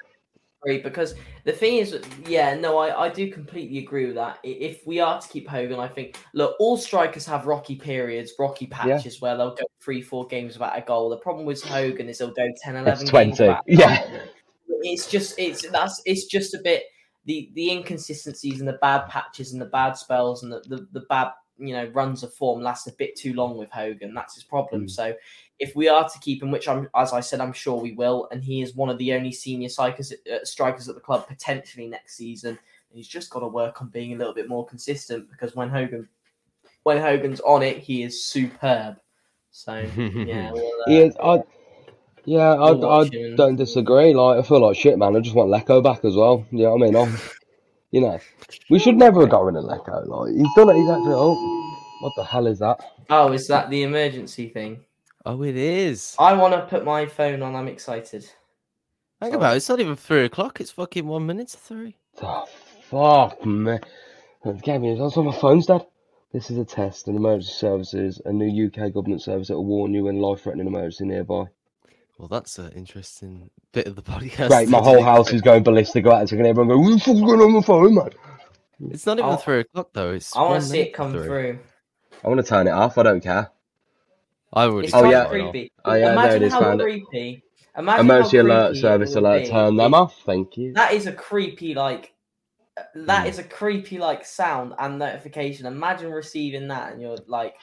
agree 0.61 0.81
because 0.83 1.15
the 1.45 1.53
thing 1.53 1.77
is, 1.77 1.97
yeah, 2.27 2.53
no, 2.53 2.77
I, 2.77 3.05
I 3.05 3.09
do 3.09 3.31
completely 3.31 3.79
agree 3.79 4.05
with 4.05 4.15
that. 4.15 4.39
If 4.43 4.85
we 4.85 4.99
are 4.99 5.19
to 5.19 5.27
keep 5.27 5.47
Hogan, 5.47 5.79
I 5.79 5.87
think 5.87 6.17
look, 6.33 6.55
all 6.59 6.75
strikers 6.75 7.25
have 7.25 7.47
rocky 7.47 7.77
periods, 7.77 8.33
rocky 8.37 8.67
patches 8.67 9.21
where 9.21 9.37
they'll 9.37 9.55
go 9.55 9.63
three, 9.81 10.01
four 10.01 10.27
games 10.27 10.55
without 10.55 10.77
a 10.77 10.81
goal. 10.81 11.09
The 11.09 11.17
problem 11.17 11.45
with 11.45 11.63
Hogan 11.63 12.09
is 12.09 12.17
he'll 12.17 12.33
go 12.33 12.47
10, 12.61 12.75
11 12.75 13.01
it's 13.01 13.09
20. 13.09 13.31
without 13.31 13.63
Yeah. 13.67 14.19
It's 14.81 15.09
just 15.09 15.39
it's 15.39 15.67
that's 15.71 16.01
it's 16.05 16.25
just 16.25 16.53
a 16.53 16.59
bit 16.63 16.83
the 17.25 17.49
the 17.55 17.71
inconsistencies 17.71 18.59
and 18.59 18.67
the 18.67 18.77
bad 18.81 19.07
patches 19.07 19.53
and 19.53 19.61
the 19.61 19.65
bad 19.65 19.93
spells 19.93 20.43
and 20.43 20.51
the, 20.51 20.59
the, 20.67 20.87
the 20.91 21.05
bad 21.09 21.29
you 21.59 21.73
know 21.73 21.85
runs 21.87 22.23
of 22.23 22.33
form 22.33 22.61
last 22.61 22.87
a 22.87 22.91
bit 22.91 23.15
too 23.15 23.33
long 23.33 23.57
with 23.57 23.69
Hogan. 23.69 24.13
That's 24.13 24.35
his 24.35 24.43
problem. 24.43 24.85
Mm. 24.85 24.91
So 24.91 25.13
if 25.59 25.75
we 25.75 25.87
are 25.87 26.07
to 26.07 26.19
keep 26.19 26.41
him, 26.41 26.51
which 26.51 26.67
I'm 26.67 26.89
as 26.95 27.13
I 27.13 27.19
said, 27.19 27.39
I'm 27.39 27.53
sure 27.53 27.79
we 27.79 27.93
will, 27.93 28.27
and 28.31 28.43
he 28.43 28.61
is 28.61 28.75
one 28.75 28.89
of 28.89 28.97
the 28.97 29.13
only 29.13 29.31
senior 29.31 29.69
strikers 29.69 30.13
uh, 30.13 30.43
strikers 30.43 30.87
at 30.89 30.95
the 30.95 31.01
club 31.01 31.27
potentially 31.27 31.87
next 31.87 32.15
season. 32.15 32.57
He's 32.89 33.07
just 33.07 33.29
got 33.29 33.41
to 33.41 33.47
work 33.47 33.81
on 33.81 33.89
being 33.89 34.13
a 34.13 34.17
little 34.17 34.33
bit 34.33 34.49
more 34.49 34.65
consistent 34.65 35.29
because 35.29 35.55
when 35.55 35.69
Hogan 35.69 36.07
when 36.83 36.99
Hogan's 36.99 37.41
on 37.41 37.63
it, 37.63 37.77
he 37.77 38.03
is 38.03 38.23
superb. 38.23 38.99
So 39.51 39.73
yeah, 39.97 40.51
we'll, 40.53 40.65
uh, 40.65 40.89
He 40.89 41.01
is, 41.01 41.17
I, 41.21 41.43
yeah, 42.25 42.53
I, 42.53 42.71
We'll 42.71 42.89
I 42.89 43.09
don't 43.35 43.55
disagree. 43.55 44.13
Like, 44.13 44.39
I 44.39 44.41
feel 44.41 44.61
like 44.61 44.77
shit, 44.77 44.97
man. 44.97 45.15
I 45.15 45.19
just 45.19 45.35
want 45.35 45.49
Lecco 45.49 45.83
back 45.83 46.05
as 46.05 46.15
well. 46.15 46.45
You 46.51 46.63
know 46.63 46.75
what 46.75 46.87
I 46.87 46.91
mean? 46.91 47.17
I'm, 47.93 48.01
you 48.01 48.01
know, 48.01 48.19
we 48.69 48.79
should 48.79 48.95
never 48.95 49.21
have 49.21 49.29
got 49.29 49.43
rid 49.43 49.55
of 49.55 49.63
Lecco. 49.63 50.07
Like, 50.07 50.35
he's 50.35 50.47
done 50.55 50.69
it. 50.69 50.75
He's 50.75 50.89
actually. 50.89 51.13
Oh, 51.13 51.77
what 52.01 52.13
the 52.15 52.23
hell 52.23 52.47
is 52.47 52.59
that? 52.59 52.79
Oh, 53.09 53.31
is 53.31 53.47
that 53.47 53.69
the 53.69 53.83
emergency 53.83 54.49
thing? 54.49 54.83
Oh, 55.25 55.43
it 55.43 55.57
is. 55.57 56.15
I 56.19 56.33
want 56.33 56.53
to 56.53 56.61
put 56.61 56.85
my 56.85 57.05
phone 57.05 57.41
on. 57.41 57.55
I'm 57.55 57.67
excited. 57.67 58.29
Think 59.21 59.33
about 59.35 59.53
it. 59.53 59.57
It's 59.57 59.69
not 59.69 59.79
even 59.79 59.95
three 59.95 60.25
o'clock. 60.25 60.61
It's 60.61 60.71
fucking 60.71 61.07
one 61.07 61.25
minute 61.25 61.49
to 61.49 61.57
three. 61.57 61.97
Oh, 62.21 62.45
fuck, 62.89 63.45
man. 63.45 63.79
Gave 64.63 64.81
me. 64.81 64.97
That's 64.97 65.17
on 65.17 65.25
my 65.25 65.35
phone's 65.35 65.65
dead. 65.65 65.85
This 66.31 66.51
is 66.51 66.57
a 66.57 66.65
test. 66.65 67.07
An 67.07 67.15
emergency 67.15 67.53
services, 67.53 68.21
a 68.25 68.31
new 68.31 68.67
UK 68.67 68.93
government 68.93 69.21
service 69.21 69.47
that 69.47 69.55
will 69.55 69.65
warn 69.65 69.93
you 69.93 70.03
when 70.05 70.17
life-threatening 70.17 70.67
emergency 70.67 71.05
nearby. 71.05 71.45
Well, 72.17 72.27
that's 72.27 72.57
an 72.57 72.71
interesting 72.71 73.49
bit 73.73 73.87
of 73.87 73.95
the 73.95 74.01
podcast. 74.11 74.47
Great, 74.49 74.69
my 74.69 74.79
to 74.79 74.83
whole 74.83 75.03
house 75.03 75.31
is 75.31 75.41
going 75.41 75.63
ballistic 75.63 76.05
about 76.05 76.23
it. 76.23 76.29
So 76.29 76.35
can 76.37 76.45
everyone 76.45 76.69
go? 76.69 76.77
What 76.79 76.93
the 76.93 76.99
fuck's 76.99 77.19
going 77.21 77.41
on 77.41 77.51
my 77.53 77.61
phone, 77.61 77.95
man? 77.95 78.09
It's 78.91 79.05
not 79.05 79.17
even 79.19 79.29
I'll- 79.31 79.37
three 79.37 79.59
o'clock 79.61 79.89
though. 79.93 80.11
It's. 80.13 80.35
I 80.35 80.41
want 80.41 80.63
to 80.63 80.67
see 80.69 80.79
it 80.81 80.93
come 80.93 81.11
three. 81.13 81.25
through. 81.25 81.59
I 82.23 82.27
want 82.29 82.39
to 82.39 82.47
turn 82.47 82.67
it 82.67 82.71
off. 82.71 82.97
I 82.97 83.03
don't 83.03 83.21
care. 83.21 83.51
I 84.53 84.63
already. 84.63 84.87
It's 84.87 84.95
Oh, 84.95 85.07
yeah. 85.09 85.25
creepy. 85.27 85.71
Oh, 85.85 85.93
yeah, 85.93 85.99
there 86.05 86.13
Imagine 86.13 86.43
it 86.43 86.45
is, 86.47 86.53
how 86.53 86.61
found 86.61 86.81
it. 86.81 86.83
creepy. 86.83 87.43
Imagine 87.77 88.05
Emergency 88.05 88.37
how 88.37 88.43
alert 88.43 88.65
creepy 88.71 88.77
it 88.77 88.81
service 88.81 89.15
alert. 89.15 89.43
be 89.43 89.49
Turn 89.49 89.75
them 89.75 89.93
off. 89.93 90.21
Thank 90.25 90.57
you. 90.57 90.73
That 90.73 90.93
is 90.93 91.05
a 91.05 91.11
creepy 91.13 91.75
like. 91.75 92.13
That 92.95 93.23
Hmm. 93.23 93.27
is 93.29 93.39
a 93.39 93.43
creepy 93.43 93.97
like 93.99 94.25
sound 94.25 94.73
and 94.79 94.97
notification. 94.99 95.65
Imagine 95.65 96.11
receiving 96.11 96.67
that 96.69 96.93
and 96.93 97.01
you're 97.01 97.17
like 97.27 97.55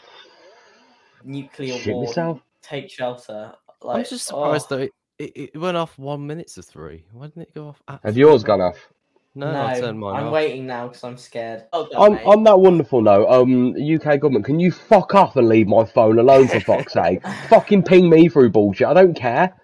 nuclear 1.25 1.79
Shit 1.79 1.95
war. 1.95 2.05
myself. 2.07 2.41
Take 2.63 2.91
shelter. 2.91 3.53
Like, 3.85 3.99
I'm 3.99 4.05
just 4.05 4.27
surprised 4.27 4.67
oh. 4.71 4.77
though. 4.77 4.83
It, 4.83 4.93
it, 5.19 5.51
it 5.55 5.59
went 5.59 5.77
off 5.77 5.99
one 5.99 6.27
minute 6.27 6.49
to 6.55 6.63
three. 6.63 7.05
Why 7.13 7.27
didn't 7.27 7.43
it 7.43 7.55
go 7.55 7.69
off? 7.69 7.83
At 7.87 8.01
Have 8.03 8.17
yours 8.17 8.43
gone 8.43 8.61
off? 8.61 8.89
No, 9.37 9.67
I 9.67 9.81
turned 9.81 9.99
mine 9.99 10.15
I'm 10.17 10.27
off. 10.29 10.33
waiting 10.33 10.67
now 10.67 10.87
because 10.89 11.03
I'm 11.03 11.17
scared. 11.17 11.65
Oh, 11.73 11.89
On, 11.97 12.15
mate. 12.15 12.25
on 12.25 12.45
that 12.45 12.59
wonderful 12.59 13.03
note, 13.03 13.29
um, 13.29 13.75
UK 13.75 14.21
government, 14.21 14.45
can 14.45 14.61
you 14.61 14.71
fuck 14.71 15.15
off 15.15 15.37
and 15.37 15.49
leave 15.49 15.67
my 15.67 15.85
phone 15.85 16.19
alone 16.21 16.47
for 16.47 16.61
fuck's 16.61 16.93
sake? 16.93 17.27
Fucking 17.49 17.83
ping 17.83 18.09
me 18.09 18.29
through 18.29 18.51
bullshit. 18.51 18.87
I 18.87 18.95
don't 18.95 19.15
care. 19.15 19.55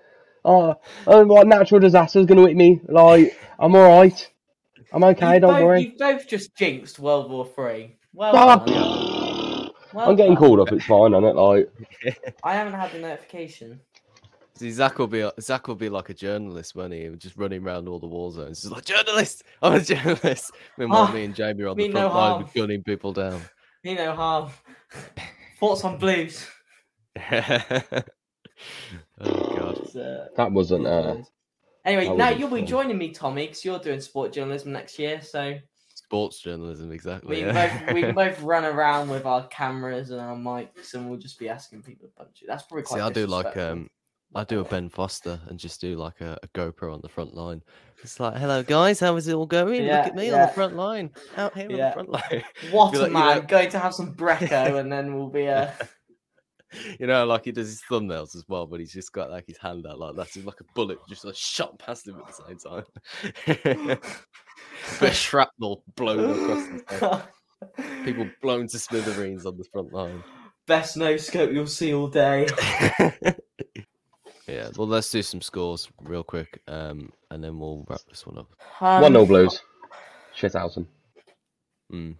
Uh, 0.44 0.74
um, 1.06 1.28
like 1.28 1.46
natural 1.46 1.80
disaster's 1.80 2.26
gonna 2.26 2.46
hit 2.46 2.56
me. 2.56 2.80
Like, 2.88 3.38
I'm 3.58 3.74
alright. 3.74 4.28
I'm 4.92 5.04
okay. 5.04 5.34
You've 5.34 5.42
don't 5.42 5.54
both, 5.54 5.64
worry. 5.64 5.82
You've 5.82 5.98
both 5.98 6.26
just 6.26 6.54
jinxed 6.56 6.98
World 6.98 7.30
War 7.30 7.46
Three. 7.46 7.96
Well 8.12 8.32
Ah. 8.34 9.70
Well 9.92 10.10
I'm 10.10 10.16
getting 10.16 10.36
called 10.36 10.60
up. 10.60 10.72
It's 10.72 10.84
fine, 10.84 11.12
isn't 11.12 11.24
it? 11.24 11.36
Like, 11.36 11.70
I 12.42 12.54
haven't 12.54 12.74
had 12.74 12.92
the 12.92 12.98
notification. 12.98 13.80
See, 14.60 14.70
Zach 14.72 14.98
will 14.98 15.06
be 15.06 15.26
Zach 15.40 15.68
will 15.68 15.74
be 15.74 15.88
like 15.88 16.10
a 16.10 16.14
journalist, 16.14 16.76
won't 16.76 16.92
he? 16.92 17.08
Just 17.16 17.38
running 17.38 17.64
around 17.64 17.88
all 17.88 17.98
the 17.98 18.06
war 18.06 18.30
zones. 18.30 18.60
Just 18.60 18.74
like 18.74 18.84
journalist, 18.84 19.42
I'm 19.62 19.72
a 19.72 19.80
journalist. 19.80 20.52
Meanwhile, 20.76 21.06
Ah, 21.08 21.12
me 21.12 21.24
and 21.24 21.34
Jamie 21.34 21.62
are 21.62 21.68
on 21.68 21.78
the 21.78 21.84
front 21.88 21.94
no 21.94 22.14
line 22.14 22.42
harm. 22.42 22.50
gunning 22.54 22.82
people 22.82 23.14
down. 23.14 23.40
You 23.82 23.94
know 23.94 24.14
harm. 24.14 24.50
Thoughts 25.58 25.82
on 25.84 25.96
blues? 25.96 26.46
oh 27.32 28.02
god. 29.18 29.96
Uh, 29.96 30.26
that 30.36 30.52
wasn't. 30.52 30.86
Uh, 30.86 31.16
Anyway, 31.86 32.08
that 32.08 32.18
now 32.18 32.24
wasn't 32.24 32.40
you'll 32.40 32.50
be 32.50 32.60
joining 32.60 32.98
me, 32.98 33.12
Tommy, 33.12 33.46
because 33.46 33.64
you're 33.64 33.78
doing 33.78 34.02
sport 34.02 34.34
journalism 34.34 34.72
next 34.72 34.98
year. 34.98 35.22
So 35.22 35.58
Sports 35.94 36.40
journalism, 36.40 36.92
exactly. 36.92 37.36
we 37.36 37.42
can 37.42 37.54
yeah. 37.54 37.84
both 37.86 37.94
we 37.94 38.00
can 38.02 38.14
both 38.14 38.42
run 38.42 38.66
around 38.66 39.08
with 39.08 39.24
our 39.24 39.46
cameras 39.46 40.10
and 40.10 40.20
our 40.20 40.36
mics, 40.36 40.92
and 40.92 41.08
we'll 41.08 41.18
just 41.18 41.38
be 41.38 41.48
asking 41.48 41.82
people 41.82 42.10
a 42.14 42.22
bunch 42.22 42.42
of. 42.42 42.48
That's 42.48 42.64
probably 42.64 42.82
quite. 42.82 42.98
See, 42.98 43.02
I 43.02 43.10
do 43.10 43.26
like 43.26 43.56
um, 43.56 43.88
I 44.34 44.44
do 44.44 44.60
a 44.60 44.64
Ben 44.64 44.88
Foster 44.88 45.40
and 45.48 45.58
just 45.58 45.80
do 45.80 45.96
like 45.96 46.20
a, 46.20 46.38
a 46.42 46.48
GoPro 46.48 46.94
on 46.94 47.00
the 47.02 47.08
front 47.08 47.34
line. 47.34 47.62
It's 48.02 48.20
like, 48.20 48.36
hello 48.36 48.62
guys, 48.62 49.00
how 49.00 49.16
is 49.16 49.26
it 49.26 49.34
all 49.34 49.46
going? 49.46 49.84
Yeah, 49.84 49.98
Look 49.98 50.06
at 50.08 50.14
me 50.14 50.30
on 50.30 50.40
the 50.46 50.52
front 50.52 50.76
line, 50.76 51.10
out 51.36 51.54
here 51.56 51.66
on 51.70 51.76
the 51.76 51.90
front 51.92 52.08
line. 52.10 52.44
What 52.70 52.92
You're 52.94 53.06
a 53.06 53.10
like- 53.10 53.36
like- 53.36 53.48
Going 53.48 53.70
to 53.70 53.78
have 53.80 53.92
some 53.94 54.14
Brecco, 54.14 54.78
and 54.78 54.90
then 54.92 55.16
we'll 55.16 55.28
be 55.30 55.48
uh, 55.48 55.70
a. 55.80 55.88
you 57.00 57.08
know, 57.08 57.26
like 57.26 57.44
he 57.44 57.50
does 57.52 57.66
his 57.66 57.82
thumbnails 57.90 58.36
as 58.36 58.44
well, 58.48 58.66
but 58.66 58.78
he's 58.78 58.92
just 58.92 59.12
got 59.12 59.30
like 59.30 59.46
his 59.48 59.58
hand 59.58 59.84
out 59.88 59.98
like 59.98 60.14
that. 60.14 60.30
So 60.30 60.40
like 60.42 60.60
a 60.60 60.64
bullet 60.74 60.98
just 61.08 61.24
like 61.24 61.34
shot 61.34 61.76
past 61.80 62.06
him 62.06 62.16
at 62.20 62.26
the 62.28 62.44
same 62.46 62.58
time. 62.58 63.98
Bit 65.00 65.10
of 65.10 65.14
shrapnel 65.14 65.82
blown 65.96 66.30
across 66.30 66.66
his 66.68 66.82
head. 67.00 68.04
People 68.04 68.30
blown 68.40 68.68
to 68.68 68.78
smithereens 68.78 69.44
on 69.44 69.58
the 69.58 69.64
front 69.72 69.92
line. 69.92 70.22
best 70.66 70.96
no 70.96 71.16
scope 71.16 71.50
you'll 71.52 71.66
see 71.66 71.92
all 71.92 72.06
day. 72.08 72.46
Yeah, 74.50 74.70
well, 74.76 74.86
let's 74.86 75.10
do 75.10 75.22
some 75.22 75.40
scores 75.40 75.88
real 76.02 76.22
quick, 76.22 76.60
um, 76.68 77.12
and 77.30 77.42
then 77.42 77.58
we'll 77.58 77.84
wrap 77.88 78.00
this 78.08 78.26
one 78.26 78.38
up. 78.38 78.48
Um, 78.80 79.02
one 79.02 79.12
0 79.12 79.26
Blues. 79.26 79.60
Shit 80.34 80.54
out 80.54 80.76
Mm. 81.92 82.16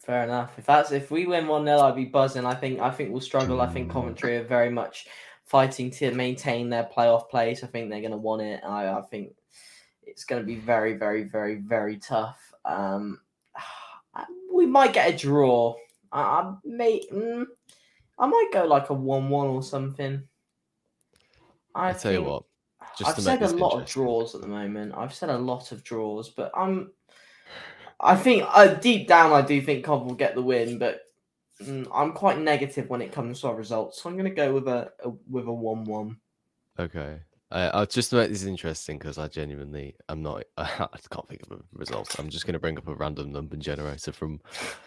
Fair 0.00 0.24
enough. 0.24 0.58
If 0.58 0.66
that's 0.66 0.90
if 0.90 1.10
we 1.10 1.24
win 1.24 1.46
one 1.46 1.64
0 1.64 1.78
I'd 1.78 1.96
be 1.96 2.04
buzzing. 2.04 2.44
I 2.44 2.54
think 2.54 2.80
I 2.80 2.90
think 2.90 3.10
we'll 3.10 3.20
struggle. 3.20 3.60
I 3.60 3.68
think 3.68 3.90
Coventry 3.90 4.36
are 4.36 4.44
very 4.44 4.68
much 4.68 5.06
fighting 5.44 5.90
to 5.92 6.12
maintain 6.12 6.68
their 6.68 6.84
playoff 6.84 7.30
place. 7.30 7.62
I 7.62 7.68
think 7.68 7.88
they're 7.88 8.00
going 8.00 8.10
to 8.10 8.16
want 8.16 8.42
it. 8.42 8.60
I, 8.64 8.88
I 8.88 9.02
think 9.02 9.34
it's 10.02 10.24
going 10.24 10.42
to 10.42 10.46
be 10.46 10.56
very, 10.56 10.94
very, 10.94 11.24
very, 11.24 11.56
very 11.56 11.96
tough. 11.98 12.38
Um, 12.64 13.20
we 14.52 14.66
might 14.66 14.92
get 14.92 15.14
a 15.14 15.16
draw. 15.16 15.74
I, 16.12 16.20
I 16.20 16.54
may. 16.64 17.02
Mm, 17.12 17.46
I 18.18 18.26
might 18.26 18.50
go 18.52 18.64
like 18.64 18.90
a 18.90 18.94
one-one 18.94 19.48
or 19.48 19.62
something. 19.62 20.22
I 21.74 21.90
I 21.90 21.92
tell 21.92 22.12
you 22.12 22.22
what, 22.22 22.44
just 22.96 23.10
I've 23.10 23.16
to 23.16 23.22
make 23.22 23.40
said 23.40 23.50
a 23.50 23.56
lot 23.56 23.80
of 23.80 23.88
draws 23.88 24.34
at 24.34 24.40
the 24.40 24.48
moment. 24.48 24.94
I've 24.96 25.14
said 25.14 25.30
a 25.30 25.38
lot 25.38 25.72
of 25.72 25.82
draws, 25.82 26.30
but 26.30 26.52
I'm. 26.56 26.92
I 28.00 28.16
think 28.16 28.44
uh, 28.48 28.74
deep 28.74 29.08
down, 29.08 29.32
I 29.32 29.40
do 29.40 29.60
think 29.62 29.84
Cov 29.84 30.04
will 30.04 30.14
get 30.14 30.34
the 30.34 30.42
win, 30.42 30.78
but 30.78 31.02
mm, 31.62 31.86
I'm 31.94 32.12
quite 32.12 32.38
negative 32.38 32.88
when 32.90 33.00
it 33.00 33.12
comes 33.12 33.40
to 33.40 33.48
our 33.48 33.54
results. 33.54 34.02
So 34.02 34.08
I'm 34.08 34.16
going 34.16 34.28
to 34.28 34.34
go 34.34 34.52
with 34.52 34.68
a, 34.68 34.90
a 35.04 35.10
with 35.30 35.46
a 35.46 35.52
one-one. 35.52 36.16
Okay. 36.78 37.20
Uh, 37.50 37.70
I'll 37.72 37.86
just 37.86 38.10
to 38.10 38.16
make 38.16 38.30
this 38.30 38.42
interesting 38.42 38.98
because 38.98 39.16
I 39.16 39.28
genuinely 39.28 39.94
I'm 40.08 40.22
not 40.22 40.44
I 40.56 40.88
can't 41.10 41.28
think 41.28 41.42
of 41.42 41.52
a 41.52 41.62
result. 41.72 42.18
I'm 42.18 42.28
just 42.28 42.46
going 42.46 42.54
to 42.54 42.58
bring 42.58 42.76
up 42.76 42.88
a 42.88 42.94
random 42.94 43.32
number 43.32 43.56
generator 43.56 44.12
from 44.12 44.40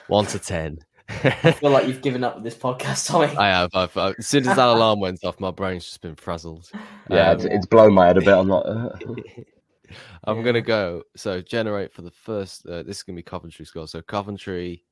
one 0.07 0.25
to 0.27 0.39
ten. 0.39 0.79
I 1.09 1.51
feel 1.53 1.69
like 1.69 1.87
you've 1.87 2.01
given 2.01 2.23
up 2.23 2.35
with 2.35 2.43
this 2.43 2.55
podcast, 2.55 3.07
Tommy. 3.11 3.27
I 3.37 3.47
have. 3.47 3.71
I've, 3.73 3.95
i 3.97 4.13
as 4.17 4.27
soon 4.27 4.47
as 4.47 4.55
that 4.55 4.67
alarm 4.67 4.99
went 4.99 5.23
off, 5.23 5.39
my 5.39 5.51
brain's 5.51 5.85
just 5.85 6.01
been 6.01 6.15
frazzled. 6.15 6.69
Yeah, 7.09 7.29
Um, 7.29 7.37
it's, 7.37 7.45
it's 7.45 7.65
blown 7.65 7.93
my 7.93 8.07
head 8.07 8.17
a 8.17 8.21
bit. 8.21 8.29
I'm 8.29 8.47
not. 8.47 8.65
Uh, 8.65 8.89
I'm 10.25 10.43
gonna 10.43 10.61
go. 10.61 11.03
So 11.15 11.41
generate 11.41 11.93
for 11.93 12.01
the 12.01 12.11
first. 12.11 12.65
Uh, 12.65 12.83
this 12.83 12.97
is 12.97 13.03
gonna 13.03 13.15
be 13.15 13.23
Coventry 13.23 13.65
score. 13.65 13.87
So 13.87 14.01
Coventry 14.01 14.83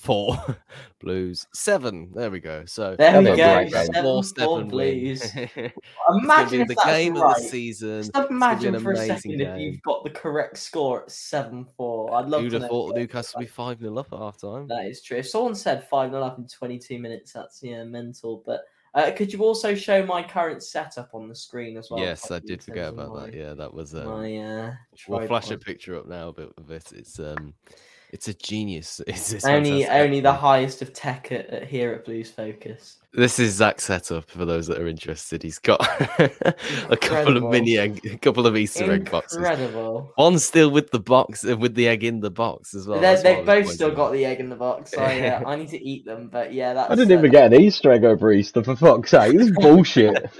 four, 0.00 0.56
Blues 1.00 1.46
seven. 1.52 2.10
There 2.14 2.30
we 2.30 2.40
go. 2.40 2.64
So 2.64 2.96
There 2.96 3.20
we 3.20 3.36
go, 3.36 3.68
seven 3.68 4.02
four 4.02 4.24
seven. 4.24 4.68
Blues. 4.68 5.22
Imagine 6.10 6.66
the 6.66 6.76
game 6.86 7.16
of 7.16 7.34
the 7.34 7.40
season. 7.40 7.98
Just 7.98 8.08
It's 8.08 8.16
gonna 8.16 8.28
be 8.28 8.34
imagine 8.34 8.80
for 8.80 8.92
a 8.92 8.96
second 8.96 9.40
if 9.40 9.60
you've 9.60 9.82
got 9.82 10.02
the 10.04 10.10
correct 10.10 10.56
score 10.56 11.02
at 11.02 11.10
seven-four. 11.10 12.14
I'd 12.14 12.28
love 12.28 12.42
Who'd 12.42 12.52
to 12.52 12.60
have 12.60 12.68
thought 12.68 12.96
Newcastle 12.96 13.38
would 13.38 13.44
be 13.44 13.50
five 13.50 13.80
0 13.80 13.96
up 13.98 14.12
at 14.12 14.18
half 14.18 14.40
time? 14.40 14.66
That 14.68 14.86
is 14.86 15.02
true. 15.02 15.18
If 15.18 15.28
someone 15.28 15.54
said 15.54 15.86
5 15.88 16.10
0 16.10 16.22
up 16.22 16.38
in 16.38 16.46
22 16.46 16.98
minutes, 16.98 17.32
that's 17.34 17.62
yeah, 17.62 17.84
mental. 17.84 18.42
But 18.46 18.62
uh, 18.94 19.10
could 19.12 19.32
you 19.32 19.44
also 19.44 19.74
show 19.74 20.04
my 20.04 20.22
current 20.22 20.62
setup 20.62 21.10
on 21.14 21.28
the 21.28 21.34
screen 21.34 21.76
as 21.76 21.90
well? 21.90 22.00
yes, 22.00 22.30
I 22.30 22.38
did 22.40 22.62
forget 22.62 22.88
about 22.88 23.14
that. 23.20 23.34
Yeah, 23.34 23.52
that 23.54 23.72
was. 23.72 23.94
Um, 23.94 24.06
My, 24.06 24.36
uh, 24.36 24.72
we'll 25.08 25.26
flash 25.26 25.50
a 25.50 25.58
picture 25.58 25.96
up 25.96 26.08
now, 26.08 26.32
but 26.32 26.52
of 26.56 26.70
it, 26.70 26.90
it's 26.92 27.18
um, 27.20 27.54
it's 28.10 28.28
a 28.28 28.34
genius. 28.34 29.00
It's, 29.06 29.32
it's 29.32 29.44
Only, 29.44 29.82
fantastic. 29.82 30.00
only 30.04 30.20
the 30.20 30.32
highest 30.32 30.82
of 30.82 30.92
tech 30.92 31.32
at, 31.32 31.46
at 31.46 31.68
here 31.68 31.92
at 31.92 32.04
Blues 32.04 32.30
Focus. 32.30 32.96
This 33.12 33.40
is 33.40 33.54
Zach's 33.54 33.84
setup 33.84 34.30
for 34.30 34.44
those 34.44 34.68
that 34.68 34.78
are 34.78 34.86
interested. 34.86 35.42
He's 35.42 35.58
got 35.58 35.80
a 36.90 36.96
couple 36.96 37.36
of 37.36 37.42
mini 37.42 37.76
egg, 37.76 38.00
a 38.06 38.16
couple 38.18 38.46
of 38.46 38.56
Easter 38.56 38.92
egg 38.92 39.10
boxes. 39.10 39.38
Incredible. 39.38 40.12
One 40.14 40.38
still 40.38 40.70
with 40.70 40.92
the 40.92 41.00
box, 41.00 41.44
uh, 41.44 41.56
with 41.56 41.74
the 41.74 41.88
egg 41.88 42.04
in 42.04 42.20
the 42.20 42.30
box 42.30 42.72
as 42.72 42.86
well. 42.86 43.00
They're- 43.00 43.16
that's 43.16 43.24
what 43.24 43.32
I 43.32 43.36
they've 43.54 43.64
both 43.64 43.74
still 43.74 43.90
got 43.90 44.12
the 44.12 44.24
egg 44.24 44.38
in 44.38 44.48
the 44.48 44.54
box. 44.54 44.92
So 44.92 45.00
yeah, 45.00 45.42
I 45.44 45.56
need 45.56 45.70
to 45.70 45.82
eat 45.84 46.04
them. 46.04 46.28
But 46.30 46.54
yeah, 46.54 46.72
that's. 46.72 46.90
I 46.92 46.94
didn't 46.94 47.10
uh, 47.10 47.18
even 47.18 47.30
get 47.32 47.52
an 47.52 47.60
Easter 47.60 47.90
egg 47.90 48.04
over 48.04 48.30
Easter, 48.32 48.62
for 48.62 48.76
fuck's 48.76 49.10
sake. 49.10 49.36
This 49.36 49.48
is 49.48 49.52
bullshit. 49.60 50.30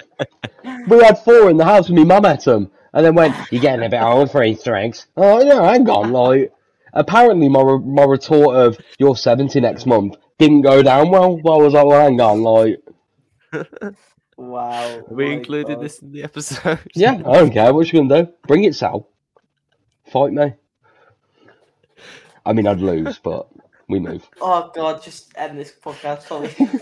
we 0.89 1.03
had 1.03 1.19
four 1.25 1.51
in 1.51 1.57
the 1.57 1.65
house 1.65 1.89
when 1.91 2.07
my 2.07 2.21
mum 2.21 2.27
ate 2.33 2.45
them. 2.45 2.71
And 2.93 3.05
then 3.07 3.15
went, 3.15 3.35
You're 3.53 3.63
getting 3.63 3.85
a 3.85 3.89
bit 3.89 4.03
old 4.03 4.31
for 4.33 4.43
Easter 4.43 4.75
eggs. 4.75 5.07
Oh, 5.17 5.41
yeah, 5.43 5.63
hang 5.71 5.89
on. 5.89 6.13
Like, 6.13 6.53
apparently, 6.95 7.49
my, 7.49 7.63
re- 7.63 7.79
my 7.79 8.05
retort 8.05 8.57
of, 8.57 8.79
You're 8.99 9.17
70 9.17 9.61
next 9.61 9.87
month 9.87 10.17
didn't 10.39 10.63
go 10.63 10.83
down 10.83 11.11
well. 11.11 11.39
Well, 11.43 11.61
I 11.61 11.63
was 11.65 11.75
like, 11.75 11.85
Well, 11.87 12.01
hang 12.01 12.21
on. 12.21 12.43
Like, 12.43 12.79
Wow. 14.37 15.03
We 15.11 15.33
included 15.33 15.77
God. 15.77 15.85
this 15.85 15.99
in 16.01 16.13
the 16.13 16.23
episode? 16.25 16.79
yeah, 16.95 17.15
I 17.27 17.39
don't 17.39 17.51
care. 17.51 17.75
What 17.75 17.93
you 17.93 17.99
going 17.99 18.09
to 18.09 18.23
do? 18.25 18.33
Bring 18.47 18.65
it, 18.65 18.75
Sal. 18.75 19.07
Fight 20.11 20.33
me. 20.33 20.55
I 22.47 22.53
mean, 22.55 22.67
I'd 22.67 22.81
lose, 22.81 23.19
but 23.23 23.49
we 23.89 23.99
move. 24.01 24.27
Oh 24.41 24.71
God, 24.75 25.03
just 25.03 25.33
end 25.37 25.59
this 25.59 25.73
podcast, 25.73 26.27
Tommy. 26.27 26.51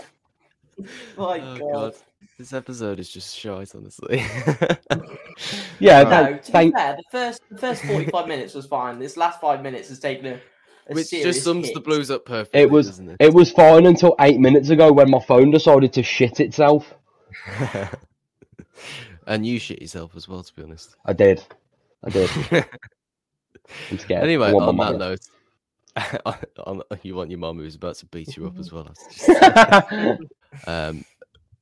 my 1.17 1.39
Oh 1.39 1.57
God. 1.57 1.59
god, 1.59 1.93
this 2.37 2.53
episode 2.53 2.99
is 2.99 3.09
just 3.09 3.35
shite, 3.35 3.75
honestly. 3.75 4.23
Yeah, 5.79 6.03
No, 6.03 6.09
thank, 6.09 6.43
to 6.43 6.51
thank, 6.51 6.75
be 6.75 6.79
fair, 6.79 6.95
the 6.97 7.03
first 7.11 7.41
the 7.49 7.57
first 7.57 7.83
forty 7.83 8.05
five 8.05 8.27
minutes 8.27 8.53
was 8.53 8.65
fine. 8.65 8.99
This 8.99 9.17
last 9.17 9.39
five 9.39 9.61
minutes 9.61 9.89
has 9.89 9.99
taken 9.99 10.25
a, 10.25 10.33
a 10.87 10.93
Which 10.93 11.09
just 11.09 11.43
sums 11.43 11.71
the. 11.71 11.79
Blues 11.79 12.11
up 12.11 12.25
perfectly. 12.25 12.61
it 12.61 12.69
was 12.69 12.99
it? 12.99 13.17
it 13.19 13.33
was 13.33 13.51
fine 13.51 13.85
until 13.85 14.15
eight 14.19 14.39
minutes 14.39 14.69
ago 14.69 14.91
when 14.91 15.09
my 15.09 15.19
phone 15.19 15.51
decided 15.51 15.93
to 15.93 16.03
shit 16.03 16.39
itself. 16.39 16.93
and 19.27 19.45
you 19.45 19.59
shit 19.59 19.81
yourself 19.81 20.15
as 20.15 20.27
well, 20.27 20.43
to 20.43 20.53
be 20.53 20.63
honest. 20.63 20.95
I 21.05 21.13
did. 21.13 21.43
I 22.03 22.09
did. 22.09 22.29
I'm 23.91 23.99
scared. 23.99 24.23
Anyway, 24.23 24.47
I 24.47 24.53
on 24.53 24.65
that 24.65 24.73
money. 24.73 24.97
note, 24.97 25.19
on, 26.65 26.81
you 27.03 27.15
want 27.15 27.29
your 27.29 27.39
mum 27.39 27.57
who's 27.57 27.75
about 27.75 27.95
to 27.95 28.05
beat 28.07 28.35
you 28.35 28.47
up 28.47 28.57
as 28.59 28.71
well. 28.71 28.93
Um, 30.65 31.05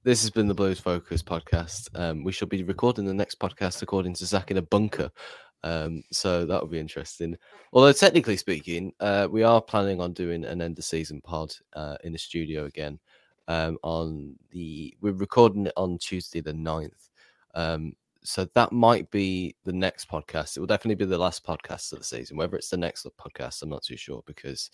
this 0.07 0.21
has 0.21 0.29
been 0.29 0.47
the 0.47 0.53
Blues 0.53 0.79
Focus 0.79 1.21
podcast. 1.21 1.89
Um, 1.93 2.23
we 2.23 2.31
shall 2.31 2.47
be 2.47 2.63
recording 2.63 3.03
the 3.03 3.13
next 3.13 3.41
podcast 3.41 3.81
according 3.81 4.13
to 4.13 4.25
Zach 4.25 4.49
in 4.49 4.55
a 4.55 4.61
bunker. 4.61 5.11
Um, 5.63 6.01
so 6.13 6.45
that 6.45 6.61
would 6.61 6.71
be 6.71 6.79
interesting. 6.79 7.35
Although 7.73 7.91
technically 7.91 8.37
speaking, 8.37 8.93
uh, 9.01 9.27
we 9.29 9.43
are 9.43 9.61
planning 9.61 9.99
on 9.99 10.13
doing 10.13 10.45
an 10.45 10.61
end 10.61 10.79
of 10.79 10.85
season 10.85 11.19
pod 11.19 11.53
uh, 11.73 11.97
in 12.05 12.13
the 12.13 12.17
studio 12.17 12.63
again. 12.63 12.99
Um, 13.49 13.77
on 13.83 14.35
the 14.51 14.95
we're 15.01 15.11
recording 15.11 15.65
it 15.65 15.73
on 15.75 15.97
Tuesday 15.97 16.39
the 16.39 16.53
9th. 16.53 17.09
Um, 17.53 17.91
so 18.23 18.47
that 18.55 18.71
might 18.71 19.11
be 19.11 19.57
the 19.65 19.73
next 19.73 20.09
podcast. 20.09 20.55
It 20.55 20.61
will 20.61 20.67
definitely 20.67 21.03
be 21.03 21.09
the 21.09 21.17
last 21.17 21.45
podcast 21.45 21.91
of 21.91 21.99
the 21.99 22.05
season. 22.05 22.37
Whether 22.37 22.55
it's 22.55 22.69
the 22.69 22.77
next 22.77 23.05
podcast, 23.19 23.61
I'm 23.61 23.67
not 23.67 23.83
too 23.83 23.97
sure 23.97 24.23
because 24.25 24.71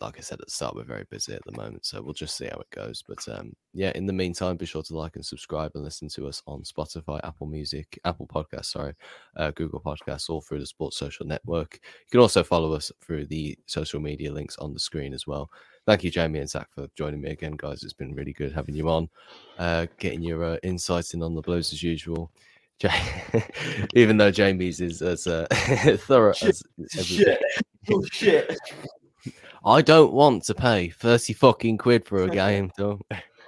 like 0.00 0.18
I 0.18 0.20
said 0.20 0.40
at 0.40 0.46
the 0.46 0.50
start, 0.50 0.74
we're 0.74 0.84
very 0.84 1.06
busy 1.10 1.32
at 1.34 1.44
the 1.44 1.56
moment, 1.56 1.84
so 1.84 2.02
we'll 2.02 2.14
just 2.14 2.36
see 2.36 2.46
how 2.46 2.58
it 2.58 2.70
goes. 2.70 3.02
But 3.06 3.26
um, 3.28 3.54
yeah, 3.72 3.92
in 3.94 4.06
the 4.06 4.12
meantime, 4.12 4.56
be 4.56 4.66
sure 4.66 4.82
to 4.82 4.96
like 4.96 5.16
and 5.16 5.24
subscribe 5.24 5.72
and 5.74 5.84
listen 5.84 6.08
to 6.10 6.28
us 6.28 6.42
on 6.46 6.62
Spotify, 6.62 7.20
Apple 7.24 7.46
Music, 7.46 7.98
Apple 8.04 8.26
Podcasts, 8.26 8.66
sorry, 8.66 8.94
uh, 9.36 9.50
Google 9.52 9.80
Podcasts, 9.80 10.30
all 10.30 10.40
through 10.40 10.60
the 10.60 10.66
Sports 10.66 10.98
Social 10.98 11.26
Network. 11.26 11.80
You 11.82 12.10
can 12.10 12.20
also 12.20 12.42
follow 12.42 12.72
us 12.72 12.92
through 13.00 13.26
the 13.26 13.58
social 13.66 14.00
media 14.00 14.32
links 14.32 14.56
on 14.58 14.72
the 14.72 14.80
screen 14.80 15.12
as 15.12 15.26
well. 15.26 15.50
Thank 15.86 16.04
you, 16.04 16.10
Jamie 16.10 16.40
and 16.40 16.50
Zach, 16.50 16.68
for 16.74 16.88
joining 16.94 17.20
me 17.20 17.30
again, 17.30 17.54
guys. 17.56 17.82
It's 17.82 17.92
been 17.92 18.14
really 18.14 18.32
good 18.32 18.52
having 18.52 18.74
you 18.74 18.88
on, 18.88 19.08
uh, 19.58 19.86
getting 19.98 20.22
your 20.22 20.44
uh, 20.44 20.56
insights 20.62 21.14
in 21.14 21.22
on 21.22 21.34
the 21.34 21.42
Blues 21.42 21.72
as 21.72 21.82
usual. 21.82 22.30
Even 23.94 24.16
though 24.16 24.30
Jamie's 24.30 24.80
is 24.80 25.02
as 25.02 25.26
uh, 25.26 25.46
thorough 25.98 26.32
as, 26.42 26.62
as 26.96 27.06
Shit. 27.06 27.42
Oh, 27.92 28.02
shit. 28.10 28.58
I 29.64 29.82
don't 29.82 30.12
want 30.12 30.44
to 30.44 30.54
pay 30.54 30.88
30 30.90 31.32
fucking 31.34 31.78
quid 31.78 32.04
for 32.04 32.22
a 32.22 32.28
game, 32.42 32.70
though. 32.76 33.00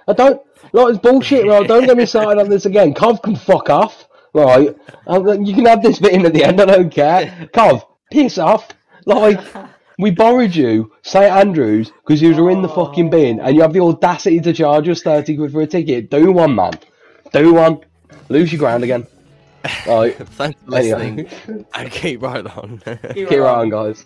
I 0.07 0.13
don't 0.13 0.41
like 0.73 0.89
it's 0.89 0.99
bullshit, 0.99 1.47
right? 1.47 1.67
Don't 1.67 1.85
get 1.85 1.97
me 1.97 2.05
started 2.13 2.41
on 2.41 2.49
this 2.49 2.65
again. 2.65 2.93
Cov 2.93 3.21
can 3.21 3.35
fuck 3.35 3.69
off, 3.69 4.07
right? 4.33 4.75
Um, 5.07 5.43
You 5.45 5.53
can 5.53 5.65
have 5.65 5.81
this 5.81 5.99
bit 5.99 6.13
in 6.13 6.25
at 6.25 6.33
the 6.33 6.43
end. 6.43 6.59
I 6.61 6.65
don't 6.65 6.89
care. 6.89 7.49
Cov, 7.53 7.85
piss 8.11 8.37
off. 8.37 8.69
Like 9.05 9.39
we 9.99 10.11
borrowed 10.11 10.55
you, 10.55 10.91
St 11.03 11.31
Andrews, 11.31 11.91
because 12.05 12.21
you 12.21 12.35
were 12.35 12.51
in 12.51 12.61
the 12.61 12.69
fucking 12.69 13.09
bin, 13.09 13.39
and 13.39 13.55
you 13.55 13.61
have 13.61 13.73
the 13.73 13.81
audacity 13.81 14.39
to 14.41 14.53
charge 14.53 14.87
us 14.89 15.01
thirty 15.01 15.35
quid 15.37 15.51
for 15.51 15.61
a 15.61 15.67
ticket. 15.67 16.09
Do 16.09 16.31
one, 16.31 16.53
man. 16.55 16.73
Do 17.31 17.53
one. 17.53 17.79
Lose 18.29 18.51
your 18.51 18.59
ground 18.59 18.83
again. 18.83 19.05
Right. 19.87 20.15
Thanks 20.15 20.59
for 20.65 20.75
Anyway. 20.75 21.11
listening 21.25 21.65
and 21.73 21.91
keep 21.91 22.21
right 22.21 22.45
on. 22.45 22.81
Keep 23.13 23.29
right 23.29 23.39
on, 23.39 23.69
guys. 23.69 24.05